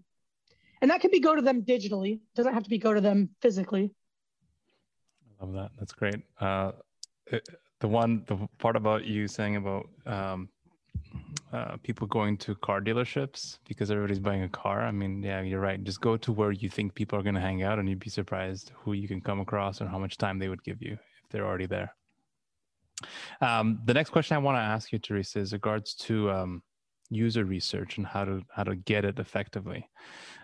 And 0.81 0.89
that 0.89 1.01
could 1.01 1.11
be 1.11 1.19
go 1.19 1.35
to 1.35 1.41
them 1.41 1.63
digitally. 1.63 2.13
It 2.13 2.35
doesn't 2.35 2.53
have 2.53 2.63
to 2.63 2.69
be 2.69 2.77
go 2.77 2.93
to 2.93 3.01
them 3.01 3.31
physically. 3.41 3.91
I 5.41 5.43
love 5.43 5.53
that. 5.55 5.71
That's 5.77 5.91
great. 5.91 6.21
Uh, 6.39 6.71
it, 7.27 7.49
the 7.81 7.89
one, 7.89 8.23
the 8.27 8.47
part 8.57 8.77
about 8.77 9.03
you 9.03 9.27
saying 9.27 9.57
about 9.57 9.89
um, 10.05 10.47
uh, 11.54 11.78
people 11.84 12.08
going 12.08 12.38
to 12.38 12.56
car 12.56 12.82
dealerships 12.82 13.60
because 13.67 13.89
everybody's 13.91 14.19
buying 14.19 14.43
a 14.43 14.49
car. 14.49 14.82
I 14.82 14.91
mean, 14.91 15.23
yeah, 15.23 15.41
you're 15.41 15.60
right. 15.60 15.82
Just 15.84 16.01
go 16.01 16.17
to 16.17 16.32
where 16.32 16.51
you 16.51 16.69
think 16.69 16.95
people 16.95 17.17
are 17.17 17.23
going 17.23 17.36
to 17.36 17.41
hang 17.41 17.63
out, 17.63 17.80
and 17.80 17.88
you'd 17.88 17.99
be 17.99 18.10
surprised 18.10 18.71
who 18.75 18.93
you 18.93 19.08
can 19.08 19.21
come 19.21 19.39
across 19.39 19.82
and 19.82 19.89
how 19.89 19.99
much 19.99 20.17
time 20.17 20.39
they 20.39 20.49
would 20.49 20.63
give 20.63 20.82
you 20.82 20.93
if 20.93 21.30
they're 21.30 21.45
already 21.45 21.65
there. 21.65 21.93
Um, 23.41 23.80
the 23.86 23.93
next 23.93 24.10
question 24.10 24.36
I 24.36 24.39
want 24.39 24.58
to 24.58 24.62
ask 24.62 24.91
you, 24.91 24.99
Teresa, 24.99 25.39
is 25.39 25.54
regards 25.54 25.93
to 25.95 26.32
um, 26.32 26.63
user 27.10 27.45
research 27.45 27.97
and 27.97 28.06
how 28.06 28.25
to 28.25 28.41
how 28.54 28.63
to 28.63 28.75
get 28.75 29.06
it 29.06 29.19
effectively. 29.19 29.89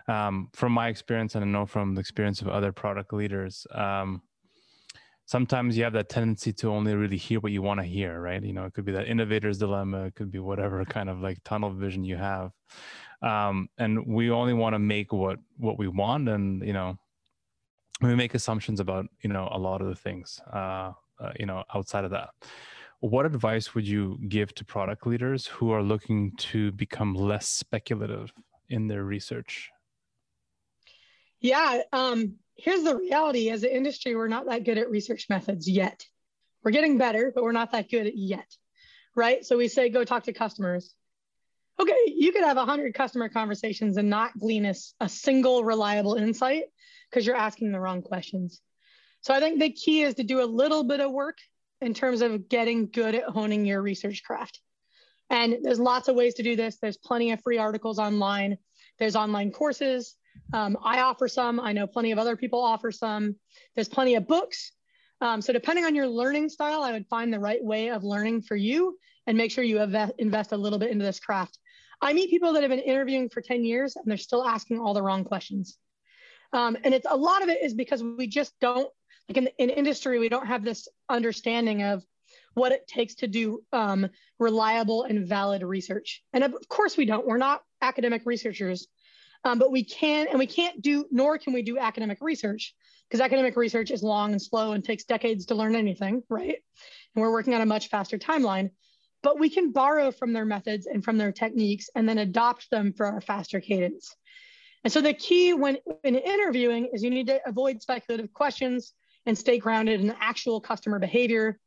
Um, 0.08 0.48
from 0.52 0.72
my 0.72 0.88
experience, 0.88 1.34
and 1.34 1.44
I 1.44 1.48
know 1.48 1.66
from 1.66 1.94
the 1.94 2.00
experience 2.00 2.42
of 2.42 2.48
other 2.48 2.72
product 2.72 3.12
leaders, 3.12 3.66
um, 3.72 4.22
sometimes 5.32 5.78
you 5.78 5.82
have 5.82 5.94
that 5.94 6.10
tendency 6.10 6.52
to 6.52 6.68
only 6.68 6.94
really 6.94 7.16
hear 7.16 7.40
what 7.40 7.52
you 7.52 7.62
want 7.62 7.80
to 7.80 7.86
hear, 7.86 8.20
right? 8.20 8.42
You 8.42 8.52
know, 8.52 8.66
it 8.66 8.74
could 8.74 8.84
be 8.84 8.92
that 8.92 9.06
innovator's 9.06 9.56
dilemma, 9.56 10.04
it 10.04 10.14
could 10.14 10.30
be 10.30 10.38
whatever 10.38 10.84
kind 10.96 11.08
of 11.08 11.20
like 11.20 11.38
tunnel 11.42 11.70
vision 11.70 12.04
you 12.04 12.18
have. 12.18 12.52
Um, 13.22 13.70
and 13.78 14.06
we 14.06 14.30
only 14.30 14.52
want 14.52 14.74
to 14.74 14.78
make 14.78 15.10
what 15.10 15.38
what 15.56 15.78
we 15.78 15.88
want, 15.88 16.28
and 16.28 16.62
you 16.66 16.74
know, 16.74 16.98
we 18.02 18.14
make 18.14 18.34
assumptions 18.34 18.78
about 18.78 19.06
you 19.22 19.30
know 19.30 19.48
a 19.50 19.58
lot 19.58 19.80
of 19.80 19.88
the 19.88 19.94
things. 19.94 20.38
Uh, 20.52 20.92
uh, 21.18 21.32
you 21.40 21.46
know, 21.46 21.64
outside 21.74 22.04
of 22.04 22.10
that, 22.10 22.30
what 23.00 23.24
advice 23.24 23.74
would 23.74 23.86
you 23.86 24.18
give 24.28 24.54
to 24.56 24.64
product 24.64 25.06
leaders 25.06 25.46
who 25.46 25.70
are 25.70 25.82
looking 25.82 26.32
to 26.36 26.72
become 26.72 27.14
less 27.14 27.48
speculative 27.48 28.32
in 28.68 28.88
their 28.88 29.04
research? 29.04 29.70
Yeah, 31.40 31.82
um, 31.92 32.38
here's 32.56 32.82
the 32.82 32.96
reality: 32.96 33.50
as 33.50 33.62
an 33.62 33.70
industry, 33.70 34.14
we're 34.14 34.28
not 34.28 34.46
that 34.46 34.64
good 34.64 34.78
at 34.78 34.90
research 34.90 35.26
methods 35.28 35.68
yet. 35.68 36.04
We're 36.62 36.70
getting 36.70 36.98
better, 36.98 37.32
but 37.34 37.42
we're 37.42 37.52
not 37.52 37.72
that 37.72 37.90
good 37.90 38.12
yet, 38.14 38.46
right? 39.16 39.44
So 39.44 39.56
we 39.56 39.68
say 39.68 39.88
go 39.88 40.04
talk 40.04 40.24
to 40.24 40.32
customers. 40.32 40.94
Okay, 41.80 42.14
you 42.14 42.32
could 42.32 42.44
have 42.44 42.56
100 42.56 42.94
customer 42.94 43.28
conversations 43.28 43.96
and 43.96 44.08
not 44.10 44.38
glean 44.38 44.66
a, 44.66 44.74
a 45.00 45.08
single 45.08 45.64
reliable 45.64 46.14
insight 46.14 46.64
because 47.10 47.26
you're 47.26 47.34
asking 47.34 47.72
the 47.72 47.80
wrong 47.80 48.02
questions. 48.02 48.60
So 49.22 49.32
I 49.32 49.40
think 49.40 49.58
the 49.58 49.70
key 49.70 50.02
is 50.02 50.14
to 50.14 50.24
do 50.24 50.42
a 50.42 50.44
little 50.44 50.84
bit 50.84 51.00
of 51.00 51.10
work 51.10 51.38
in 51.80 51.94
terms 51.94 52.22
of 52.22 52.48
getting 52.48 52.88
good 52.90 53.14
at 53.14 53.24
honing 53.24 53.64
your 53.64 53.82
research 53.82 54.22
craft. 54.22 54.60
And 55.30 55.58
there's 55.62 55.80
lots 55.80 56.08
of 56.08 56.14
ways 56.14 56.34
to 56.34 56.42
do 56.42 56.56
this. 56.56 56.76
There's 56.76 56.98
plenty 56.98 57.32
of 57.32 57.42
free 57.42 57.58
articles 57.58 57.98
online. 57.98 58.58
There's 58.98 59.16
online 59.16 59.50
courses. 59.50 60.14
Um, 60.52 60.76
I 60.82 61.00
offer 61.00 61.28
some. 61.28 61.60
I 61.60 61.72
know 61.72 61.86
plenty 61.86 62.12
of 62.12 62.18
other 62.18 62.36
people 62.36 62.62
offer 62.62 62.92
some. 62.92 63.36
There's 63.74 63.88
plenty 63.88 64.14
of 64.14 64.26
books. 64.26 64.72
Um, 65.20 65.40
so 65.40 65.52
depending 65.52 65.84
on 65.84 65.94
your 65.94 66.08
learning 66.08 66.48
style, 66.48 66.82
I 66.82 66.92
would 66.92 67.06
find 67.06 67.32
the 67.32 67.38
right 67.38 67.62
way 67.62 67.90
of 67.90 68.02
learning 68.02 68.42
for 68.42 68.56
you 68.56 68.98
and 69.26 69.36
make 69.38 69.50
sure 69.52 69.62
you 69.62 69.80
invest 69.80 70.52
a 70.52 70.56
little 70.56 70.78
bit 70.78 70.90
into 70.90 71.04
this 71.04 71.20
craft. 71.20 71.58
I 72.00 72.12
meet 72.12 72.30
people 72.30 72.52
that 72.54 72.62
have 72.62 72.70
been 72.70 72.80
interviewing 72.80 73.28
for 73.28 73.40
10 73.40 73.64
years 73.64 73.94
and 73.94 74.04
they're 74.06 74.18
still 74.18 74.44
asking 74.44 74.80
all 74.80 74.94
the 74.94 75.02
wrong 75.02 75.22
questions. 75.24 75.78
Um, 76.52 76.76
and 76.82 76.92
it's 76.92 77.06
a 77.08 77.16
lot 77.16 77.42
of 77.42 77.48
it 77.48 77.62
is 77.62 77.72
because 77.72 78.02
we 78.02 78.26
just 78.26 78.52
don't 78.60 78.90
like 79.28 79.36
in, 79.36 79.48
in 79.58 79.70
industry, 79.70 80.18
we 80.18 80.28
don't 80.28 80.46
have 80.46 80.64
this 80.64 80.88
understanding 81.08 81.82
of 81.82 82.04
what 82.54 82.72
it 82.72 82.86
takes 82.86 83.14
to 83.16 83.28
do 83.28 83.62
um, 83.72 84.08
reliable 84.38 85.04
and 85.04 85.26
valid 85.26 85.62
research. 85.62 86.22
And 86.32 86.44
of 86.44 86.54
course, 86.68 86.96
we 86.96 87.06
don't. 87.06 87.26
We're 87.26 87.38
not 87.38 87.62
academic 87.80 88.22
researchers, 88.26 88.88
um, 89.44 89.58
but 89.58 89.72
we 89.72 89.84
can, 89.84 90.28
and 90.28 90.38
we 90.38 90.46
can't 90.46 90.80
do, 90.80 91.06
nor 91.10 91.38
can 91.38 91.52
we 91.52 91.62
do 91.62 91.78
academic 91.78 92.18
research 92.20 92.74
because 93.08 93.20
academic 93.20 93.56
research 93.56 93.90
is 93.90 94.02
long 94.02 94.32
and 94.32 94.40
slow 94.40 94.72
and 94.72 94.84
takes 94.84 95.04
decades 95.04 95.46
to 95.46 95.54
learn 95.54 95.74
anything, 95.74 96.22
right? 96.28 96.56
And 97.14 97.22
we're 97.22 97.32
working 97.32 97.54
on 97.54 97.60
a 97.60 97.66
much 97.66 97.88
faster 97.88 98.18
timeline. 98.18 98.70
But 99.22 99.38
we 99.38 99.50
can 99.50 99.70
borrow 99.70 100.10
from 100.10 100.32
their 100.32 100.44
methods 100.44 100.86
and 100.86 101.04
from 101.04 101.18
their 101.18 101.30
techniques 101.30 101.90
and 101.94 102.08
then 102.08 102.18
adopt 102.18 102.70
them 102.70 102.92
for 102.92 103.06
our 103.06 103.20
faster 103.20 103.60
cadence. 103.60 104.16
And 104.82 104.92
so 104.92 105.00
the 105.00 105.14
key 105.14 105.52
when 105.52 105.78
in 106.02 106.16
interviewing 106.16 106.88
is 106.92 107.04
you 107.04 107.10
need 107.10 107.28
to 107.28 107.40
avoid 107.46 107.82
speculative 107.82 108.32
questions 108.32 108.92
and 109.26 109.38
stay 109.38 109.58
grounded 109.58 110.00
in 110.00 110.14
actual 110.20 110.60
customer 110.60 110.98
behavior. 110.98 111.60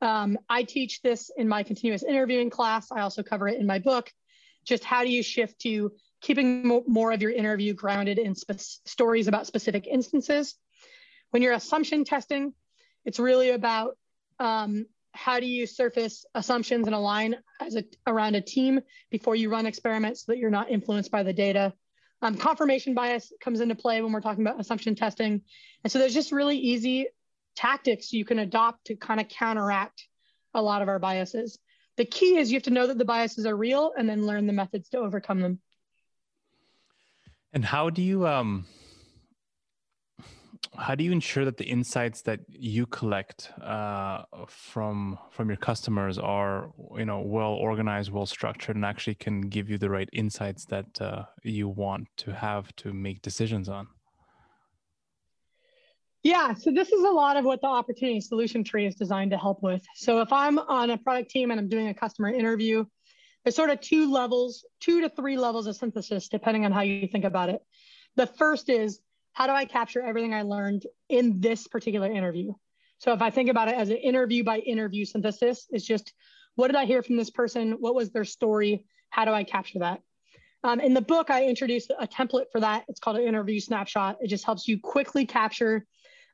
Um, 0.00 0.38
I 0.48 0.62
teach 0.62 1.02
this 1.02 1.30
in 1.36 1.48
my 1.48 1.62
continuous 1.62 2.02
interviewing 2.02 2.50
class. 2.50 2.92
I 2.92 3.00
also 3.00 3.22
cover 3.22 3.48
it 3.48 3.58
in 3.58 3.66
my 3.66 3.78
book. 3.78 4.10
Just 4.64 4.84
how 4.84 5.02
do 5.02 5.10
you 5.10 5.22
shift 5.22 5.60
to 5.62 5.92
keeping 6.22 6.66
mo 6.66 6.82
more 6.86 7.12
of 7.12 7.20
your 7.20 7.30
interview 7.30 7.74
grounded 7.74 8.18
in 8.18 8.34
stories 8.34 9.28
about 9.28 9.46
specific 9.46 9.86
instances. 9.86 10.54
When 11.30 11.42
you're 11.42 11.52
assumption 11.52 12.04
testing, 12.04 12.54
it's 13.04 13.18
really 13.18 13.50
about 13.50 13.96
um, 14.38 14.86
how 15.12 15.40
do 15.40 15.46
you 15.46 15.66
surface 15.66 16.24
assumptions 16.34 16.86
and 16.86 16.94
align 16.94 17.36
as 17.60 17.76
a, 17.76 17.84
around 18.06 18.34
a 18.34 18.40
team 18.40 18.80
before 19.10 19.36
you 19.36 19.50
run 19.50 19.66
experiments 19.66 20.24
so 20.24 20.32
that 20.32 20.38
you're 20.38 20.50
not 20.50 20.70
influenced 20.70 21.10
by 21.10 21.22
the 21.22 21.32
data 21.32 21.74
um, 22.22 22.36
confirmation 22.36 22.94
bias 22.94 23.32
comes 23.40 23.60
into 23.60 23.74
play 23.74 24.00
when 24.00 24.12
we're 24.12 24.20
talking 24.20 24.46
about 24.46 24.60
assumption 24.60 24.94
testing. 24.94 25.42
And 25.82 25.92
so 25.92 25.98
there's 25.98 26.14
just 26.14 26.30
really 26.30 26.56
easy 26.56 27.08
tactics 27.56 28.12
you 28.12 28.24
can 28.24 28.38
adopt 28.38 28.86
to 28.86 28.96
kind 28.96 29.20
of 29.20 29.28
counteract 29.28 30.06
a 30.54 30.62
lot 30.62 30.82
of 30.82 30.88
our 30.88 31.00
biases. 31.00 31.58
The 31.96 32.04
key 32.04 32.36
is 32.36 32.50
you 32.50 32.56
have 32.56 32.62
to 32.64 32.70
know 32.70 32.86
that 32.86 32.96
the 32.96 33.04
biases 33.04 33.44
are 33.44 33.56
real 33.56 33.92
and 33.98 34.08
then 34.08 34.24
learn 34.24 34.46
the 34.46 34.52
methods 34.52 34.88
to 34.90 34.98
overcome 34.98 35.40
them. 35.40 35.58
And 37.52 37.64
how 37.64 37.90
do 37.90 38.02
you 38.02 38.26
um 38.26 38.66
how 40.78 40.94
do 40.94 41.04
you 41.04 41.12
ensure 41.12 41.44
that 41.44 41.58
the 41.58 41.64
insights 41.64 42.22
that 42.22 42.40
you 42.48 42.86
collect 42.86 43.50
uh, 43.60 44.22
from 44.46 45.18
from 45.30 45.48
your 45.48 45.56
customers 45.56 46.18
are 46.18 46.70
you 46.96 47.04
know 47.04 47.20
well 47.20 47.52
organized 47.52 48.10
well 48.10 48.26
structured 48.26 48.76
and 48.76 48.84
actually 48.84 49.14
can 49.14 49.42
give 49.42 49.68
you 49.68 49.76
the 49.76 49.90
right 49.90 50.08
insights 50.12 50.64
that 50.66 51.00
uh, 51.00 51.24
you 51.42 51.68
want 51.68 52.08
to 52.16 52.32
have 52.32 52.74
to 52.76 52.92
make 52.92 53.20
decisions 53.20 53.68
on? 53.68 53.86
Yeah 56.22 56.54
so 56.54 56.70
this 56.70 56.90
is 56.90 57.04
a 57.04 57.10
lot 57.10 57.36
of 57.36 57.44
what 57.44 57.60
the 57.60 57.66
opportunity 57.66 58.20
solution 58.20 58.64
tree 58.64 58.86
is 58.86 58.94
designed 58.94 59.32
to 59.32 59.38
help 59.38 59.62
with. 59.62 59.84
So 59.94 60.22
if 60.22 60.32
i'm 60.32 60.58
on 60.58 60.90
a 60.90 60.96
product 60.96 61.30
team 61.30 61.50
and 61.50 61.60
i'm 61.60 61.68
doing 61.68 61.88
a 61.88 61.94
customer 61.94 62.30
interview 62.30 62.86
there's 63.44 63.56
sort 63.56 63.70
of 63.70 63.80
two 63.80 64.10
levels 64.10 64.64
two 64.80 65.00
to 65.00 65.08
three 65.08 65.36
levels 65.36 65.66
of 65.66 65.76
synthesis 65.76 66.28
depending 66.28 66.64
on 66.64 66.72
how 66.72 66.82
you 66.82 67.08
think 67.08 67.24
about 67.24 67.48
it 67.48 67.60
the 68.16 68.26
first 68.26 68.68
is 68.68 69.00
how 69.32 69.46
do 69.46 69.52
I 69.52 69.64
capture 69.64 70.02
everything 70.02 70.34
I 70.34 70.42
learned 70.42 70.86
in 71.08 71.40
this 71.40 71.66
particular 71.66 72.10
interview? 72.10 72.52
So 72.98 73.12
if 73.12 73.22
I 73.22 73.30
think 73.30 73.48
about 73.48 73.68
it 73.68 73.74
as 73.74 73.88
an 73.90 73.96
interview 73.96 74.44
by 74.44 74.58
interview 74.58 75.04
synthesis, 75.04 75.66
it's 75.70 75.84
just 75.84 76.12
what 76.54 76.68
did 76.68 76.76
I 76.76 76.84
hear 76.84 77.02
from 77.02 77.16
this 77.16 77.30
person? 77.30 77.72
What 77.80 77.94
was 77.94 78.10
their 78.10 78.24
story? 78.24 78.84
How 79.10 79.24
do 79.24 79.32
I 79.32 79.42
capture 79.44 79.80
that? 79.80 80.00
Um, 80.64 80.80
in 80.80 80.94
the 80.94 81.00
book, 81.00 81.30
I 81.30 81.46
introduced 81.46 81.90
a 81.98 82.06
template 82.06 82.44
for 82.52 82.60
that. 82.60 82.84
It's 82.88 83.00
called 83.00 83.16
an 83.16 83.26
interview 83.26 83.58
snapshot. 83.58 84.18
It 84.20 84.28
just 84.28 84.44
helps 84.44 84.68
you 84.68 84.78
quickly 84.78 85.26
capture 85.26 85.86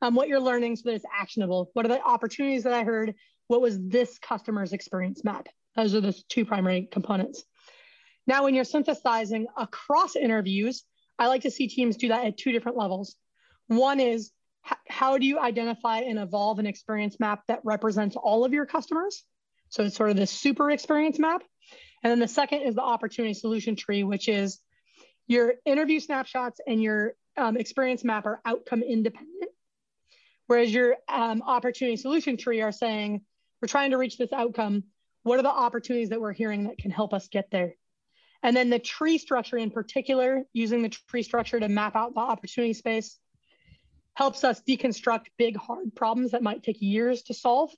um, 0.03 0.15
what 0.15 0.29
you're 0.29 0.41
learning 0.41 0.77
so 0.77 0.83
that 0.87 0.97
it's 0.97 1.05
actionable. 1.17 1.71
What 1.73 1.87
are 1.87 1.89
the 1.89 2.03
opportunities 2.03 2.65
that 2.65 2.75
I 2.75 2.85
heard? 2.85 3.15
What 3.47 3.63
was 3.63 3.79
this 3.81 4.19
customer's 4.19 4.73
experience 4.73 5.25
map? 5.25 5.49
Those 5.79 5.95
are 5.95 6.01
the 6.01 6.13
two 6.29 6.45
primary 6.45 6.89
components. 6.91 7.45
Now, 8.27 8.43
when 8.43 8.55
you're 8.57 8.65
synthesizing 8.65 9.47
across 9.57 10.17
interviews, 10.17 10.83
I 11.21 11.29
like 11.29 11.43
to 11.43 11.53
see 11.53 11.69
teams 11.69 11.97
do 11.97 12.09
that 12.09 12.27
at 12.27 12.37
two 12.37 12.51
different 12.51 12.77
levels. 12.77 13.15
One 13.69 14.01
is 14.01 14.33
how 14.89 15.19
do 15.19 15.25
you 15.27 15.39
identify 15.39 15.99
and 16.01 16.19
evolve 16.19 16.59
an 16.59 16.67
experience 16.67 17.21
map 17.21 17.43
that 17.47 17.61
represents 17.63 18.17
all 18.17 18.45
of 18.45 18.53
your 18.53 18.67
customers? 18.67 19.23
So 19.69 19.85
it's 19.85 19.95
sort 19.95 20.11
of 20.11 20.17
this 20.17 20.33
super 20.33 20.69
experience 20.69 21.21
map. 21.21 21.43
And 22.03 22.11
then 22.11 22.19
the 22.19 22.27
second 22.27 22.63
is 22.63 22.75
the 22.75 22.83
opportunity 22.83 23.35
solution 23.35 23.77
tree, 23.77 24.03
which 24.03 24.29
is 24.29 24.59
your 25.29 25.55
interview 25.65 26.01
snapshots 26.01 26.61
and 26.67 26.83
your 26.83 27.15
um, 27.37 27.57
experience 27.57 28.03
map 28.03 28.27
are 28.27 28.41
outcome 28.45 28.83
independent. 28.83 29.53
Whereas 30.49 30.75
your 30.75 30.97
um, 31.09 31.41
opportunity 31.47 31.97
solution 31.97 32.37
tree 32.37 32.63
are 32.63 32.73
saying, 32.73 33.21
we're 33.63 33.69
trying 33.69 33.93
to 33.93 33.97
reach 33.97 34.19
this 34.19 34.33
outcome. 34.33 34.83
What 35.29 35.39
are 35.39 35.43
the 35.43 35.51
opportunities 35.51 36.09
that 36.09 36.23
we're 36.23 36.33
hearing 36.33 36.65
that 36.65 36.79
can 36.79 36.91
help 36.91 37.13
us 37.13 37.29
get 37.29 37.51
there? 37.51 37.75
And 38.43 38.57
then 38.57 38.71
the 38.71 38.79
tree 38.79 39.19
structure 39.19 39.59
in 39.59 39.71
particular, 39.71 40.45
using 40.55 40.81
the 40.81 40.89
tree 40.89 41.23
structure 41.23 41.61
to 41.61 41.69
map 41.69 41.97
out 41.97 42.15
the 42.15 42.21
opportunity 42.21 42.73
space, 42.73 43.19
helps 44.15 44.43
us 44.43 44.63
deconstruct 44.67 45.27
big, 45.37 45.55
hard 45.55 45.95
problems 45.95 46.31
that 46.31 46.43
might 46.43 46.63
take 46.63 46.81
years 46.81 47.25
to 47.25 47.35
solve 47.35 47.71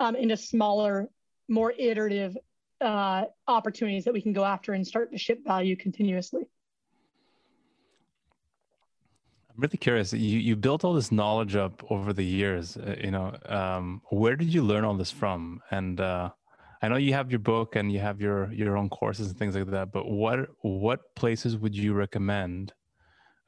um, 0.00 0.16
into 0.16 0.38
smaller, 0.38 1.10
more 1.50 1.70
iterative 1.78 2.34
uh, 2.80 3.24
opportunities 3.46 4.04
that 4.04 4.14
we 4.14 4.22
can 4.22 4.32
go 4.32 4.42
after 4.42 4.72
and 4.72 4.86
start 4.86 5.12
to 5.12 5.18
ship 5.18 5.40
value 5.46 5.76
continuously. 5.76 6.44
I'm 9.50 9.60
really 9.60 9.76
curious. 9.76 10.14
You 10.14 10.38
you 10.38 10.56
built 10.56 10.82
all 10.82 10.94
this 10.94 11.12
knowledge 11.12 11.56
up 11.56 11.84
over 11.90 12.14
the 12.14 12.24
years. 12.24 12.78
Uh, 12.78 12.96
you 13.04 13.10
know, 13.10 13.36
um, 13.44 14.00
where 14.08 14.34
did 14.34 14.52
you 14.52 14.62
learn 14.62 14.84
all 14.84 14.94
this 14.94 15.10
from? 15.10 15.60
And 15.70 16.00
uh, 16.00 16.30
I 16.86 16.88
know 16.88 16.98
you 16.98 17.14
have 17.14 17.32
your 17.32 17.40
book 17.40 17.74
and 17.74 17.90
you 17.90 17.98
have 17.98 18.20
your 18.20 18.52
your 18.52 18.76
own 18.76 18.88
courses 18.88 19.30
and 19.30 19.36
things 19.36 19.56
like 19.56 19.66
that. 19.72 19.90
But 19.90 20.08
what 20.08 20.48
what 20.60 21.16
places 21.16 21.56
would 21.56 21.74
you 21.74 21.94
recommend 21.94 22.74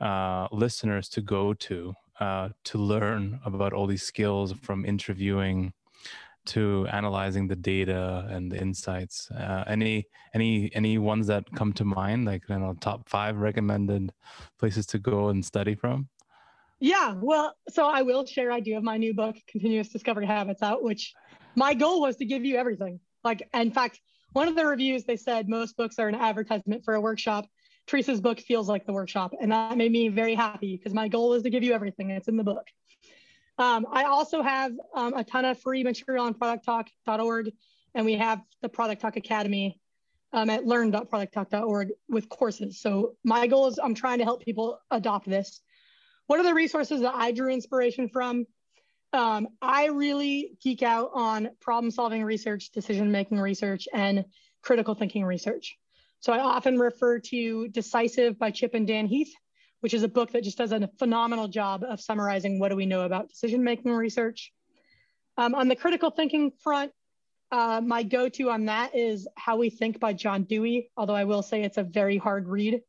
uh, 0.01 0.49
listeners 0.51 1.09
to 1.11 1.20
go 1.20 1.55
to 1.55 1.95
uh, 2.18 2.49
to 2.64 2.78
learn 2.78 3.39
about 3.45 3.72
all 3.72 3.86
these 3.86 4.03
skills 4.03 4.53
from 4.61 4.84
interviewing 4.84 5.72
to 6.47 6.89
analyzing 6.91 7.47
the 7.47 7.55
data 7.55 8.26
and 8.28 8.51
the 8.51 8.61
insights 8.61 9.30
uh, 9.30 9.62
any 9.68 10.05
any 10.34 10.74
any 10.74 10.99
ones 10.99 11.28
that 11.28 11.45
come 11.55 11.72
to 11.74 11.84
mind 11.84 12.24
like 12.24 12.43
you 12.49 12.59
know 12.59 12.74
top 12.80 13.09
five 13.09 13.36
recommended 13.36 14.11
places 14.59 14.84
to 14.86 14.99
go 14.99 15.28
and 15.28 15.45
study 15.45 15.76
from 15.76 16.09
yeah 16.80 17.12
well 17.16 17.55
so 17.68 17.86
i 17.86 18.01
will 18.01 18.24
share 18.24 18.51
i 18.51 18.61
do 18.61 18.72
have 18.72 18.82
my 18.82 18.97
new 18.97 19.12
book 19.12 19.36
continuous 19.47 19.89
discovery 19.91 20.26
habits 20.26 20.62
out 20.62 20.82
which 20.82 21.12
my 21.55 21.74
goal 21.74 22.01
was 22.01 22.16
to 22.16 22.24
give 22.24 22.47
you 22.47 22.57
everything 22.57 22.99
like 23.24 23.48
in 23.54 23.70
fact 23.70 24.00
one 24.32 24.48
of 24.48 24.56
the 24.56 24.64
reviews 24.64 25.04
they 25.04 25.16
said 25.16 25.48
most 25.48 25.76
books 25.76 25.98
are 25.98 26.08
an 26.08 26.14
advertisement 26.14 26.84
for 26.84 26.94
a 26.94 27.00
workshop 27.00 27.46
teresa's 27.86 28.20
book 28.20 28.40
feels 28.40 28.68
like 28.68 28.86
the 28.86 28.92
workshop 28.92 29.32
and 29.40 29.52
that 29.52 29.76
made 29.76 29.92
me 29.92 30.08
very 30.08 30.34
happy 30.34 30.76
because 30.76 30.94
my 30.94 31.08
goal 31.08 31.34
is 31.34 31.42
to 31.42 31.50
give 31.50 31.62
you 31.62 31.72
everything 31.72 32.08
that's 32.08 32.28
in 32.28 32.36
the 32.36 32.44
book 32.44 32.66
um, 33.58 33.86
I 33.90 34.04
also 34.04 34.40
have 34.40 34.72
um, 34.94 35.14
a 35.14 35.24
ton 35.24 35.44
of 35.44 35.60
free 35.60 35.82
material 35.82 36.24
on 36.24 36.34
producttalk.org, 36.34 37.52
and 37.94 38.06
we 38.06 38.14
have 38.14 38.40
the 38.62 38.68
Product 38.68 39.02
Talk 39.02 39.16
Academy 39.16 39.80
um, 40.32 40.48
at 40.48 40.64
learn.producttalk.org 40.64 41.88
with 42.08 42.28
courses. 42.28 42.80
So 42.80 43.16
my 43.24 43.48
goal 43.48 43.66
is 43.66 43.78
I'm 43.82 43.94
trying 43.94 44.18
to 44.18 44.24
help 44.24 44.44
people 44.44 44.78
adopt 44.90 45.28
this. 45.28 45.60
What 46.28 46.38
are 46.38 46.44
the 46.44 46.54
resources 46.54 47.00
that 47.00 47.14
I 47.14 47.32
drew 47.32 47.50
inspiration 47.50 48.08
from? 48.08 48.46
Um, 49.12 49.48
I 49.62 49.86
really 49.86 50.59
geek 50.62 50.82
out 50.82 51.11
on 51.14 51.50
problem 51.61 51.90
solving 51.90 52.24
research, 52.24 52.70
decision 52.70 53.11
making 53.11 53.38
research, 53.38 53.88
and 53.92 54.24
critical 54.62 54.94
thinking 54.94 55.24
research. 55.24 55.78
So 56.20 56.32
I 56.32 56.40
often 56.40 56.78
refer 56.78 57.20
to 57.20 57.68
Decisive 57.68 58.38
by 58.38 58.50
Chip 58.50 58.74
and 58.74 58.86
Dan 58.86 59.06
Heath 59.06 59.32
which 59.80 59.94
is 59.94 60.02
a 60.02 60.09
book 60.09 60.32
that 60.32 60.42
just 60.42 60.59
does 60.59 60.72
a 60.72 60.88
phenomenal 60.98 61.48
job 61.48 61.84
of 61.84 62.00
summarizing 62.00 62.59
what 62.59 62.68
do 62.68 62.76
we 62.76 62.86
know 62.86 63.02
about 63.02 63.28
decision 63.28 63.62
making 63.62 63.92
research. 63.92 64.52
Um, 65.36 65.54
on 65.54 65.68
the 65.68 65.76
critical 65.76 66.11
thinking 66.11 66.50
front, 66.62 66.92
uh, 67.50 67.80
my 67.84 68.02
go 68.02 68.28
to 68.28 68.50
on 68.50 68.66
that 68.66 68.94
is 68.94 69.28
How 69.36 69.56
We 69.56 69.70
Think 69.70 70.00
by 70.00 70.12
John 70.12 70.44
Dewey, 70.44 70.90
although 70.96 71.14
I 71.14 71.24
will 71.24 71.42
say 71.42 71.62
it's 71.62 71.78
a 71.78 71.82
very 71.82 72.18
hard 72.18 72.48
read, 72.48 72.80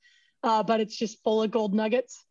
uh, 0.43 0.63
but 0.63 0.79
it's 0.79 0.95
just 0.95 1.23
full 1.23 1.43
of 1.43 1.51
gold 1.51 1.73
nuggets. 1.73 2.25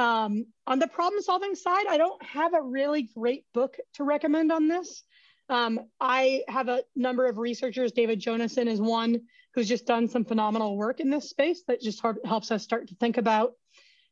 Um, 0.00 0.46
on 0.66 0.78
the 0.78 0.86
problem 0.86 1.20
solving 1.20 1.54
side, 1.54 1.84
I 1.86 1.98
don't 1.98 2.22
have 2.24 2.54
a 2.54 2.62
really 2.62 3.10
great 3.14 3.44
book 3.52 3.76
to 3.94 4.04
recommend 4.04 4.50
on 4.50 4.66
this. 4.66 5.02
Um, 5.50 5.78
I 6.00 6.42
have 6.48 6.68
a 6.68 6.82
number 6.96 7.26
of 7.26 7.36
researchers. 7.36 7.92
David 7.92 8.18
Jonassen 8.18 8.66
is 8.66 8.80
one 8.80 9.20
who's 9.54 9.68
just 9.68 9.86
done 9.86 10.08
some 10.08 10.24
phenomenal 10.24 10.78
work 10.78 11.00
in 11.00 11.10
this 11.10 11.28
space 11.28 11.64
that 11.68 11.82
just 11.82 12.02
helps 12.24 12.50
us 12.50 12.62
start 12.62 12.88
to 12.88 12.94
think 12.94 13.18
about 13.18 13.52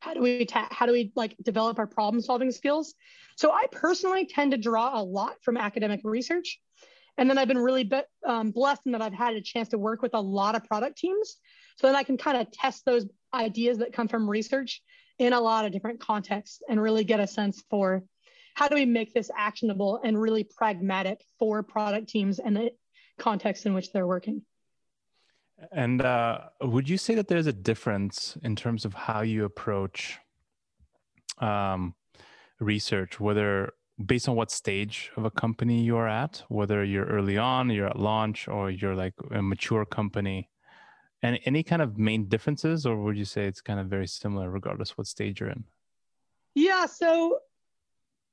how 0.01 0.13
do 0.13 0.21
we 0.21 0.47
how 0.53 0.85
do 0.85 0.93
we 0.93 1.11
like 1.17 1.35
develop 1.43 1.79
our 1.79 1.87
problem 1.87 2.23
solving 2.23 2.53
skills 2.53 2.95
so 3.37 3.51
i 3.51 3.65
personally 3.73 4.27
tend 4.27 4.53
to 4.53 4.57
draw 4.57 5.01
a 5.01 5.03
lot 5.03 5.35
from 5.43 5.57
academic 5.57 6.01
research 6.05 6.61
and 7.17 7.29
then 7.29 7.37
i've 7.37 7.49
been 7.49 7.59
really 7.59 7.83
be- 7.83 8.01
um, 8.25 8.53
blessed 8.53 8.83
in 8.87 8.93
that 8.93 9.03
i've 9.03 9.13
had 9.13 9.35
a 9.35 9.41
chance 9.41 9.71
to 9.71 9.79
work 9.79 10.01
with 10.01 10.15
a 10.15 10.21
lot 10.21 10.55
of 10.55 10.63
product 10.63 10.99
teams 10.99 11.37
so 11.77 11.89
then 11.89 11.97
i 11.97 12.05
can 12.05 12.17
kind 12.17 12.37
of 12.37 12.49
test 12.53 12.85
those 12.85 13.07
ideas 13.35 13.79
that 13.79 13.93
come 13.93 14.07
from 14.07 14.31
research 14.31 14.83
in 15.19 15.33
a 15.33 15.41
lot 15.41 15.65
of 15.65 15.73
different 15.73 16.01
contexts 16.01 16.63
and 16.69 16.81
really 16.81 17.05
get 17.05 17.21
a 17.21 17.27
sense 17.27 17.63
for 17.71 18.03
how 18.55 18.69
do 18.69 18.75
we 18.75 18.85
make 18.87 19.15
this 19.15 19.31
actionable 19.37 20.01
and 20.03 20.21
really 20.21 20.45
pragmatic 20.45 21.25
for 21.39 21.63
product 21.63 22.09
teams 22.09 22.39
and 22.39 22.57
the 22.57 22.71
context 23.19 23.67
in 23.67 23.75
which 23.75 23.93
they're 23.93 24.07
working 24.07 24.43
and 25.73 26.03
uh, 26.03 26.41
would 26.61 26.89
you 26.89 26.97
say 26.97 27.15
that 27.17 27.29
there's 27.29 27.47
a 27.47 27.53
difference 27.53 28.37
in 28.43 28.55
terms 28.55 28.85
of 28.85 28.95
how 28.95 29.23
you 29.23 29.45
approach 29.45 30.19
um, 31.39 31.95
research, 32.61 33.19
whether 33.21 33.73
based 34.05 34.29
on 34.29 34.37
what 34.37 34.51
stage 34.51 35.11
of 35.17 35.25
a 35.25 35.31
company 35.31 35.83
you 35.83 35.97
are 35.97 36.07
at, 36.07 36.43
whether 36.49 36.85
you're 36.85 37.07
early 37.07 37.37
on, 37.37 37.71
you're 37.71 37.89
at 37.89 37.99
launch, 37.99 38.47
or 38.47 38.71
you're 38.71 38.95
like 38.95 39.15
a 39.33 39.43
mature 39.43 39.85
company? 39.85 40.49
And 41.23 41.39
any 41.45 41.63
kind 41.63 41.83
of 41.83 41.99
main 41.99 42.29
differences, 42.29 42.87
or 42.87 42.97
would 43.03 43.17
you 43.17 43.25
say 43.25 43.47
it's 43.47 43.61
kind 43.61 43.81
of 43.81 43.87
very 43.87 44.07
similar 44.07 44.51
regardless 44.51 44.97
what 44.97 45.07
stage 45.07 45.41
you're 45.41 45.51
in? 45.51 45.65
Yeah, 46.55 46.87
so 46.87 47.39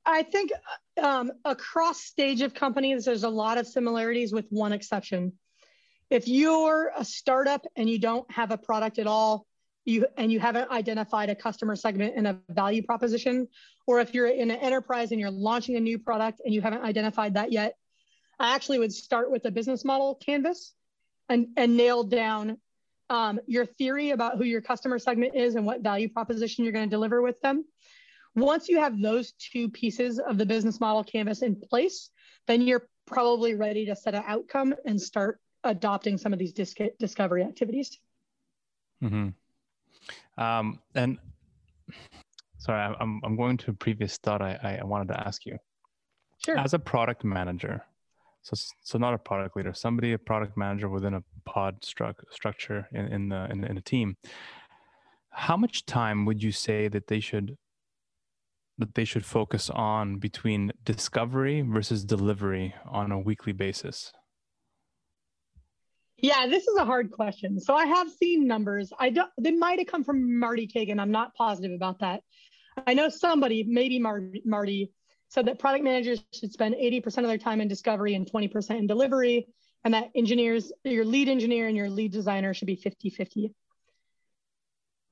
I 0.06 0.24
think 0.24 0.52
um, 1.02 1.32
across 1.44 2.02
stage 2.02 2.42
of 2.42 2.54
companies, 2.54 3.06
there's 3.06 3.24
a 3.24 3.30
lot 3.30 3.58
of 3.58 3.66
similarities 3.68 4.34
with 4.34 4.46
one 4.50 4.72
exception 4.72 5.34
if 6.10 6.28
you're 6.28 6.92
a 6.96 7.04
startup 7.04 7.66
and 7.76 7.90
you 7.90 8.00
don't 8.00 8.30
have 8.32 8.52
a 8.52 8.58
product 8.58 9.00
at 9.00 9.08
all, 9.08 9.48
you 9.86 10.08
and 10.18 10.32
you 10.32 10.40
haven't 10.40 10.72
identified 10.72 11.30
a 11.30 11.36
customer 11.36 11.76
segment 11.76 12.14
and 12.16 12.28
a 12.28 12.40
value 12.50 12.84
proposition, 12.84 13.48
or 13.88 14.00
if 14.00 14.14
you're 14.14 14.28
in 14.28 14.52
an 14.52 14.58
enterprise 14.58 15.12
and 15.12 15.20
you're 15.20 15.32
launching 15.32 15.76
a 15.76 15.80
new 15.80 16.00
product 16.00 16.42
and 16.44 16.54
you 16.54 16.62
haven't 16.62 16.84
identified 16.84 17.36
that 17.36 17.52
yet, 17.52 17.76
I 18.40 18.56
actually 18.56 18.80
would 18.80 18.94
start 18.94 19.32
with 19.32 19.46
a 19.46 19.52
business 19.52 19.86
model 19.86 20.16
canvas 20.16 20.74
and, 21.30 21.48
and 21.58 21.78
nail 21.78 22.04
down 22.04 22.58
um, 23.10 23.40
your 23.48 23.66
theory 23.66 24.12
about 24.12 24.38
who 24.38 24.44
your 24.44 24.62
customer 24.62 25.00
segment 25.00 25.36
is 25.36 25.56
and 25.56 25.66
what 25.66 25.82
value 25.82 26.10
proposition 26.10 26.64
you're 26.64 26.74
going 26.74 26.90
to 26.90 26.96
deliver 26.96 27.22
with 27.22 27.40
them. 27.42 27.66
Once 28.36 28.68
you 28.68 28.80
have 28.80 29.00
those 29.00 29.34
two 29.34 29.70
pieces 29.70 30.20
of 30.20 30.38
the 30.38 30.46
business 30.46 30.80
model 30.80 31.04
canvas 31.04 31.42
in 31.42 31.56
place, 31.56 32.10
then 32.48 32.62
you're 32.62 32.88
probably 33.06 33.56
ready 33.56 33.86
to 33.86 33.96
set 33.96 34.16
an 34.16 34.24
outcome 34.28 34.74
and 34.86 35.02
start 35.02 35.40
adopting 35.64 36.18
some 36.18 36.34
of 36.34 36.40
these 36.40 36.54
disc- 36.54 36.78
discovery 37.00 37.44
activities. 37.44 37.98
Mm-hmm. 39.04 39.30
Um, 40.42 40.80
and 40.96 41.18
sorry, 42.58 42.96
I'm, 43.00 43.22
I'm 43.24 43.36
going 43.36 43.58
to 43.58 43.72
a 43.72 43.74
previous 43.74 44.18
thought 44.18 44.42
I, 44.42 44.80
I 44.82 44.84
wanted 44.84 45.10
to 45.10 45.28
ask 45.28 45.46
you. 45.46 45.58
Sure. 46.44 46.58
As 46.58 46.74
a 46.74 46.80
product 46.80 47.24
manager, 47.24 47.84
so 48.46 48.56
so 48.84 48.98
not 49.00 49.16
a 49.16 49.18
product 49.18 49.58
leader, 49.58 49.74
somebody 49.74 50.14
a 50.14 50.20
product 50.20 50.56
manager 50.56 50.88
within 50.88 51.16
a 51.16 51.24
pod 51.46 51.82
stru- 51.82 52.14
structure 52.30 52.88
in, 52.92 53.06
in 53.08 53.30
the 53.30 53.48
in, 53.50 53.64
in 53.64 53.78
a 53.78 53.82
team. 53.82 54.18
How 55.32 55.58
much 55.58 55.86
time 55.86 56.26
would 56.26 56.44
you 56.44 56.52
say 56.52 56.88
that 56.88 57.08
they 57.08 57.20
should 57.20 57.58
that 58.78 58.94
they 58.94 59.04
should 59.06 59.26
focus 59.26 59.70
on 59.72 60.18
between 60.18 60.72
discovery 60.84 61.62
versus 61.62 62.06
delivery 62.06 62.76
on 62.88 63.12
a 63.12 63.20
weekly 63.20 63.54
basis? 63.54 64.12
Yeah, 66.18 66.46
this 66.48 66.68
is 66.68 66.78
a 66.78 66.86
hard 66.86 67.12
question. 67.12 67.60
So 67.60 67.76
I 67.76 67.88
have 67.88 68.12
seen 68.12 68.48
numbers. 68.48 68.94
I 69.00 69.10
don't. 69.10 69.32
They 69.40 69.52
might 69.52 69.80
have 69.80 69.88
come 69.88 70.04
from 70.04 70.40
Marty 70.40 70.68
Cagan. 70.68 71.00
I'm 71.00 71.12
not 71.12 71.34
positive 71.34 71.72
about 71.72 72.00
that. 72.00 72.22
I 72.86 72.94
know 72.94 73.10
somebody, 73.10 73.64
maybe 73.64 73.98
Marty, 73.98 74.44
Marty, 74.46 74.92
said 75.30 75.46
that 75.46 75.60
product 75.60 75.84
managers 75.84 76.24
should 76.34 76.52
spend 76.52 76.76
80% 76.76 77.06
of 77.20 77.28
their 77.28 77.38
time 77.38 77.62
in 77.62 77.68
discovery 77.68 78.16
and 78.16 78.30
20% 78.30 78.78
in 78.78 78.88
delivery, 78.88 79.48
and 79.84 79.94
that 79.94 80.10
engineers, 80.16 80.72
your 80.84 81.06
lead 81.06 81.30
engineer 81.30 81.68
and 81.68 81.78
your 81.78 81.90
lead 81.90 82.12
designer 82.12 82.54
should 82.54 82.68
be 82.68 82.78
50-50. 82.78 83.52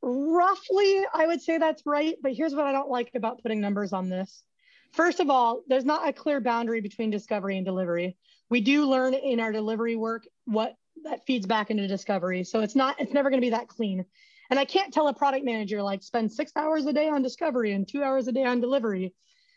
Roughly, 0.02 1.02
I 1.14 1.28
would 1.28 1.42
say 1.42 1.58
that's 1.58 1.84
right. 1.86 2.16
But 2.22 2.34
here's 2.34 2.54
what 2.54 2.66
I 2.66 2.72
don't 2.72 2.90
like 2.90 3.12
about 3.16 3.42
putting 3.42 3.62
numbers 3.62 3.94
on 3.94 4.10
this. 4.10 4.44
First 4.92 5.20
of 5.20 5.30
all, 5.30 5.64
there's 5.68 5.86
not 5.86 6.08
a 6.08 6.14
clear 6.14 6.40
boundary 6.42 6.82
between 6.82 7.10
discovery 7.10 7.58
and 7.58 7.66
delivery. 7.66 8.18
We 8.50 8.62
do 8.62 8.86
learn 8.86 9.14
in 9.14 9.40
our 9.40 9.52
delivery 9.52 9.96
work 9.96 10.24
what 10.46 10.76
that 11.04 11.26
feeds 11.26 11.48
back 11.48 11.72
into 11.72 11.88
discovery. 11.88 12.44
So 12.44 12.60
it's 12.60 12.76
not, 12.76 13.00
it's 13.00 13.14
never 13.14 13.30
going 13.30 13.42
to 13.42 13.46
be 13.46 13.52
that 13.52 13.68
clean. 13.68 14.06
And 14.50 14.60
I 14.60 14.66
can't 14.66 14.94
tell 14.94 15.08
a 15.08 15.14
product 15.14 15.46
manager 15.46 15.82
like 15.82 16.04
spend 16.04 16.32
six 16.32 16.52
hours 16.56 16.86
a 16.86 16.94
day 16.94 17.10
on 17.10 17.24
discovery 17.24 17.72
and 17.72 17.88
two 17.88 18.04
hours 18.04 18.28
a 18.28 18.32
day 18.32 18.44
on 18.44 18.62
delivery, 18.62 19.14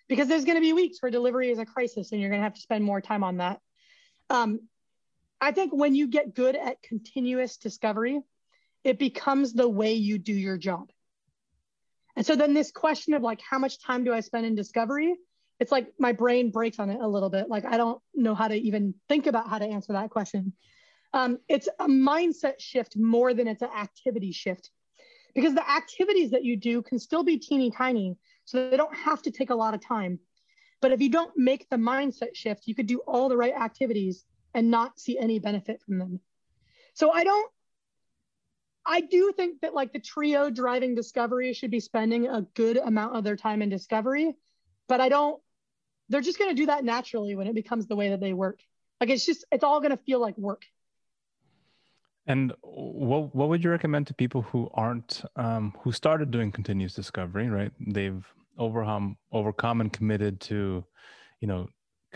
because 0.09 0.29
there's 0.29 0.45
going 0.45 0.57
to 0.57 0.61
be 0.63 0.73
weeks 0.73 1.01
where 1.01 1.11
delivery 1.11 1.51
is 1.51 1.59
a 1.59 1.67
crisis 1.67 2.13
and 2.13 2.21
you're 2.21 2.31
going 2.31 2.41
to 2.41 2.45
have 2.45 2.55
to 2.55 2.61
spend 2.61 2.85
more 2.85 3.01
time 3.01 3.25
on 3.25 3.39
that. 3.39 3.61
Um, 4.31 4.61
I 5.41 5.53
think 5.53 5.73
when 5.73 5.95
you 5.95 6.09
get 6.09 6.35
good 6.35 6.57
at 6.57 6.83
continuous 6.83 7.57
discovery, 7.57 8.21
it 8.85 8.99
becomes 8.99 9.53
the 9.53 9.69
way 9.69 9.95
you 9.95 10.19
do 10.19 10.33
your 10.33 10.57
job. 10.57 10.91
And 12.17 12.25
so 12.25 12.35
then 12.35 12.55
this 12.55 12.71
question 12.71 13.15
of 13.15 13.23
like, 13.23 13.41
how 13.43 13.59
much 13.59 13.83
time 13.83 14.05
do 14.05 14.15
I 14.15 14.21
spend 14.21 14.47
in 14.47 14.55
discovery? 14.55 15.15
It's 15.61 15.73
like 15.73 15.93
my 15.99 16.13
brain 16.13 16.51
breaks 16.51 16.79
on 16.79 16.91
it 16.91 17.01
a 17.01 17.09
little 17.09 17.31
bit. 17.31 17.49
Like 17.49 17.65
I 17.65 17.77
don't 17.77 18.01
know 18.15 18.35
how 18.35 18.49
to 18.49 18.55
even 18.55 18.95
think 19.09 19.27
about 19.27 19.49
how 19.49 19.59
to 19.59 19.67
answer 19.67 19.93
that 19.93 20.11
question. 20.11 20.53
Um, 21.13 21.39
it's 21.49 21.69
a 21.79 21.87
mindset 21.87 22.61
shift 22.61 22.97
more 22.97 23.35
than 23.35 23.49
it's 23.49 23.63
an 23.63 23.71
activity 23.75 24.33
shift 24.33 24.71
because 25.35 25.55
the 25.55 25.69
activities 25.69 26.31
that 26.31 26.45
you 26.45 26.57
do 26.57 26.83
can 26.83 26.99
still 26.99 27.23
be 27.23 27.39
teeny 27.39 27.71
tiny. 27.71 28.17
So 28.47 28.71
they 28.71 28.77
don't 28.77 28.97
have 28.97 29.23
to 29.23 29.31
take 29.31 29.51
a 29.51 29.55
lot 29.55 29.75
of 29.75 29.85
time. 29.85 30.21
But 30.81 30.93
if 30.93 31.01
you 31.01 31.11
don't 31.11 31.37
make 31.37 31.69
the 31.69 31.77
mindset 31.77 32.35
shift, 32.35 32.67
you 32.67 32.75
could 32.75 32.87
do 32.87 33.01
all 33.01 33.29
the 33.29 33.37
right 33.37 33.55
activities 33.55 34.25
and 34.55 34.71
not 34.71 34.99
see 34.99 35.19
any 35.19 35.39
benefit 35.39 35.83
from 35.83 35.99
them. 35.99 36.21
So 36.95 37.11
I 37.11 37.25
don't, 37.25 37.53
I 38.87 39.01
do 39.01 39.33
think 39.37 39.61
that 39.61 39.75
like 39.75 39.93
the 39.93 39.99
trio 39.99 40.49
driving 40.49 40.95
discovery 40.95 41.53
should 41.53 41.71
be 41.71 41.81
spending 41.81 42.29
a 42.29 42.43
good 42.55 42.77
amount 42.77 43.17
of 43.17 43.25
their 43.25 43.37
time 43.37 43.63
in 43.63 43.69
discovery, 43.69 44.35
but 44.87 45.01
I 45.01 45.09
don't, 45.09 45.43
they're 46.09 46.21
just 46.21 46.39
going 46.39 46.51
to 46.51 46.57
do 46.57 46.67
that 46.67 46.85
naturally 46.85 47.35
when 47.35 47.49
it 47.49 47.55
becomes 47.55 47.87
the 47.87 47.97
way 47.97 48.11
that 48.11 48.21
they 48.21 48.33
work. 48.33 48.61
Like 49.01 49.11
it's 49.11 49.27
just, 49.27 49.45
it's 49.51 49.65
all 49.65 49.81
going 49.81 49.91
to 49.91 50.03
feel 50.05 50.21
like 50.21 50.39
work. 50.39 50.63
And 52.27 52.53
what 52.63 53.35
what 53.35 53.49
would 53.49 53.63
you 53.63 53.71
recommend 53.71 54.07
to 54.09 54.15
people 54.15 54.43
who 54.43 54.69
aren't 54.75 55.23
um, 55.37 55.75
who 55.81 55.93
started 55.93 56.31
doing 56.31 56.51
continuous 56.51 56.95
discovery? 56.95 57.49
Right, 57.49 57.73
they've 57.81 58.25
overcome 58.59 59.17
overcome 59.33 59.81
and 59.81 59.93
committed 59.93 60.41
to, 60.41 60.85
you 61.41 61.49
know, 61.49 61.69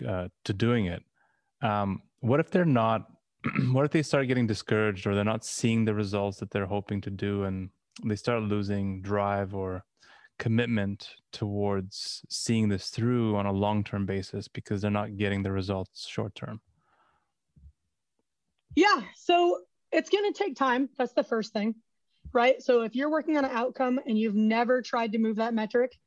uh, 0.07 0.27
to 0.45 0.53
doing 0.53 0.87
it. 0.87 1.03
Um, 1.61 2.01
what 2.19 2.39
if 2.39 2.51
they're 2.51 2.65
not? 2.65 3.07
what 3.71 3.85
if 3.85 3.91
they 3.91 4.03
start 4.03 4.27
getting 4.27 4.47
discouraged 4.47 5.07
or 5.07 5.15
they're 5.15 5.23
not 5.23 5.45
seeing 5.45 5.85
the 5.85 5.93
results 5.93 6.37
that 6.39 6.51
they're 6.51 6.65
hoping 6.65 6.99
to 7.01 7.09
do, 7.09 7.45
and 7.45 7.69
they 8.03 8.17
start 8.17 8.43
losing 8.43 9.01
drive 9.01 9.55
or 9.55 9.83
commitment 10.39 11.15
towards 11.31 12.23
seeing 12.27 12.67
this 12.67 12.89
through 12.89 13.35
on 13.35 13.45
a 13.45 13.51
long 13.51 13.83
term 13.83 14.05
basis 14.05 14.47
because 14.47 14.81
they're 14.81 14.91
not 14.91 15.15
getting 15.15 15.43
the 15.43 15.51
results 15.51 16.05
short 16.07 16.35
term? 16.35 16.59
Yeah. 18.75 19.01
So 19.15 19.59
it's 19.91 20.09
going 20.09 20.31
to 20.31 20.37
take 20.43 20.55
time. 20.55 20.89
That's 20.97 21.13
the 21.13 21.23
first 21.23 21.53
thing, 21.53 21.75
right? 22.33 22.61
So 22.61 22.81
if 22.81 22.95
you're 22.95 23.09
working 23.09 23.37
on 23.37 23.45
an 23.45 23.51
outcome 23.51 23.99
and 24.05 24.17
you've 24.17 24.35
never 24.35 24.81
tried 24.81 25.13
to 25.13 25.17
move 25.17 25.37
that 25.37 25.53
metric, 25.53 25.97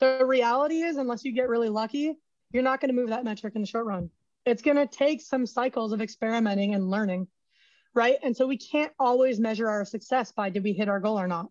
the 0.00 0.24
reality 0.24 0.82
is, 0.82 0.96
unless 0.96 1.24
you 1.24 1.32
get 1.32 1.48
really 1.48 1.68
lucky, 1.68 2.14
you're 2.52 2.62
not 2.62 2.80
going 2.80 2.90
to 2.90 2.94
move 2.94 3.10
that 3.10 3.24
metric 3.24 3.54
in 3.56 3.62
the 3.62 3.66
short 3.66 3.86
run. 3.86 4.10
It's 4.44 4.62
going 4.62 4.76
to 4.76 4.86
take 4.86 5.20
some 5.20 5.46
cycles 5.46 5.92
of 5.92 6.00
experimenting 6.00 6.74
and 6.74 6.90
learning, 6.90 7.26
right? 7.94 8.16
And 8.22 8.36
so 8.36 8.46
we 8.46 8.56
can't 8.56 8.92
always 8.98 9.40
measure 9.40 9.68
our 9.68 9.84
success 9.84 10.32
by 10.32 10.50
did 10.50 10.64
we 10.64 10.72
hit 10.72 10.88
our 10.88 11.00
goal 11.00 11.18
or 11.18 11.26
not. 11.26 11.48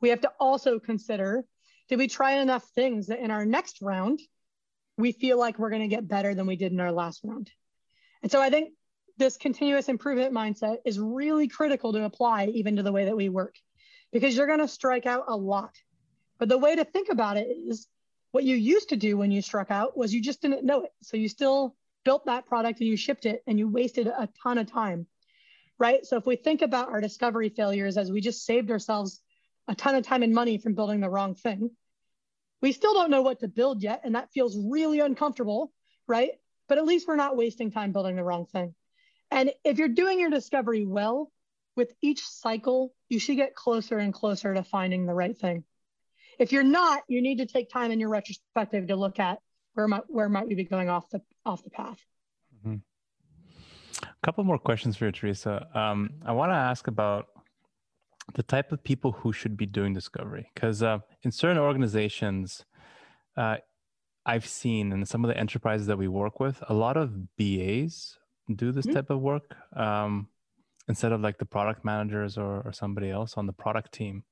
We 0.00 0.10
have 0.10 0.20
to 0.20 0.32
also 0.38 0.78
consider 0.78 1.44
did 1.88 1.98
we 1.98 2.06
try 2.06 2.32
enough 2.32 2.64
things 2.74 3.06
that 3.06 3.18
in 3.18 3.30
our 3.30 3.46
next 3.46 3.80
round, 3.80 4.20
we 4.98 5.12
feel 5.12 5.38
like 5.38 5.58
we're 5.58 5.70
going 5.70 5.88
to 5.88 5.88
get 5.88 6.06
better 6.06 6.34
than 6.34 6.46
we 6.46 6.56
did 6.56 6.72
in 6.72 6.80
our 6.80 6.92
last 6.92 7.22
round. 7.24 7.50
And 8.22 8.30
so 8.30 8.42
I 8.42 8.50
think 8.50 8.72
this 9.18 9.36
continuous 9.36 9.88
improvement 9.88 10.32
mindset 10.32 10.78
is 10.84 10.98
really 10.98 11.48
critical 11.48 11.92
to 11.92 12.04
apply 12.04 12.46
even 12.46 12.76
to 12.76 12.82
the 12.82 12.92
way 12.92 13.04
that 13.04 13.16
we 13.16 13.28
work 13.28 13.56
because 14.12 14.36
you're 14.36 14.46
going 14.46 14.60
to 14.60 14.68
strike 14.68 15.06
out 15.06 15.24
a 15.28 15.36
lot. 15.36 15.74
But 16.38 16.48
the 16.48 16.58
way 16.58 16.76
to 16.76 16.84
think 16.84 17.08
about 17.10 17.36
it 17.36 17.48
is 17.48 17.88
what 18.30 18.44
you 18.44 18.54
used 18.54 18.90
to 18.90 18.96
do 18.96 19.16
when 19.16 19.30
you 19.30 19.42
struck 19.42 19.70
out 19.70 19.96
was 19.96 20.14
you 20.14 20.22
just 20.22 20.40
didn't 20.40 20.64
know 20.64 20.84
it. 20.84 20.92
So 21.02 21.16
you 21.16 21.28
still 21.28 21.74
built 22.04 22.26
that 22.26 22.46
product 22.46 22.80
and 22.80 22.88
you 22.88 22.96
shipped 22.96 23.26
it 23.26 23.42
and 23.46 23.58
you 23.58 23.68
wasted 23.68 24.06
a 24.06 24.28
ton 24.42 24.58
of 24.58 24.70
time. 24.70 25.06
Right. 25.78 26.04
So 26.04 26.16
if 26.16 26.26
we 26.26 26.36
think 26.36 26.62
about 26.62 26.88
our 26.88 27.00
discovery 27.00 27.48
failures 27.48 27.96
as 27.96 28.10
we 28.10 28.20
just 28.20 28.44
saved 28.44 28.70
ourselves 28.70 29.20
a 29.68 29.74
ton 29.74 29.94
of 29.94 30.04
time 30.04 30.22
and 30.22 30.34
money 30.34 30.58
from 30.58 30.74
building 30.74 31.00
the 31.00 31.10
wrong 31.10 31.34
thing, 31.34 31.70
we 32.60 32.72
still 32.72 32.94
don't 32.94 33.10
know 33.10 33.22
what 33.22 33.40
to 33.40 33.48
build 33.48 33.82
yet. 33.82 34.00
And 34.04 34.14
that 34.14 34.32
feels 34.32 34.56
really 34.58 35.00
uncomfortable. 35.00 35.72
Right. 36.06 36.32
But 36.68 36.78
at 36.78 36.84
least 36.84 37.06
we're 37.08 37.16
not 37.16 37.36
wasting 37.36 37.70
time 37.70 37.92
building 37.92 38.16
the 38.16 38.24
wrong 38.24 38.46
thing. 38.46 38.74
And 39.30 39.52
if 39.64 39.78
you're 39.78 39.88
doing 39.88 40.18
your 40.18 40.30
discovery 40.30 40.86
well, 40.86 41.30
with 41.78 41.94
each 42.02 42.26
cycle, 42.26 42.92
you 43.08 43.20
should 43.20 43.36
get 43.36 43.54
closer 43.54 43.98
and 43.98 44.12
closer 44.12 44.52
to 44.52 44.64
finding 44.64 45.06
the 45.06 45.14
right 45.14 45.38
thing. 45.38 45.64
If 46.38 46.52
you're 46.52 46.64
not, 46.64 47.02
you 47.08 47.22
need 47.22 47.38
to 47.38 47.46
take 47.46 47.70
time 47.70 47.92
in 47.92 48.00
your 48.00 48.10
retrospective 48.10 48.88
to 48.88 48.96
look 48.96 49.18
at 49.18 49.38
where 49.74 49.88
might 49.88 50.02
where 50.08 50.28
might 50.28 50.48
we 50.48 50.56
be 50.56 50.64
going 50.64 50.88
off 50.88 51.08
the 51.10 51.22
off 51.46 51.62
the 51.62 51.70
path. 51.70 52.04
Mm-hmm. 52.58 52.76
A 54.02 54.26
couple 54.26 54.42
more 54.44 54.58
questions 54.58 54.96
for 54.96 55.06
you, 55.06 55.12
Teresa. 55.12 55.68
Um, 55.72 56.10
I 56.26 56.32
want 56.32 56.50
to 56.50 56.56
ask 56.56 56.88
about 56.88 57.26
the 58.34 58.42
type 58.42 58.72
of 58.72 58.82
people 58.82 59.12
who 59.12 59.32
should 59.32 59.56
be 59.56 59.66
doing 59.66 59.94
discovery, 59.94 60.50
because 60.54 60.82
uh, 60.82 60.98
in 61.22 61.30
certain 61.30 61.58
organizations, 61.58 62.64
uh, 63.36 63.56
I've 64.26 64.46
seen 64.46 64.92
in 64.92 65.06
some 65.06 65.24
of 65.24 65.28
the 65.28 65.38
enterprises 65.38 65.86
that 65.86 65.96
we 65.96 66.08
work 66.08 66.40
with, 66.40 66.62
a 66.68 66.74
lot 66.74 66.96
of 66.96 67.36
BAs 67.36 68.18
do 68.54 68.72
this 68.72 68.86
mm-hmm. 68.86 68.96
type 68.96 69.10
of 69.10 69.20
work 69.20 69.56
um, 69.76 70.28
instead 70.88 71.12
of 71.12 71.20
like 71.20 71.38
the 71.38 71.44
product 71.44 71.84
managers 71.84 72.38
or, 72.38 72.62
or 72.64 72.72
somebody 72.72 73.10
else 73.10 73.34
on 73.36 73.46
the 73.46 73.52
product 73.52 73.92
team. 73.92 74.24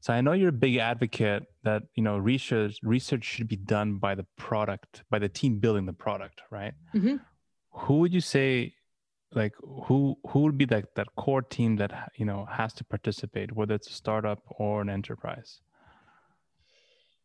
So 0.00 0.12
I 0.12 0.20
know 0.20 0.32
you're 0.32 0.50
a 0.50 0.52
big 0.52 0.76
advocate 0.76 1.44
that 1.64 1.82
you 1.94 2.02
know 2.02 2.16
research 2.18 2.78
research 2.82 3.24
should 3.24 3.48
be 3.48 3.56
done 3.56 3.96
by 3.96 4.14
the 4.14 4.26
product 4.36 5.02
by 5.10 5.18
the 5.18 5.28
team 5.28 5.58
building 5.58 5.86
the 5.86 5.92
product, 5.92 6.42
right? 6.50 6.74
Mm-hmm. 6.94 7.16
Who 7.70 7.98
would 7.98 8.12
you 8.12 8.20
say 8.20 8.74
like 9.32 9.52
who 9.60 10.16
who 10.28 10.40
would 10.40 10.58
be 10.58 10.66
like 10.66 10.86
that 10.94 11.08
core 11.16 11.42
team 11.42 11.76
that 11.76 12.12
you 12.16 12.24
know 12.24 12.46
has 12.50 12.72
to 12.74 12.84
participate, 12.84 13.52
whether 13.52 13.74
it's 13.74 13.90
a 13.90 13.92
startup 13.92 14.40
or 14.46 14.80
an 14.80 14.90
enterprise? 14.90 15.60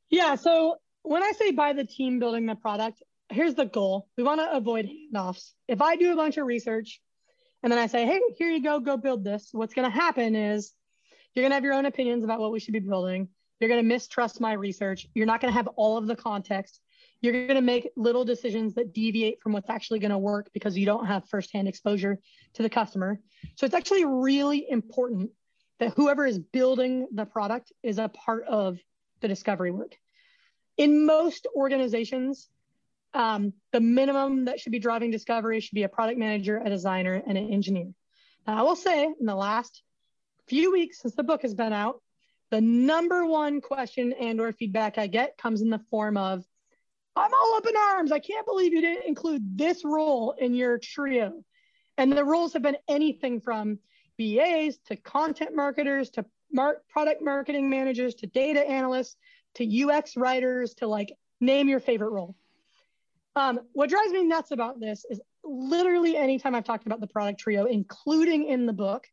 Yeah. 0.10 0.36
So 0.36 0.78
when 1.04 1.24
I 1.24 1.32
say 1.34 1.52
by 1.52 1.74
the 1.74 1.86
team 1.86 2.20
building 2.20 2.46
the 2.46 2.56
product, 2.56 3.02
here's 3.32 3.56
the 3.56 3.66
goal. 3.66 4.08
We 4.18 4.24
want 4.24 4.42
to 4.42 4.52
avoid 4.52 4.88
handoffs. 4.88 5.52
If 5.68 5.82
I 5.82 5.96
do 5.96 6.14
a 6.14 6.16
bunch 6.16 6.38
of 6.38 6.46
research 6.46 7.02
and 7.64 7.72
then 7.72 7.80
I 7.80 7.88
say, 7.88 8.06
hey, 8.06 8.20
here 8.38 8.50
you 8.50 8.62
go, 8.62 8.80
go 8.80 8.98
build 8.98 9.24
this, 9.24 9.50
what's 9.52 9.74
going 9.74 9.90
to 9.90 9.96
happen 9.96 10.36
is 10.36 10.74
you're 11.34 11.44
going 11.44 11.52
to 11.52 11.56
have 11.56 11.64
your 11.64 11.74
own 11.74 11.86
opinions 11.86 12.24
about 12.24 12.40
what 12.40 12.52
we 12.52 12.60
should 12.60 12.74
be 12.74 12.80
building. 12.80 13.30
You're 13.60 13.70
going 13.70 13.82
to 13.82 13.88
mistrust 13.88 14.42
my 14.42 14.54
research. 14.54 15.08
You're 15.14 15.28
not 15.28 15.40
going 15.40 15.52
to 15.52 15.58
have 15.58 15.68
all 15.76 15.98
of 15.98 16.08
the 16.08 16.16
context. 16.16 16.82
You're 17.22 17.34
going 17.34 17.56
to 17.56 17.62
make 17.62 17.92
little 17.96 18.26
decisions 18.26 18.74
that 18.76 18.94
deviate 18.94 19.40
from 19.42 19.54
what's 19.54 19.70
actually 19.70 20.00
going 20.00 20.12
to 20.12 20.18
work 20.18 20.50
because 20.54 20.76
you 20.76 20.88
don't 20.88 21.06
have 21.06 21.30
firsthand 21.30 21.68
exposure 21.68 22.18
to 22.56 22.64
the 22.64 22.70
customer. 22.70 23.20
So 23.56 23.66
it's 23.66 23.76
actually 23.76 24.06
really 24.06 24.66
important 24.68 25.30
that 25.80 25.94
whoever 25.96 26.26
is 26.26 26.40
building 26.40 27.08
the 27.14 27.26
product 27.26 27.72
is 27.84 28.00
a 28.00 28.10
part 28.10 28.46
of 28.48 28.80
the 29.22 29.28
discovery 29.28 29.72
work. 29.72 29.96
In 30.78 31.06
most 31.06 31.46
organizations, 31.56 32.50
um, 33.14 33.53
the 33.72 33.82
minimum 33.82 34.45
that 34.45 34.59
should 34.59 34.72
be 34.72 34.80
driving 34.80 35.12
discovery 35.12 35.59
should 35.59 35.76
be 35.76 35.84
a 35.84 35.89
product 35.89 36.18
manager, 36.18 36.62
a 36.64 36.70
designer, 36.70 37.22
and 37.26 37.38
an 37.38 37.51
engineer. 37.51 37.91
Now, 38.47 38.59
I 38.59 38.62
will 38.64 38.76
say 38.76 39.03
in 39.03 39.26
the 39.26 39.36
last 39.36 39.84
few 40.47 40.72
weeks 40.72 41.01
since 41.01 41.16
the 41.16 41.24
book 41.24 41.41
has 41.41 41.53
been 41.53 41.74
out, 41.74 42.01
the 42.49 42.62
number 42.62 43.26
one 43.26 43.62
question 43.62 44.14
and 44.14 44.39
or 44.39 44.51
feedback 44.51 44.97
I 44.97 45.07
get 45.07 45.38
comes 45.38 45.62
in 45.62 45.70
the 45.70 45.80
form 45.89 46.18
of, 46.18 46.43
I'm 47.16 47.32
all 47.34 47.55
up 47.57 47.66
in 47.66 47.76
arms. 47.76 48.12
I 48.12 48.20
can't 48.20 48.45
believe 48.45 48.74
you 48.74 48.82
didn't 48.82 49.07
include 49.07 49.57
this 49.57 49.84
role 49.84 50.36
in 50.38 50.53
your 50.53 50.78
trio. 50.78 51.43
And 51.97 52.12
the 52.12 52.26
roles 52.26 52.53
have 52.53 52.62
been 52.62 52.78
anything 52.88 53.41
from 53.41 53.80
BAs 54.18 54.78
to 54.88 54.95
content 54.95 55.55
marketers 55.55 56.09
to 56.12 56.26
mar- 56.51 56.82
product 56.89 57.22
marketing 57.22 57.70
managers 57.70 58.16
to 58.16 58.28
data 58.28 58.62
analysts 58.68 59.16
to 59.55 59.89
UX 59.89 60.16
writers 60.16 60.74
to 60.76 60.88
like 60.88 61.14
name 61.39 61.68
your 61.68 61.80
favorite 61.80 62.12
role. 62.12 62.36
Um, 63.36 63.62
what 63.74 63.90
drives 63.90 64.12
me 64.12 64.24
nuts 64.24 64.52
about 64.52 64.80
this 64.80 65.06
is 65.10 65.22
literally 65.44 66.18
anytime 66.18 66.54
I've 66.54 66.66
talked 66.66 66.86
about 66.86 67.00
the 67.00 67.08
product 67.08 67.40
trio, 67.40 67.66
including 67.66 68.46
in 68.46 68.66
the 68.66 68.74
book, 68.74 69.08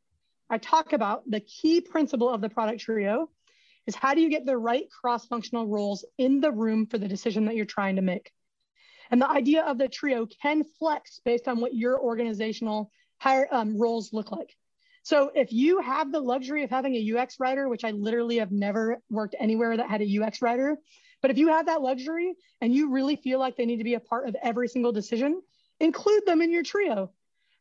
I 0.50 0.58
talk 0.58 0.92
about 0.92 1.22
the 1.28 1.40
key 1.40 1.80
principle 1.80 2.28
of 2.28 2.40
the 2.40 2.48
product 2.48 2.80
trio 2.80 3.30
is 3.86 3.94
how 3.94 4.14
do 4.14 4.20
you 4.20 4.28
get 4.28 4.44
the 4.44 4.56
right 4.56 4.86
cross-functional 4.90 5.66
roles 5.66 6.04
in 6.18 6.40
the 6.40 6.50
room 6.50 6.86
for 6.86 6.98
the 6.98 7.08
decision 7.08 7.46
that 7.46 7.54
you're 7.54 7.64
trying 7.64 7.96
to 7.96 8.02
make. 8.02 8.30
And 9.10 9.22
the 9.22 9.30
idea 9.30 9.64
of 9.64 9.78
the 9.78 9.88
trio 9.88 10.26
can 10.26 10.64
flex 10.78 11.20
based 11.24 11.48
on 11.48 11.60
what 11.60 11.74
your 11.74 11.98
organizational 11.98 12.90
higher, 13.18 13.48
um, 13.50 13.78
roles 13.78 14.12
look 14.12 14.30
like. 14.30 14.54
So 15.02 15.30
if 15.34 15.52
you 15.52 15.80
have 15.80 16.12
the 16.12 16.20
luxury 16.20 16.64
of 16.64 16.70
having 16.70 16.94
a 16.94 17.18
UX 17.18 17.40
writer, 17.40 17.68
which 17.68 17.84
I 17.84 17.92
literally 17.92 18.38
have 18.38 18.52
never 18.52 19.00
worked 19.08 19.34
anywhere 19.40 19.76
that 19.76 19.88
had 19.88 20.02
a 20.02 20.22
UX 20.22 20.42
writer, 20.42 20.76
but 21.20 21.30
if 21.30 21.38
you 21.38 21.48
have 21.48 21.66
that 21.66 21.82
luxury 21.82 22.34
and 22.60 22.74
you 22.74 22.90
really 22.90 23.16
feel 23.16 23.38
like 23.38 23.56
they 23.56 23.66
need 23.66 23.78
to 23.78 23.84
be 23.84 23.94
a 23.94 24.00
part 24.00 24.28
of 24.28 24.36
every 24.42 24.68
single 24.68 24.92
decision, 24.92 25.42
include 25.80 26.24
them 26.26 26.42
in 26.42 26.52
your 26.52 26.62
trio, 26.62 27.10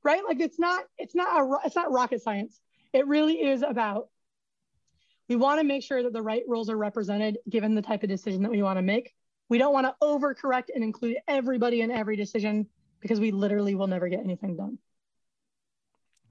right? 0.03 0.22
Like 0.28 0.39
it's 0.39 0.60
not 0.60 0.84
it's 0.97 1.16
not 1.16 1.39
a 1.39 1.58
it's 1.66 1.76
not 1.76 1.91
rocket 1.91 2.22
science. 2.22 2.60
It 2.93 3.08
really 3.08 3.41
is 3.41 3.64
about 3.64 4.10
we 5.28 5.36
want 5.36 5.60
to 5.60 5.66
make 5.66 5.84
sure 5.84 6.03
that 6.03 6.14
the 6.14 6.22
right 6.22 6.43
roles 6.47 6.70
are 6.70 6.78
represented 6.78 7.39
given 7.49 7.76
the 7.76 7.82
type 7.82 8.03
of 8.03 8.10
decision 8.10 8.43
that 8.43 8.51
we 8.51 8.62
want 8.62 8.78
to 8.78 8.84
make. 8.84 9.14
We 9.49 9.58
don't 9.58 9.74
want 9.74 9.88
to 9.88 9.95
overcorrect 10.01 10.70
and 10.74 10.84
include 10.84 11.18
everybody 11.28 11.82
in 11.82 11.91
every 11.91 12.16
decision 12.16 12.68
because 13.01 13.20
we 13.20 13.32
literally 13.32 13.76
will 13.76 13.88
never 13.88 14.08
get 14.08 14.20
anything 14.20 14.55
done. 14.55 14.78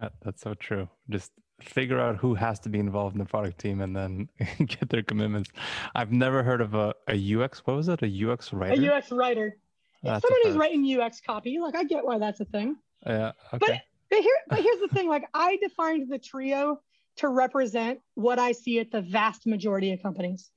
That, 0.00 0.12
that's 0.22 0.42
so 0.42 0.54
true. 0.54 0.88
Just 1.08 1.32
figure 1.60 1.98
out 1.98 2.16
who 2.16 2.34
has 2.34 2.60
to 2.60 2.68
be 2.68 2.78
involved 2.78 3.14
in 3.14 3.18
the 3.18 3.24
product 3.24 3.58
team 3.58 3.80
and 3.80 3.96
then 3.96 4.28
get 4.66 4.88
their 4.88 5.02
commitments. 5.02 5.50
I've 5.94 6.12
never 6.12 6.42
heard 6.42 6.60
of 6.60 6.74
a, 6.74 6.94
a 7.08 7.34
UX. 7.36 7.66
What 7.66 7.76
was 7.76 7.88
it? 7.88 8.02
A 8.02 8.30
UX 8.30 8.52
writer. 8.52 8.80
A 8.80 8.96
UX 8.96 9.10
writer. 9.10 9.56
That's 10.02 10.22
Someone 10.22 10.40
who's 10.44 10.56
writing 10.56 11.00
UX 11.00 11.20
copy. 11.20 11.58
Like 11.58 11.74
I 11.74 11.84
get 11.84 12.04
why 12.04 12.18
that's 12.18 12.40
a 12.40 12.44
thing. 12.44 12.76
Yeah. 13.06 13.32
Okay. 13.52 13.58
But, 13.58 13.80
but 14.10 14.20
here, 14.20 14.36
but 14.48 14.60
here's 14.60 14.80
the 14.80 14.88
thing. 14.88 15.08
Like 15.08 15.24
I 15.34 15.56
defined 15.56 16.10
the 16.10 16.18
trio 16.18 16.80
to 17.16 17.28
represent 17.28 18.00
what 18.14 18.38
I 18.38 18.52
see 18.52 18.78
at 18.78 18.90
the 18.90 19.00
vast 19.00 19.46
majority 19.46 19.92
of 19.92 20.02
companies. 20.02 20.50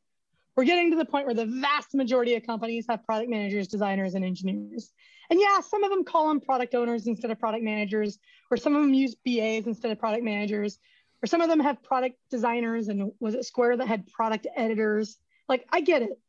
We're 0.55 0.65
getting 0.65 0.91
to 0.91 0.97
the 0.97 1.05
point 1.05 1.25
where 1.25 1.35
the 1.35 1.45
vast 1.45 1.93
majority 1.93 2.35
of 2.35 2.45
companies 2.45 2.85
have 2.89 3.05
product 3.05 3.29
managers, 3.29 3.67
designers, 3.67 4.13
and 4.15 4.25
engineers. 4.25 4.91
And 5.29 5.39
yeah, 5.39 5.61
some 5.61 5.83
of 5.83 5.91
them 5.91 6.03
call 6.03 6.27
them 6.27 6.41
product 6.41 6.73
owners 6.73 7.07
instead 7.07 7.29
of 7.29 7.39
product 7.39 7.63
managers, 7.63 8.17
or 8.49 8.57
some 8.57 8.75
of 8.75 8.81
them 8.81 8.93
use 8.93 9.15
BAs 9.15 9.67
instead 9.67 9.91
of 9.91 9.99
product 9.99 10.23
managers, 10.23 10.79
or 11.21 11.27
some 11.27 11.41
of 11.41 11.49
them 11.49 11.59
have 11.59 11.83
product 11.83 12.15
designers. 12.31 12.87
And 12.87 13.11
was 13.19 13.35
it 13.35 13.45
Square 13.45 13.77
that 13.77 13.87
had 13.87 14.07
product 14.07 14.47
editors? 14.55 15.17
Like, 15.47 15.65
I 15.71 15.81
get 15.81 16.01
it. 16.01 16.19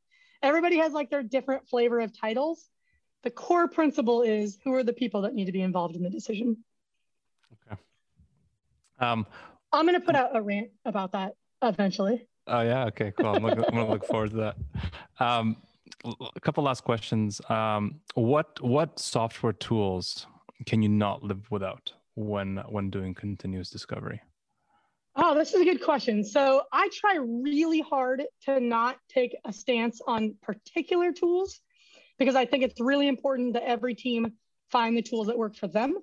Everybody 0.43 0.79
has 0.79 0.93
like 0.93 1.11
their 1.11 1.23
different 1.23 1.69
flavor 1.69 2.01
of 2.01 2.19
titles. 2.19 2.69
The 3.23 3.31
core 3.31 3.69
principle 3.69 4.23
is 4.23 4.59
who 4.65 4.75
are 4.75 4.83
the 4.83 4.93
people 4.93 5.23
that 5.23 5.35
need 5.35 5.47
to 5.47 5.53
be 5.53 5.63
involved 5.63 5.97
in 5.97 6.03
the 6.03 6.11
decision. 6.11 6.57
Okay. 7.67 7.81
Um, 8.99 9.27
I'm 9.73 9.87
going 9.87 9.99
to 9.99 10.05
put 10.05 10.17
out 10.17 10.35
a 10.35 10.43
rant 10.43 10.71
about 10.85 11.13
that 11.13 11.35
eventually. 11.63 12.27
Oh 12.47 12.63
yeah. 12.63 12.87
Okay. 12.87 13.13
Cool. 13.17 13.27
I'm, 13.27 13.43
looking, 13.43 13.65
I'm 13.65 13.75
going 13.75 13.87
to 13.87 13.93
look 13.93 14.07
forward 14.07 14.31
to 14.31 14.37
that. 14.37 14.57
Um, 15.19 15.57
a 16.05 16.41
couple 16.41 16.65
last 16.65 16.85
questions. 16.85 17.41
Um, 17.49 18.01
what 18.15 18.61
what 18.63 18.99
software 18.99 19.53
tools 19.53 20.27
can 20.67 20.83
you 20.83 20.89
not 20.89 21.23
live 21.23 21.51
without 21.51 21.93
when 22.15 22.59
when 22.69 22.91
doing 22.91 23.15
continuous 23.15 23.71
discovery? 23.71 24.21
Oh, 25.17 25.35
this 25.35 25.53
is 25.53 25.61
a 25.61 25.65
good 25.65 25.83
question. 25.83 26.25
So 26.25 26.63
I 26.73 26.89
try 26.93 27.19
really 27.21 27.81
hard 27.81 28.23
to 28.45 28.61
not 28.61 28.97
take 29.09 29.37
a 29.45 29.53
stance 29.53 30.01
on 30.07 30.37
particular 30.41 31.13
tools 31.13 31.61
because 32.19 32.37
I 32.37 32.47
think 32.47 32.63
it's 32.63 32.81
really 32.81 33.09
important 33.09 33.55
that 33.55 33.65
every 33.65 33.95
team 33.95 34.35
find 34.71 34.97
the 34.97 35.03
tools 35.03 35.27
that 35.27 35.37
work 35.37 35.57
for 35.57 35.67
them. 35.67 35.99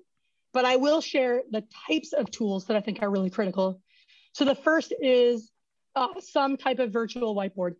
But 0.52 0.64
I 0.64 0.76
will 0.76 1.00
share 1.00 1.42
the 1.50 1.64
types 1.88 2.12
of 2.12 2.30
tools 2.30 2.66
that 2.66 2.76
I 2.76 2.80
think 2.80 3.02
are 3.02 3.10
really 3.10 3.30
critical. 3.30 3.80
So 4.32 4.44
the 4.44 4.54
first 4.54 4.92
is 5.00 5.50
uh, 5.94 6.20
some 6.20 6.56
type 6.56 6.78
of 6.78 6.92
virtual 6.92 7.34
whiteboard. 7.34 7.76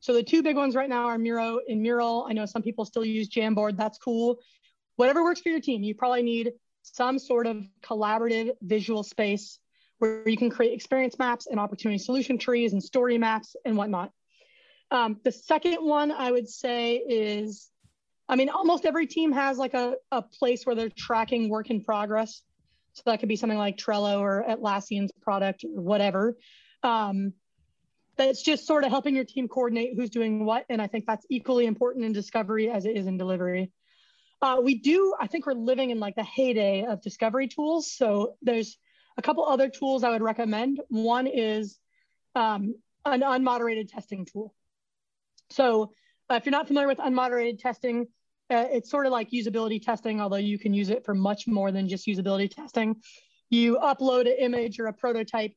So 0.00 0.14
the 0.14 0.22
two 0.22 0.42
big 0.42 0.56
ones 0.56 0.74
right 0.74 0.88
now 0.88 1.06
are 1.06 1.18
Miro 1.18 1.60
and 1.68 1.82
Mural. 1.82 2.26
I 2.28 2.32
know 2.32 2.46
some 2.46 2.62
people 2.62 2.84
still 2.84 3.04
use 3.04 3.28
Jamboard. 3.28 3.76
That's 3.76 3.98
cool. 3.98 4.38
Whatever 4.96 5.22
works 5.22 5.40
for 5.40 5.50
your 5.50 5.60
team, 5.60 5.82
you 5.82 5.94
probably 5.94 6.22
need 6.22 6.52
some 6.82 7.18
sort 7.18 7.46
of 7.46 7.62
collaborative 7.82 8.52
visual 8.62 9.02
space 9.02 9.58
where 9.98 10.26
you 10.26 10.36
can 10.36 10.50
create 10.50 10.72
experience 10.72 11.18
maps 11.18 11.46
and 11.46 11.60
opportunity 11.60 11.98
solution 11.98 12.38
trees 12.38 12.72
and 12.72 12.82
story 12.82 13.18
maps 13.18 13.54
and 13.66 13.76
whatnot. 13.76 14.10
Um, 14.90 15.18
the 15.22 15.30
second 15.30 15.76
one 15.76 16.10
I 16.10 16.32
would 16.32 16.48
say 16.48 16.96
is, 16.96 17.68
I 18.28 18.36
mean, 18.36 18.48
almost 18.48 18.86
every 18.86 19.06
team 19.06 19.32
has 19.32 19.58
like 19.58 19.74
a, 19.74 19.96
a 20.10 20.22
place 20.22 20.64
where 20.64 20.74
they're 20.74 20.88
tracking 20.88 21.50
work 21.50 21.68
in 21.68 21.84
progress. 21.84 22.42
So 22.94 23.02
that 23.06 23.20
could 23.20 23.28
be 23.28 23.36
something 23.36 23.58
like 23.58 23.76
Trello 23.76 24.18
or 24.18 24.44
Atlassian's 24.48 25.12
product 25.20 25.64
or 25.64 25.82
whatever. 25.82 26.36
Um, 26.82 27.34
that's 28.20 28.42
just 28.42 28.66
sort 28.66 28.84
of 28.84 28.90
helping 28.90 29.16
your 29.16 29.24
team 29.24 29.48
coordinate 29.48 29.94
who's 29.96 30.10
doing 30.10 30.44
what. 30.44 30.66
And 30.68 30.80
I 30.82 30.86
think 30.86 31.06
that's 31.06 31.24
equally 31.30 31.64
important 31.64 32.04
in 32.04 32.12
discovery 32.12 32.70
as 32.70 32.84
it 32.84 32.94
is 32.96 33.06
in 33.06 33.16
delivery. 33.16 33.72
Uh, 34.42 34.60
we 34.62 34.78
do, 34.78 35.14
I 35.18 35.26
think 35.26 35.46
we're 35.46 35.54
living 35.54 35.88
in 35.88 36.00
like 36.00 36.16
the 36.16 36.22
heyday 36.22 36.84
of 36.84 37.00
discovery 37.00 37.48
tools. 37.48 37.90
So 37.90 38.34
there's 38.42 38.76
a 39.16 39.22
couple 39.22 39.46
other 39.46 39.70
tools 39.70 40.04
I 40.04 40.10
would 40.10 40.20
recommend. 40.20 40.80
One 40.88 41.26
is 41.26 41.78
um, 42.34 42.74
an 43.06 43.22
unmoderated 43.22 43.88
testing 43.88 44.26
tool. 44.26 44.54
So 45.48 45.92
uh, 46.30 46.34
if 46.34 46.44
you're 46.44 46.52
not 46.52 46.66
familiar 46.66 46.88
with 46.88 46.98
unmoderated 46.98 47.58
testing, 47.58 48.06
uh, 48.50 48.66
it's 48.70 48.90
sort 48.90 49.06
of 49.06 49.12
like 49.12 49.30
usability 49.30 49.82
testing, 49.82 50.20
although 50.20 50.36
you 50.36 50.58
can 50.58 50.74
use 50.74 50.90
it 50.90 51.06
for 51.06 51.14
much 51.14 51.46
more 51.46 51.72
than 51.72 51.88
just 51.88 52.06
usability 52.06 52.54
testing. 52.54 52.96
You 53.48 53.78
upload 53.78 54.22
an 54.22 54.36
image 54.38 54.78
or 54.78 54.88
a 54.88 54.92
prototype 54.92 55.52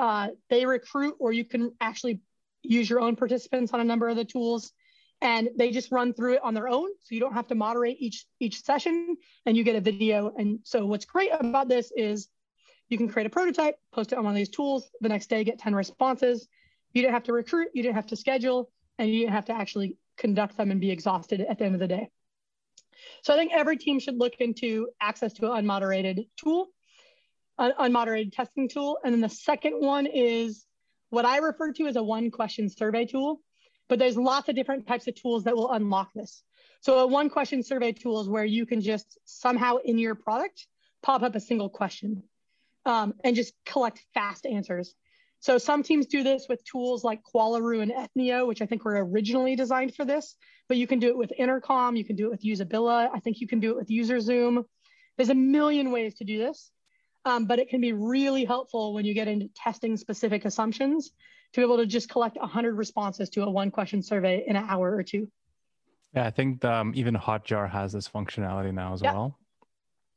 uh, 0.00 0.28
they 0.48 0.64
recruit, 0.64 1.14
or 1.18 1.30
you 1.30 1.44
can 1.44 1.72
actually 1.78 2.20
use 2.62 2.88
your 2.88 3.00
own 3.00 3.16
participants 3.16 3.74
on 3.74 3.80
a 3.80 3.84
number 3.84 4.08
of 4.08 4.16
the 4.16 4.24
tools, 4.24 4.72
and 5.20 5.50
they 5.58 5.70
just 5.70 5.92
run 5.92 6.14
through 6.14 6.34
it 6.34 6.40
on 6.42 6.54
their 6.54 6.68
own. 6.68 6.88
So 7.02 7.14
you 7.14 7.20
don't 7.20 7.34
have 7.34 7.48
to 7.48 7.54
moderate 7.54 7.98
each 8.00 8.24
each 8.40 8.64
session, 8.64 9.18
and 9.44 9.58
you 9.58 9.62
get 9.62 9.76
a 9.76 9.80
video. 9.80 10.32
And 10.38 10.60
so 10.64 10.86
what's 10.86 11.04
great 11.04 11.30
about 11.38 11.68
this 11.68 11.92
is 11.94 12.28
you 12.88 12.96
can 12.96 13.08
create 13.10 13.26
a 13.26 13.30
prototype, 13.30 13.76
post 13.92 14.12
it 14.12 14.18
on 14.18 14.24
one 14.24 14.32
of 14.32 14.38
these 14.38 14.48
tools. 14.48 14.90
The 15.02 15.10
next 15.10 15.28
day, 15.28 15.44
get 15.44 15.58
10 15.58 15.74
responses. 15.74 16.48
You 16.94 17.02
didn't 17.02 17.14
have 17.14 17.24
to 17.24 17.34
recruit, 17.34 17.68
you 17.74 17.82
didn't 17.82 17.96
have 17.96 18.06
to 18.06 18.16
schedule, 18.16 18.70
and 18.98 19.10
you 19.10 19.20
didn't 19.20 19.34
have 19.34 19.44
to 19.44 19.52
actually 19.52 19.98
conduct 20.16 20.56
them 20.56 20.70
and 20.70 20.80
be 20.80 20.90
exhausted 20.90 21.42
at 21.42 21.58
the 21.58 21.66
end 21.66 21.74
of 21.74 21.80
the 21.80 21.88
day. 21.88 22.08
So 23.22 23.34
I 23.34 23.36
think 23.36 23.52
every 23.52 23.76
team 23.76 24.00
should 24.00 24.16
look 24.16 24.36
into 24.40 24.88
access 25.00 25.34
to 25.34 25.52
an 25.52 25.66
unmoderated 25.66 26.26
tool 26.38 26.68
an 27.60 27.72
unmoderated 27.78 28.32
testing 28.32 28.68
tool. 28.68 28.98
And 29.04 29.12
then 29.12 29.20
the 29.20 29.28
second 29.28 29.74
one 29.74 30.06
is 30.06 30.66
what 31.10 31.24
I 31.24 31.38
refer 31.38 31.72
to 31.72 31.86
as 31.86 31.96
a 31.96 32.02
one 32.02 32.30
question 32.30 32.68
survey 32.68 33.06
tool. 33.06 33.40
But 33.88 33.98
there's 33.98 34.16
lots 34.16 34.48
of 34.48 34.54
different 34.54 34.86
types 34.86 35.06
of 35.06 35.14
tools 35.14 35.44
that 35.44 35.54
will 35.54 35.70
unlock 35.72 36.12
this. 36.14 36.42
So 36.80 37.00
a 37.00 37.06
one 37.06 37.28
question 37.28 37.62
survey 37.62 37.92
tool 37.92 38.20
is 38.20 38.28
where 38.28 38.44
you 38.44 38.64
can 38.64 38.80
just 38.80 39.18
somehow 39.24 39.76
in 39.84 39.98
your 39.98 40.14
product 40.14 40.66
pop 41.02 41.22
up 41.22 41.34
a 41.34 41.40
single 41.40 41.68
question 41.68 42.22
um, 42.86 43.14
and 43.22 43.36
just 43.36 43.52
collect 43.66 44.02
fast 44.14 44.46
answers. 44.46 44.94
So 45.40 45.58
some 45.58 45.82
teams 45.82 46.06
do 46.06 46.22
this 46.22 46.46
with 46.48 46.62
tools 46.64 47.02
like 47.02 47.20
Qualaroo 47.22 47.82
and 47.82 47.92
Ethnio, 47.92 48.46
which 48.46 48.60
I 48.60 48.66
think 48.66 48.84
were 48.84 49.04
originally 49.04 49.56
designed 49.56 49.94
for 49.94 50.04
this, 50.04 50.36
but 50.68 50.76
you 50.76 50.86
can 50.86 50.98
do 50.98 51.08
it 51.08 51.16
with 51.16 51.32
Intercom, 51.36 51.96
you 51.96 52.04
can 52.04 52.16
do 52.16 52.26
it 52.26 52.30
with 52.30 52.42
Usabilla, 52.42 53.08
I 53.12 53.20
think 53.20 53.40
you 53.40 53.48
can 53.48 53.58
do 53.58 53.70
it 53.70 53.76
with 53.76 53.88
UserZoom. 53.88 54.64
There's 55.16 55.30
a 55.30 55.34
million 55.34 55.92
ways 55.92 56.14
to 56.16 56.24
do 56.24 56.38
this. 56.38 56.70
Um, 57.24 57.44
but 57.46 57.58
it 57.58 57.68
can 57.68 57.80
be 57.80 57.92
really 57.92 58.44
helpful 58.44 58.94
when 58.94 59.04
you 59.04 59.14
get 59.14 59.28
into 59.28 59.48
testing 59.54 59.96
specific 59.96 60.44
assumptions 60.44 61.12
to 61.52 61.60
be 61.60 61.64
able 61.64 61.76
to 61.76 61.86
just 61.86 62.08
collect 62.08 62.36
100 62.38 62.74
responses 62.74 63.28
to 63.30 63.42
a 63.42 63.50
one 63.50 63.70
question 63.70 64.02
survey 64.02 64.44
in 64.46 64.56
an 64.56 64.64
hour 64.68 64.94
or 64.94 65.02
two. 65.02 65.28
Yeah, 66.14 66.26
I 66.26 66.30
think 66.30 66.64
um, 66.64 66.92
even 66.96 67.14
Hotjar 67.14 67.70
has 67.70 67.92
this 67.92 68.08
functionality 68.08 68.72
now 68.72 68.94
as 68.94 69.02
well. 69.02 69.38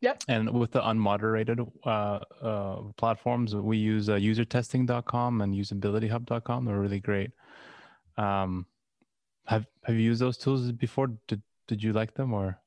Yep. 0.02 0.24
And 0.28 0.50
with 0.60 0.72
the 0.72 0.82
unmoderated 0.82 1.66
uh, 1.86 2.20
uh, 2.46 2.82
platforms, 2.98 3.56
we 3.56 3.78
use 3.78 4.10
uh, 4.10 4.16
usertesting.com 4.16 5.42
and 5.42 5.56
usabilityhub.com. 5.56 6.66
They're 6.66 6.80
really 6.80 7.00
great. 7.00 7.32
Um, 8.18 8.66
have 9.46 9.66
Have 9.86 9.96
you 9.96 10.02
used 10.02 10.22
those 10.22 10.38
tools 10.38 10.72
before? 10.74 11.08
Did 11.28 11.42
Did 11.68 11.82
you 11.82 11.94
like 11.94 12.16
them 12.16 12.34
or? 12.34 12.60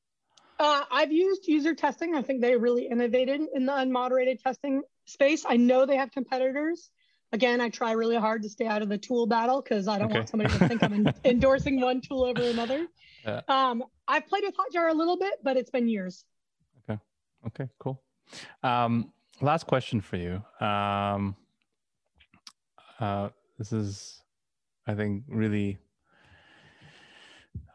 Uh, 0.59 0.83
I've 0.91 1.11
used 1.11 1.47
user 1.47 1.75
testing. 1.75 2.15
I 2.15 2.21
think 2.21 2.41
they 2.41 2.55
really 2.55 2.87
innovated 2.87 3.41
in 3.53 3.65
the 3.65 3.73
unmoderated 3.73 4.41
testing 4.41 4.81
space. 5.05 5.45
I 5.47 5.57
know 5.57 5.85
they 5.85 5.97
have 5.97 6.11
competitors. 6.11 6.89
Again, 7.31 7.59
I 7.61 7.69
try 7.69 7.91
really 7.91 8.15
hard 8.15 8.41
to 8.43 8.49
stay 8.49 8.65
out 8.65 8.81
of 8.81 8.89
the 8.89 8.97
tool 8.97 9.27
battle 9.27 9.61
because 9.61 9.87
I 9.87 9.97
don't 9.99 10.07
okay. 10.07 10.19
want 10.19 10.29
somebody 10.29 10.57
to 10.57 10.67
think 10.67 10.81
I'm 10.81 11.11
endorsing 11.25 11.81
one 11.81 12.01
tool 12.01 12.23
over 12.23 12.41
another. 12.41 12.87
Yeah. 13.25 13.41
Um, 13.47 13.83
I've 14.07 14.25
played 14.27 14.43
with 14.45 14.55
Hotjar 14.55 14.89
a 14.89 14.93
little 14.93 15.17
bit, 15.17 15.33
but 15.43 15.57
it's 15.57 15.69
been 15.69 15.89
years. 15.89 16.23
Okay. 16.89 16.99
Okay. 17.47 17.69
Cool. 17.79 18.01
Um, 18.63 19.11
last 19.41 19.67
question 19.67 20.01
for 20.01 20.15
you. 20.15 20.41
Um, 20.65 21.35
uh, 22.99 23.29
this 23.57 23.73
is, 23.73 24.21
I 24.87 24.95
think, 24.95 25.23
really 25.27 25.77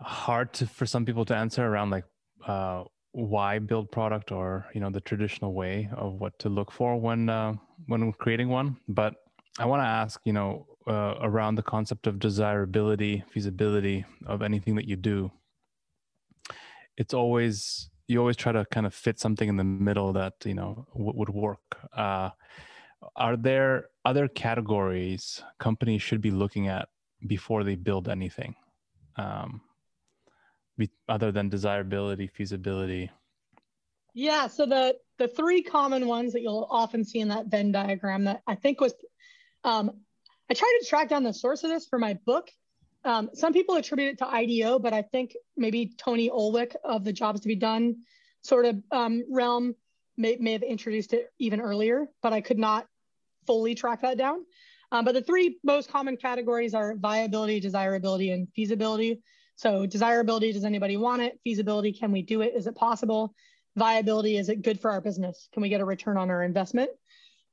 hard 0.01 0.53
to, 0.55 0.67
for 0.67 0.87
some 0.87 1.05
people 1.05 1.25
to 1.27 1.37
answer 1.37 1.65
around 1.65 1.91
like 1.91 2.05
uh, 2.47 2.85
why 3.13 3.59
build 3.59 3.91
product 3.93 4.33
or 4.33 4.67
you 4.75 4.81
know 4.81 4.91
the 4.91 5.01
traditional 5.01 5.53
way 5.53 5.89
of 5.97 6.15
what 6.15 6.39
to 6.39 6.49
look 6.49 6.71
for 6.73 6.99
when 6.99 7.29
uh, 7.29 7.55
when 7.87 8.13
creating 8.15 8.49
one. 8.49 8.77
But 8.89 9.15
i 9.59 9.67
want 9.67 9.83
to 9.83 9.87
ask 9.87 10.21
you 10.25 10.33
know 10.33 10.67
uh, 10.87 11.15
around 11.21 11.57
the 11.57 11.63
concept 11.63 12.07
of 12.07 12.19
desirability 12.19 13.23
feasibility 13.31 14.05
of 14.27 14.43
anything 14.43 14.75
that 14.77 14.87
you 14.87 14.97
do. 14.97 15.31
It's 16.97 17.15
always 17.15 17.91
you 18.09 18.19
always 18.19 18.37
try 18.37 18.53
to 18.53 18.65
kind 18.67 18.87
of 18.87 18.95
fit 18.95 19.19
something 19.21 19.49
in 19.49 19.57
the 19.57 19.65
middle 19.65 20.13
that 20.15 20.35
you 20.45 20.55
know 20.55 20.87
w- 20.95 21.13
would 21.15 21.29
work. 21.31 21.79
Uh, 21.97 22.31
are 23.17 23.37
there 23.37 23.89
other 24.05 24.29
categories 24.29 25.43
companies 25.59 26.03
should 26.03 26.21
be 26.21 26.31
looking 26.31 26.69
at 26.69 26.89
before 27.27 27.65
they 27.65 27.75
build 27.75 28.09
anything? 28.09 28.55
Um, 29.17 29.61
other 31.09 31.33
than 31.33 31.49
desirability, 31.49 32.29
feasibility? 32.29 33.11
Yeah, 34.15 34.47
so 34.49 34.67
the 34.67 34.97
the 35.19 35.29
three 35.29 35.63
common 35.63 36.07
ones 36.07 36.33
that 36.33 36.43
you'll 36.43 36.67
often 36.71 37.05
see 37.05 37.21
in 37.21 37.29
that 37.29 37.47
Venn 37.47 37.73
diagram 37.73 38.25
that 38.25 38.43
I 38.47 38.57
think 38.57 38.81
was, 38.81 38.93
um, 39.65 39.91
I 40.51 40.55
tried 40.55 40.77
to 40.81 40.87
track 40.87 41.09
down 41.09 41.23
the 41.23 41.33
source 41.33 41.63
of 41.65 41.71
this 41.71 41.87
for 41.87 41.99
my 41.99 42.15
book. 42.27 42.49
Um, 43.05 43.31
some 43.35 43.53
people 43.53 43.77
attribute 43.77 44.13
it 44.13 44.19
to 44.19 44.27
IDEO, 44.29 44.79
but 44.79 44.93
I 44.93 45.03
think 45.03 45.35
maybe 45.57 45.93
Tony 45.97 46.29
Ulwick 46.29 46.75
of 46.85 47.05
the 47.05 47.13
Jobs 47.13 47.41
to 47.41 47.49
Be 47.49 47.57
Done 47.57 47.97
sort 48.43 48.65
of 48.65 48.83
um, 48.91 49.23
realm 49.31 49.75
may, 50.17 50.37
may 50.41 50.53
have 50.53 50.63
introduced 50.63 51.13
it 51.13 51.29
even 51.39 51.61
earlier, 51.61 52.07
but 52.23 52.33
I 52.33 52.41
could 52.41 52.59
not 52.59 52.87
fully 53.47 53.75
track 53.75 54.03
that 54.03 54.19
down. 54.19 54.45
Um, 54.91 55.05
but 55.05 55.15
the 55.15 55.23
three 55.23 55.59
most 55.65 55.91
common 55.91 56.17
categories 56.17 56.75
are 56.75 56.95
viability, 56.97 57.61
desirability, 57.61 58.31
and 58.31 58.49
feasibility. 58.55 59.23
So 59.57 59.87
desirability, 59.87 60.53
does 60.53 60.65
anybody 60.65 60.97
want 60.97 61.23
it? 61.23 61.39
Feasibility, 61.45 61.93
can 61.93 62.13
we 62.13 62.23
do 62.23 62.41
it? 62.41 62.55
Is 62.57 62.67
it 62.67 62.75
possible? 62.75 63.35
Viability, 63.77 64.37
is 64.37 64.49
it 64.49 64.63
good 64.63 64.81
for 64.81 64.91
our 64.91 65.01
business? 65.01 65.49
Can 65.53 65.63
we 65.63 65.69
get 65.69 65.81
a 65.81 65.85
return 65.85 66.17
on 66.17 66.31
our 66.31 66.43
investment? 66.43 66.91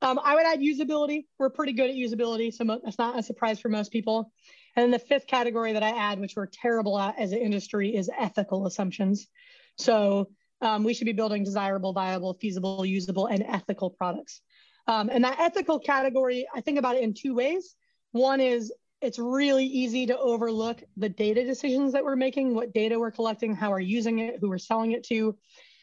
Um, 0.02 0.18
I 0.22 0.34
would 0.34 0.46
add 0.46 0.60
usability. 0.60 1.26
We're 1.38 1.50
pretty 1.50 1.72
good 1.72 1.90
at 1.90 1.96
usability, 1.96 2.52
so 2.52 2.64
that's 2.82 2.98
not 2.98 3.18
a 3.18 3.22
surprise 3.22 3.60
for 3.60 3.68
most 3.68 3.92
people. 3.92 4.32
And 4.76 4.84
then 4.84 4.90
the 4.90 4.98
fifth 4.98 5.26
category 5.26 5.72
that 5.74 5.82
I 5.82 5.90
add, 5.90 6.18
which 6.20 6.36
we're 6.36 6.46
terrible 6.46 6.98
at 6.98 7.18
as 7.18 7.32
an 7.32 7.38
industry, 7.38 7.94
is 7.94 8.10
ethical 8.18 8.66
assumptions. 8.66 9.28
So 9.76 10.30
um, 10.62 10.84
we 10.84 10.94
should 10.94 11.06
be 11.06 11.12
building 11.12 11.44
desirable, 11.44 11.92
viable, 11.92 12.34
feasible, 12.34 12.84
usable, 12.84 13.26
and 13.26 13.42
ethical 13.42 13.90
products. 13.90 14.40
Um, 14.86 15.10
and 15.10 15.24
that 15.24 15.38
ethical 15.38 15.78
category, 15.78 16.46
I 16.54 16.60
think 16.60 16.78
about 16.78 16.96
it 16.96 17.02
in 17.02 17.14
two 17.14 17.34
ways. 17.34 17.74
One 18.12 18.40
is 18.40 18.72
it's 19.00 19.18
really 19.18 19.64
easy 19.64 20.06
to 20.06 20.18
overlook 20.18 20.82
the 20.96 21.08
data 21.08 21.44
decisions 21.44 21.92
that 21.92 22.04
we're 22.04 22.16
making, 22.16 22.54
what 22.54 22.74
data 22.74 22.98
we're 22.98 23.10
collecting, 23.10 23.54
how 23.54 23.70
we're 23.70 23.80
using 23.80 24.18
it, 24.18 24.36
who 24.40 24.48
we're 24.48 24.58
selling 24.58 24.92
it 24.92 25.04
to. 25.04 25.36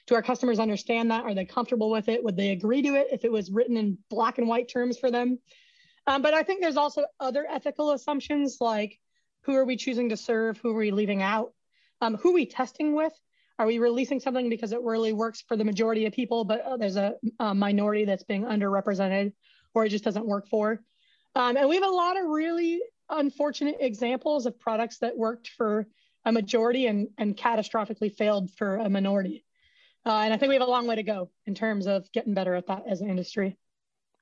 Do 0.05 0.15
our 0.15 0.21
customers 0.21 0.59
understand 0.59 1.11
that? 1.11 1.23
Are 1.23 1.33
they 1.33 1.45
comfortable 1.45 1.89
with 1.89 2.09
it? 2.09 2.23
Would 2.23 2.37
they 2.37 2.51
agree 2.51 2.81
to 2.83 2.95
it 2.95 3.07
if 3.11 3.25
it 3.25 3.31
was 3.31 3.51
written 3.51 3.75
in 3.75 3.97
black 4.09 4.37
and 4.37 4.47
white 4.47 4.69
terms 4.69 4.97
for 4.97 5.11
them? 5.11 5.39
Um, 6.05 6.21
but 6.21 6.33
I 6.33 6.43
think 6.43 6.61
there's 6.61 6.77
also 6.77 7.05
other 7.19 7.45
ethical 7.49 7.91
assumptions 7.91 8.57
like 8.61 8.99
who 9.41 9.55
are 9.55 9.65
we 9.65 9.75
choosing 9.75 10.09
to 10.09 10.17
serve? 10.17 10.57
Who 10.59 10.71
are 10.71 10.79
we 10.79 10.91
leaving 10.91 11.21
out? 11.21 11.53
Um, 12.01 12.15
who 12.15 12.29
are 12.29 12.35
we 12.35 12.45
testing 12.45 12.95
with? 12.95 13.13
Are 13.59 13.65
we 13.65 13.79
releasing 13.79 14.19
something 14.19 14.49
because 14.49 14.71
it 14.71 14.81
really 14.81 15.13
works 15.13 15.43
for 15.47 15.57
the 15.57 15.65
majority 15.65 16.05
of 16.05 16.13
people, 16.13 16.45
but 16.45 16.61
uh, 16.61 16.77
there's 16.77 16.95
a, 16.95 17.15
a, 17.39 17.55
minority 17.55 18.05
that's 18.05 18.23
being 18.23 18.43
underrepresented 18.43 19.33
or 19.73 19.85
it 19.85 19.89
just 19.89 20.03
doesn't 20.03 20.27
work 20.27 20.47
for? 20.47 20.81
Um, 21.35 21.57
and 21.57 21.67
we 21.67 21.75
have 21.75 21.83
a 21.83 21.89
lot 21.89 22.17
of 22.19 22.27
really 22.27 22.79
unfortunate 23.09 23.77
examples 23.79 24.45
of 24.45 24.59
products 24.59 24.99
that 24.99 25.17
worked 25.17 25.49
for 25.49 25.87
a 26.25 26.31
majority 26.31 26.87
and, 26.87 27.07
and 27.17 27.37
catastrophically 27.37 28.13
failed 28.13 28.51
for 28.51 28.77
a 28.77 28.89
minority. 28.89 29.45
Uh, 30.05 30.21
and 30.21 30.33
I 30.33 30.37
think 30.37 30.49
we 30.49 30.55
have 30.55 30.67
a 30.67 30.69
long 30.69 30.87
way 30.87 30.95
to 30.95 31.03
go 31.03 31.29
in 31.45 31.55
terms 31.55 31.87
of 31.87 32.11
getting 32.11 32.33
better 32.33 32.55
at 32.55 32.67
that 32.67 32.83
as 32.87 33.01
an 33.01 33.09
industry. 33.09 33.57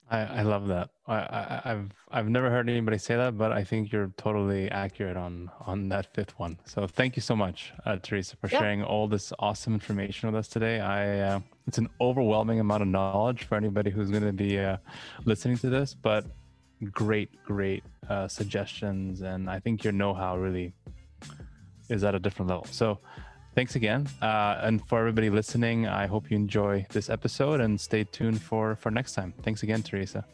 I, 0.10 0.20
I 0.20 0.42
love 0.44 0.68
that. 0.68 0.90
I, 1.08 1.62
I, 1.66 1.70
have 1.70 1.90
I've 2.12 2.30
never 2.30 2.52
heard 2.52 2.70
anybody 2.70 3.00
say 3.00 3.16
that, 3.16 3.38
but 3.38 3.52
I 3.52 3.64
think 3.64 3.92
you're 3.92 4.12
totally 4.18 4.70
accurate 4.70 5.18
on 5.18 5.50
on 5.66 5.90
that 5.90 6.14
fifth 6.14 6.38
one. 6.38 6.60
So 6.66 6.86
thank 6.86 7.16
you 7.16 7.24
so 7.24 7.36
much, 7.36 7.74
uh, 7.86 7.98
Teresa, 8.02 8.36
for 8.36 8.48
sharing 8.48 8.84
all 8.84 9.08
this 9.08 9.34
awesome 9.40 9.74
information 9.74 10.32
with 10.32 10.38
us 10.38 10.48
today. 10.48 10.80
I 10.80 11.20
uh, 11.22 11.40
it's 11.66 11.80
an 11.80 11.90
overwhelming 12.00 12.60
amount 12.60 12.84
of 12.84 12.88
knowledge 12.88 13.46
for 13.46 13.56
anybody 13.56 13.90
who's 13.90 14.12
going 14.12 14.24
to 14.24 14.34
be 14.34 14.60
uh, 14.60 14.78
listening 15.26 15.58
to 15.60 15.70
this, 15.70 15.96
but 15.96 16.26
great, 16.92 17.30
great 17.46 17.84
uh, 18.10 18.28
suggestions, 18.28 19.22
and 19.22 19.50
I 19.50 19.60
think 19.60 19.84
your 19.84 19.94
know-how 19.94 20.38
really 20.38 20.74
is 21.90 22.04
at 22.04 22.16
a 22.16 22.20
different 22.20 22.50
level. 22.50 22.66
So 22.72 23.00
thanks 23.56 23.76
again. 23.76 24.08
Uh, 24.22 24.60
and 24.62 24.86
for 24.88 25.00
everybody 25.00 25.30
listening, 25.30 25.88
I 25.88 26.06
hope 26.06 26.30
you 26.30 26.36
enjoy 26.36 26.86
this 26.92 27.10
episode 27.10 27.62
and 27.62 27.80
stay 27.80 28.04
tuned 28.04 28.42
for 28.42 28.76
for 28.76 28.92
next 28.92 29.14
time. 29.14 29.34
Thanks 29.44 29.64
again, 29.64 29.84
Teresa. 29.84 30.26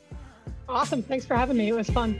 Awesome. 0.68 1.04
Thanks 1.04 1.26
for 1.26 1.36
having 1.36 1.58
me. 1.58 1.70
It 1.70 1.76
was 1.76 1.89
fun. 1.89 2.20